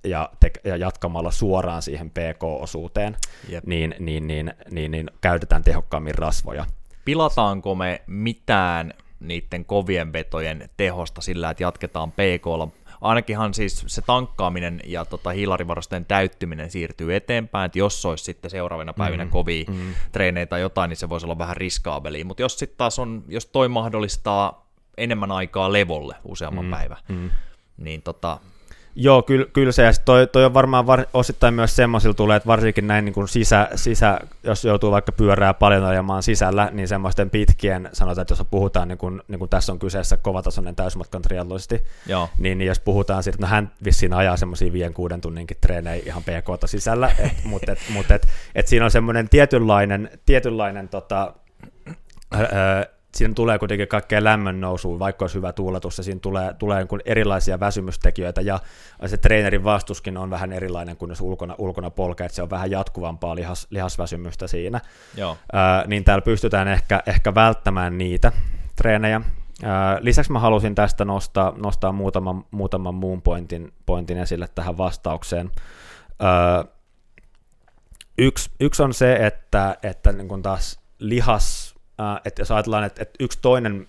[0.05, 3.17] ja, te- ja jatkamalla suoraan siihen PK-osuuteen,
[3.51, 3.65] yep.
[3.67, 6.67] niin, niin, niin, niin, niin käytetään tehokkaammin rasvoja.
[7.05, 12.69] Pilataanko me mitään niiden kovien vetojen tehosta sillä, että jatketaan PKlla?
[13.01, 18.93] Ainakinhan siis se tankkaaminen ja tota hiilarivarosten täyttyminen siirtyy eteenpäin, että jos olisi sitten seuraavina
[18.93, 19.95] päivinä mm, kovia mm.
[20.13, 23.47] treenejä tai jotain, niin se voisi olla vähän riskaabelia, mutta jos sitten taas on, jos
[23.47, 27.31] toi mahdollistaa enemmän aikaa levolle useamman mm, päivän, mm.
[27.77, 28.39] niin tota,
[29.01, 32.47] Joo, kyllä, kyllä se, ja toi, toi on varmaan var, osittain myös semmoisilla tulee, että
[32.47, 37.31] varsinkin näin niin kuin sisä, sisä, jos joutuu vaikka pyörää paljon ajamaan sisällä, niin semmoisten
[37.31, 41.83] pitkien, sanotaan, että jos puhutaan, niin kuin, niin kuin tässä on kyseessä kovatasoinen täysmatkan triatloisti,
[42.39, 46.03] niin, niin jos puhutaan siitä, että no hän vissiin ajaa semmoisia viien kuuden tunninkin treenejä
[46.07, 51.35] ihan pk sisällä, et, mutta et, mut et, et siinä on semmoinen tietynlainen, tietynlainen tota,
[52.35, 56.85] öö, siinä tulee kuitenkin kaikkea lämmön nousua, vaikka olisi hyvä tuuletus, ja siinä tulee, tulee
[56.85, 58.59] niin erilaisia väsymystekijöitä, ja
[59.07, 62.71] se treenerin vastuskin on vähän erilainen kuin jos ulkona, ulkona polkee, että se on vähän
[62.71, 64.81] jatkuvampaa lihas, lihasväsymystä siinä.
[65.17, 65.37] Joo.
[65.53, 68.33] Ää, niin täällä pystytään ehkä, ehkä välttämään niitä
[68.77, 69.21] treenejä.
[69.63, 75.51] Ää, lisäksi mä halusin tästä nostaa, nostaa muutaman, muutaman muun pointin, pointin esille tähän vastaukseen.
[76.21, 76.65] Ää,
[78.19, 81.68] yksi, yksi on se, että, että niin kun taas lihas
[82.25, 83.87] että jos ajatellaan, että, että yksi toinen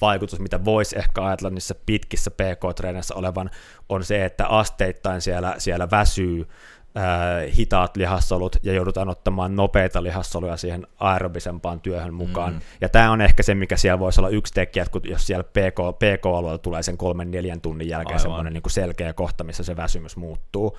[0.00, 3.50] vaikutus, mitä voisi ehkä ajatella niissä pitkissä PK-treeneissä olevan,
[3.88, 6.48] on se, että asteittain siellä, siellä väsyy
[6.94, 12.52] ää, hitaat lihassolut ja joudutaan ottamaan nopeita lihassoluja siihen aerobisempaan työhön mukaan.
[12.52, 12.60] Mm.
[12.80, 15.44] Ja tämä on ehkä se, mikä siellä voisi olla yksi tekijä, että kun jos siellä
[15.44, 20.16] PK, PK-alueella tulee sen kolmen neljän tunnin jälkeen semmoinen niin selkeä kohta, missä se väsymys
[20.16, 20.78] muuttuu,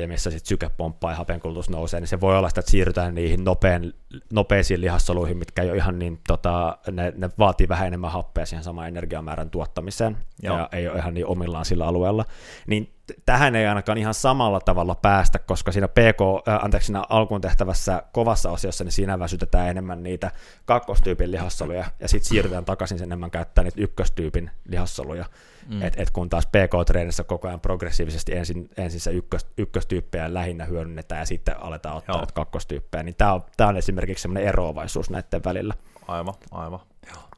[0.00, 3.14] ja missä sitten syke pomppaa ja hapenkulutus nousee, niin se voi olla sitä, että siirrytään
[3.14, 3.94] niihin nopein,
[4.32, 8.64] nopeisiin lihassoluihin, mitkä ei ole ihan niin, tota, ne, ne vaatii vähän enemmän happea siihen
[8.64, 10.58] saman energiamäärän tuottamiseen, Joo.
[10.58, 12.24] ja ei ole ihan niin omillaan sillä alueella.
[12.66, 12.94] Niin
[13.26, 18.02] tähän ei ainakaan ihan samalla tavalla päästä, koska siinä PK, äh, anteeksi, siinä alkuun tehtävässä
[18.12, 20.30] kovassa osiossa, niin siinä väsytetään enemmän niitä
[20.64, 25.24] kakkostyypin lihassoluja, ja sitten siirrytään takaisin sen enemmän käyttää niitä ykköstyypin lihassoluja.
[25.68, 25.82] Mm.
[25.82, 31.18] Et, et kun taas PK-treenissä koko ajan progressiivisesti ensin, ensin se ykkös, ykköstyyppejä lähinnä hyödynnetään
[31.18, 35.74] ja sitten aletaan ottaa kakkostyyppejä, niin tämä on, tää on esimerkiksi semmoinen eroavaisuus näiden välillä.
[36.08, 36.80] Aivan, aivan.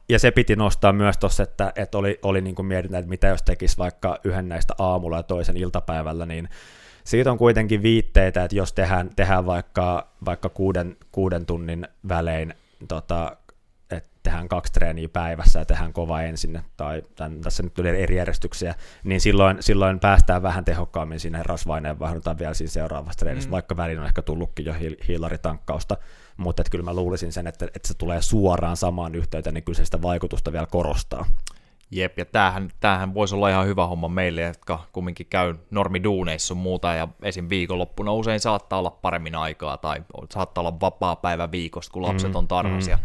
[0.09, 3.27] Ja se piti nostaa myös tuossa, että, että oli, oli niin kuin mietintä, että mitä
[3.27, 6.49] jos tekisi vaikka yhden näistä aamulla ja toisen iltapäivällä, niin
[7.05, 12.55] siitä on kuitenkin viitteitä, että jos tehdään, tehdään vaikka, vaikka kuuden, kuuden tunnin välein
[12.89, 13.37] tota,
[14.25, 18.75] tehdään kaksi treeniä päivässä ja tehdään kova ensin, tai tämän, tässä nyt tuli eri järjestyksiä,
[19.05, 23.53] niin silloin, silloin päästään vähän tehokkaammin sinne rasvaineen vaihduntaan vielä siinä seuraavassa treenissä, mm.
[23.53, 24.75] vaikka välin on ehkä tullutkin jo
[25.09, 25.97] hiilaritankkausta,
[26.37, 29.77] mutta että kyllä mä luulisin sen, että, että se tulee suoraan samaan yhteyteen, niin kyllä
[29.77, 31.27] se sitä vaikutusta vielä korostaa.
[31.91, 36.57] Jep, ja tämähän, tämähän voisi olla ihan hyvä homma meille, jotka kumminkin käy normiduuneissa sun
[36.57, 37.49] muuta, ja esim.
[37.49, 40.03] viikonloppuna usein saattaa olla paremmin aikaa, tai
[40.33, 42.93] saattaa olla vapaa päivä viikosta, kun lapset mm, on tarhassa, mm.
[42.93, 42.99] ja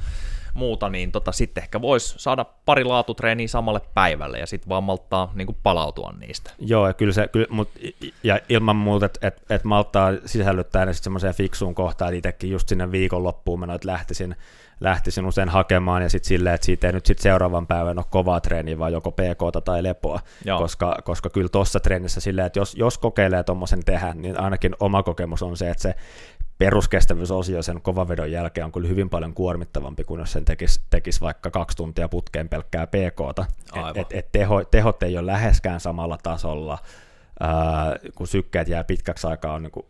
[0.54, 5.32] muuta, niin tota, sitten ehkä voisi saada pari laatutreeniä samalle päivälle, ja sitten vaan malttaa
[5.36, 6.52] niin kuin palautua niistä.
[6.60, 7.70] Joo, ja kyllä se, kyllä, mut,
[8.24, 12.70] ja ilman muuta, että et, et malttaa sisällyttää ne sitten semmoiseen fiksuun kohtaan, itsekin just
[12.70, 14.36] sinne viikonloppuun että lähtisin
[14.80, 18.42] lähtisin usein hakemaan, ja sitten silleen, että siitä ei nyt sit seuraavan päivän ole kovaa
[18.42, 20.20] treeniä, vaan joko PK tai lepoa,
[20.58, 25.04] koska, koska kyllä tuossa treenissä silleen, että jos, jos kokeilee tuommoisen tehdä, niin ainakin oma
[25.04, 25.96] kokemus on se, että se
[26.60, 31.52] peruskestävyysosio sen kovavedon jälkeen on kyllä hyvin paljon kuormittavampi kuin jos sen tekisi, tekisi vaikka
[31.52, 33.46] kaksi tuntia putkeen pelkkää PKta.
[33.76, 36.78] Et, et, et teho, tehot ei ole läheskään samalla tasolla,
[37.40, 39.86] ää, kun sykkeet jää pitkäksi aikaa on niin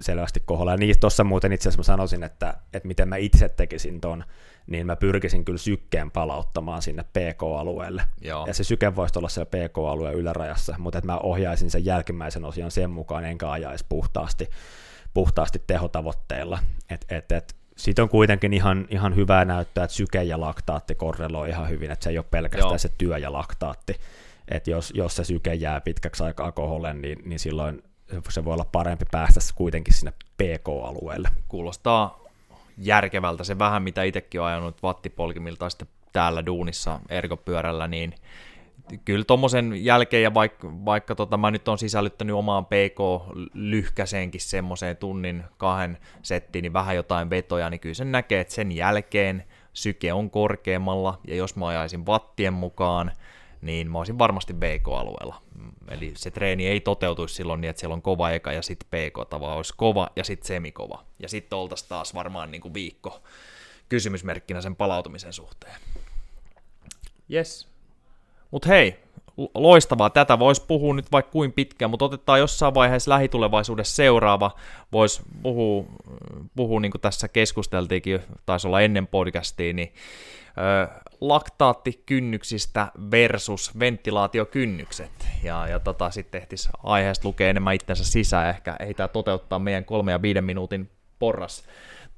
[0.00, 0.70] selvästi koholla.
[0.70, 4.24] Ja niin tuossa muuten itse asiassa mä sanoisin, että, että miten mä itse tekisin ton,
[4.66, 8.02] niin mä pyrkisin kyllä sykkeen palauttamaan sinne PK-alueelle.
[8.20, 8.46] Joo.
[8.46, 12.70] Ja se syke voisi olla siellä PK-alueen ylärajassa, mutta että mä ohjaisin sen jälkimmäisen osion
[12.70, 14.48] sen mukaan, enkä ajaisi puhtaasti,
[15.14, 16.58] puhtaasti tehotavoitteilla.
[16.90, 21.48] Et, et, et, siitä on kuitenkin ihan, ihan hyvää näyttää, että syke ja laktaatti korreloi
[21.48, 22.78] ihan hyvin, että se ei ole pelkästään Joo.
[22.78, 23.96] se työ ja laktaatti.
[24.48, 27.82] Että jos, jos se syke jää pitkäksi aikaa koholle, niin, niin silloin
[28.28, 31.28] se voi olla parempi päästä kuitenkin sinne PK-alueelle.
[31.48, 32.24] Kuulostaa
[32.78, 38.14] järkevältä se vähän, mitä itsekin on ajanut vattipolkimilta sitten täällä duunissa ergopyörällä, niin
[39.04, 45.44] kyllä tuommoisen jälkeen, ja vaikka, vaikka tota, mä nyt on sisällyttänyt omaan PK-lyhkäseenkin semmoiseen tunnin
[45.56, 50.30] kahden settiin, niin vähän jotain vetoja, niin kyllä sen näkee, että sen jälkeen syke on
[50.30, 53.12] korkeammalla, ja jos mä ajaisin wattien mukaan,
[53.62, 55.42] niin mä olisin varmasti BK-alueella.
[55.88, 59.40] Eli se treeni ei toteutuisi silloin niin, että siellä on kova eka ja sitten PK,
[59.40, 61.04] vaan olisi kova ja sitten semikova.
[61.18, 63.22] Ja sitten oltaisiin taas varmaan niin kuin viikko
[63.88, 65.76] kysymysmerkkinä sen palautumisen suhteen.
[67.32, 67.73] Yes.
[68.54, 68.96] Mutta hei,
[69.54, 70.10] loistavaa.
[70.10, 74.50] Tätä voisi puhua nyt vaikka kuin pitkään, mutta otetaan jossain vaiheessa lähitulevaisuudessa seuraava.
[74.92, 75.84] Voisi puhua,
[76.56, 79.92] puhua niin kuin tässä keskusteltiinkin, taisi olla ennen podcastia, niin
[81.20, 85.28] laktaattikynnyksistä versus ventilaatiokynnykset.
[85.42, 88.50] Ja, ja tota, sitten tehtis aiheesta lukea enemmän itsensä sisään.
[88.50, 91.64] Ehkä ei tämä toteuttaa meidän kolme ja viiden minuutin porras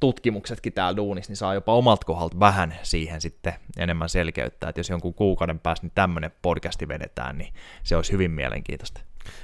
[0.00, 4.90] tutkimuksetkin täällä duunissa, niin saa jopa omalta kohdalta vähän siihen sitten enemmän selkeyttää, että jos
[4.90, 7.52] jonkun kuukauden päästä niin tämmöinen podcasti vedetään, niin
[7.82, 9.00] se olisi hyvin mielenkiintoista.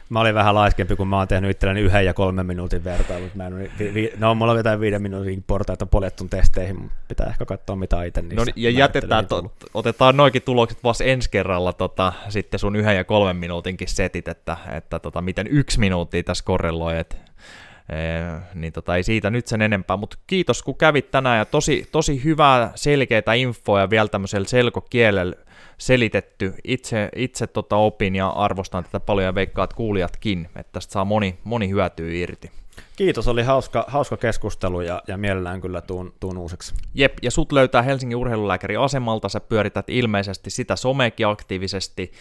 [0.08, 3.26] Mä olin vähän laiskempi, kun mä oon tehnyt itselleni yhden ja kolmen minuutin vertailu.
[3.34, 7.26] Mä en, vi, vi, no, mulla on jotain viiden minuutin portaita poljettun testeihin, mutta pitää
[7.26, 8.36] ehkä katsoa mitä itse niissä.
[8.36, 13.04] No, ja jätetään, to, otetaan noikin tulokset vasta ensi kerralla tota, sitten sun yhden ja
[13.04, 17.16] kolmen minuutinkin setit, että, että tota, miten yksi minuutti tässä korreloi, että
[18.54, 22.24] niin tota, ei siitä nyt sen enempää, mutta kiitos kun kävit tänään ja tosi, tosi
[22.24, 25.36] hyvää selkeää infoa ja vielä tämmöisellä selkokielellä
[25.78, 26.54] selitetty.
[26.64, 31.38] Itse, itse tota opin ja arvostan tätä paljon ja veikkaat kuulijatkin, että tästä saa moni,
[31.44, 32.50] moni hyötyä irti.
[32.96, 36.74] Kiitos, oli hauska, hauska keskustelu ja, ja mielellään kyllä tuun, tuun uusiksi.
[36.94, 42.12] Jep, ja sut löytää Helsingin urheilulääkäri asemalta, sä pyörität ilmeisesti sitä someekin aktiivisesti.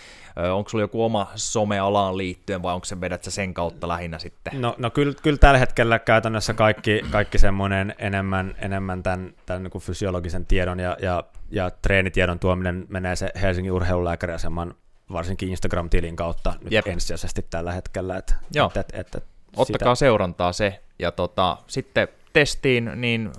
[0.53, 4.61] onko sulla joku oma somealaan liittyen vai onko se vedät sä sen kautta lähinnä sitten?
[4.61, 9.81] No, no kyllä, kyllä tällä hetkellä käytännössä kaikki, kaikki semmoinen enemmän, enemmän tämän, tämän niin
[9.81, 14.75] fysiologisen tiedon ja, ja, ja treenitiedon tuominen menee se Helsingin urheilulääkäriaseman
[15.11, 16.87] varsinkin Instagram-tilin kautta nyt Jep.
[16.87, 18.17] ensisijaisesti tällä hetkellä.
[18.17, 18.71] Et, Joo.
[18.75, 19.23] Et, et, et,
[19.57, 20.05] Ottakaa sitä.
[20.05, 23.31] seurantaa se, ja tota, sitten testiin, niin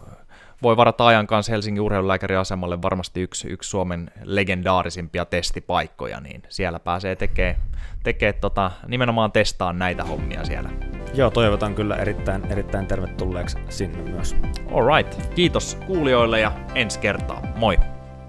[0.63, 7.17] voi varata ajan kanssa Helsingin urheilulääkäriasemalle varmasti yksi, yksi Suomen legendaarisimpia testipaikkoja, niin siellä pääsee
[7.17, 7.57] tekemään
[8.03, 10.71] tekee tota, nimenomaan testaa näitä hommia siellä.
[11.15, 14.37] Joo, toivotan kyllä erittäin, erittäin tervetulleeksi sinne myös.
[14.73, 17.43] Alright, kiitos kuulijoille ja ensi kertaa.
[17.57, 17.79] Moi!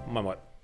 [0.06, 0.43] Moi moi!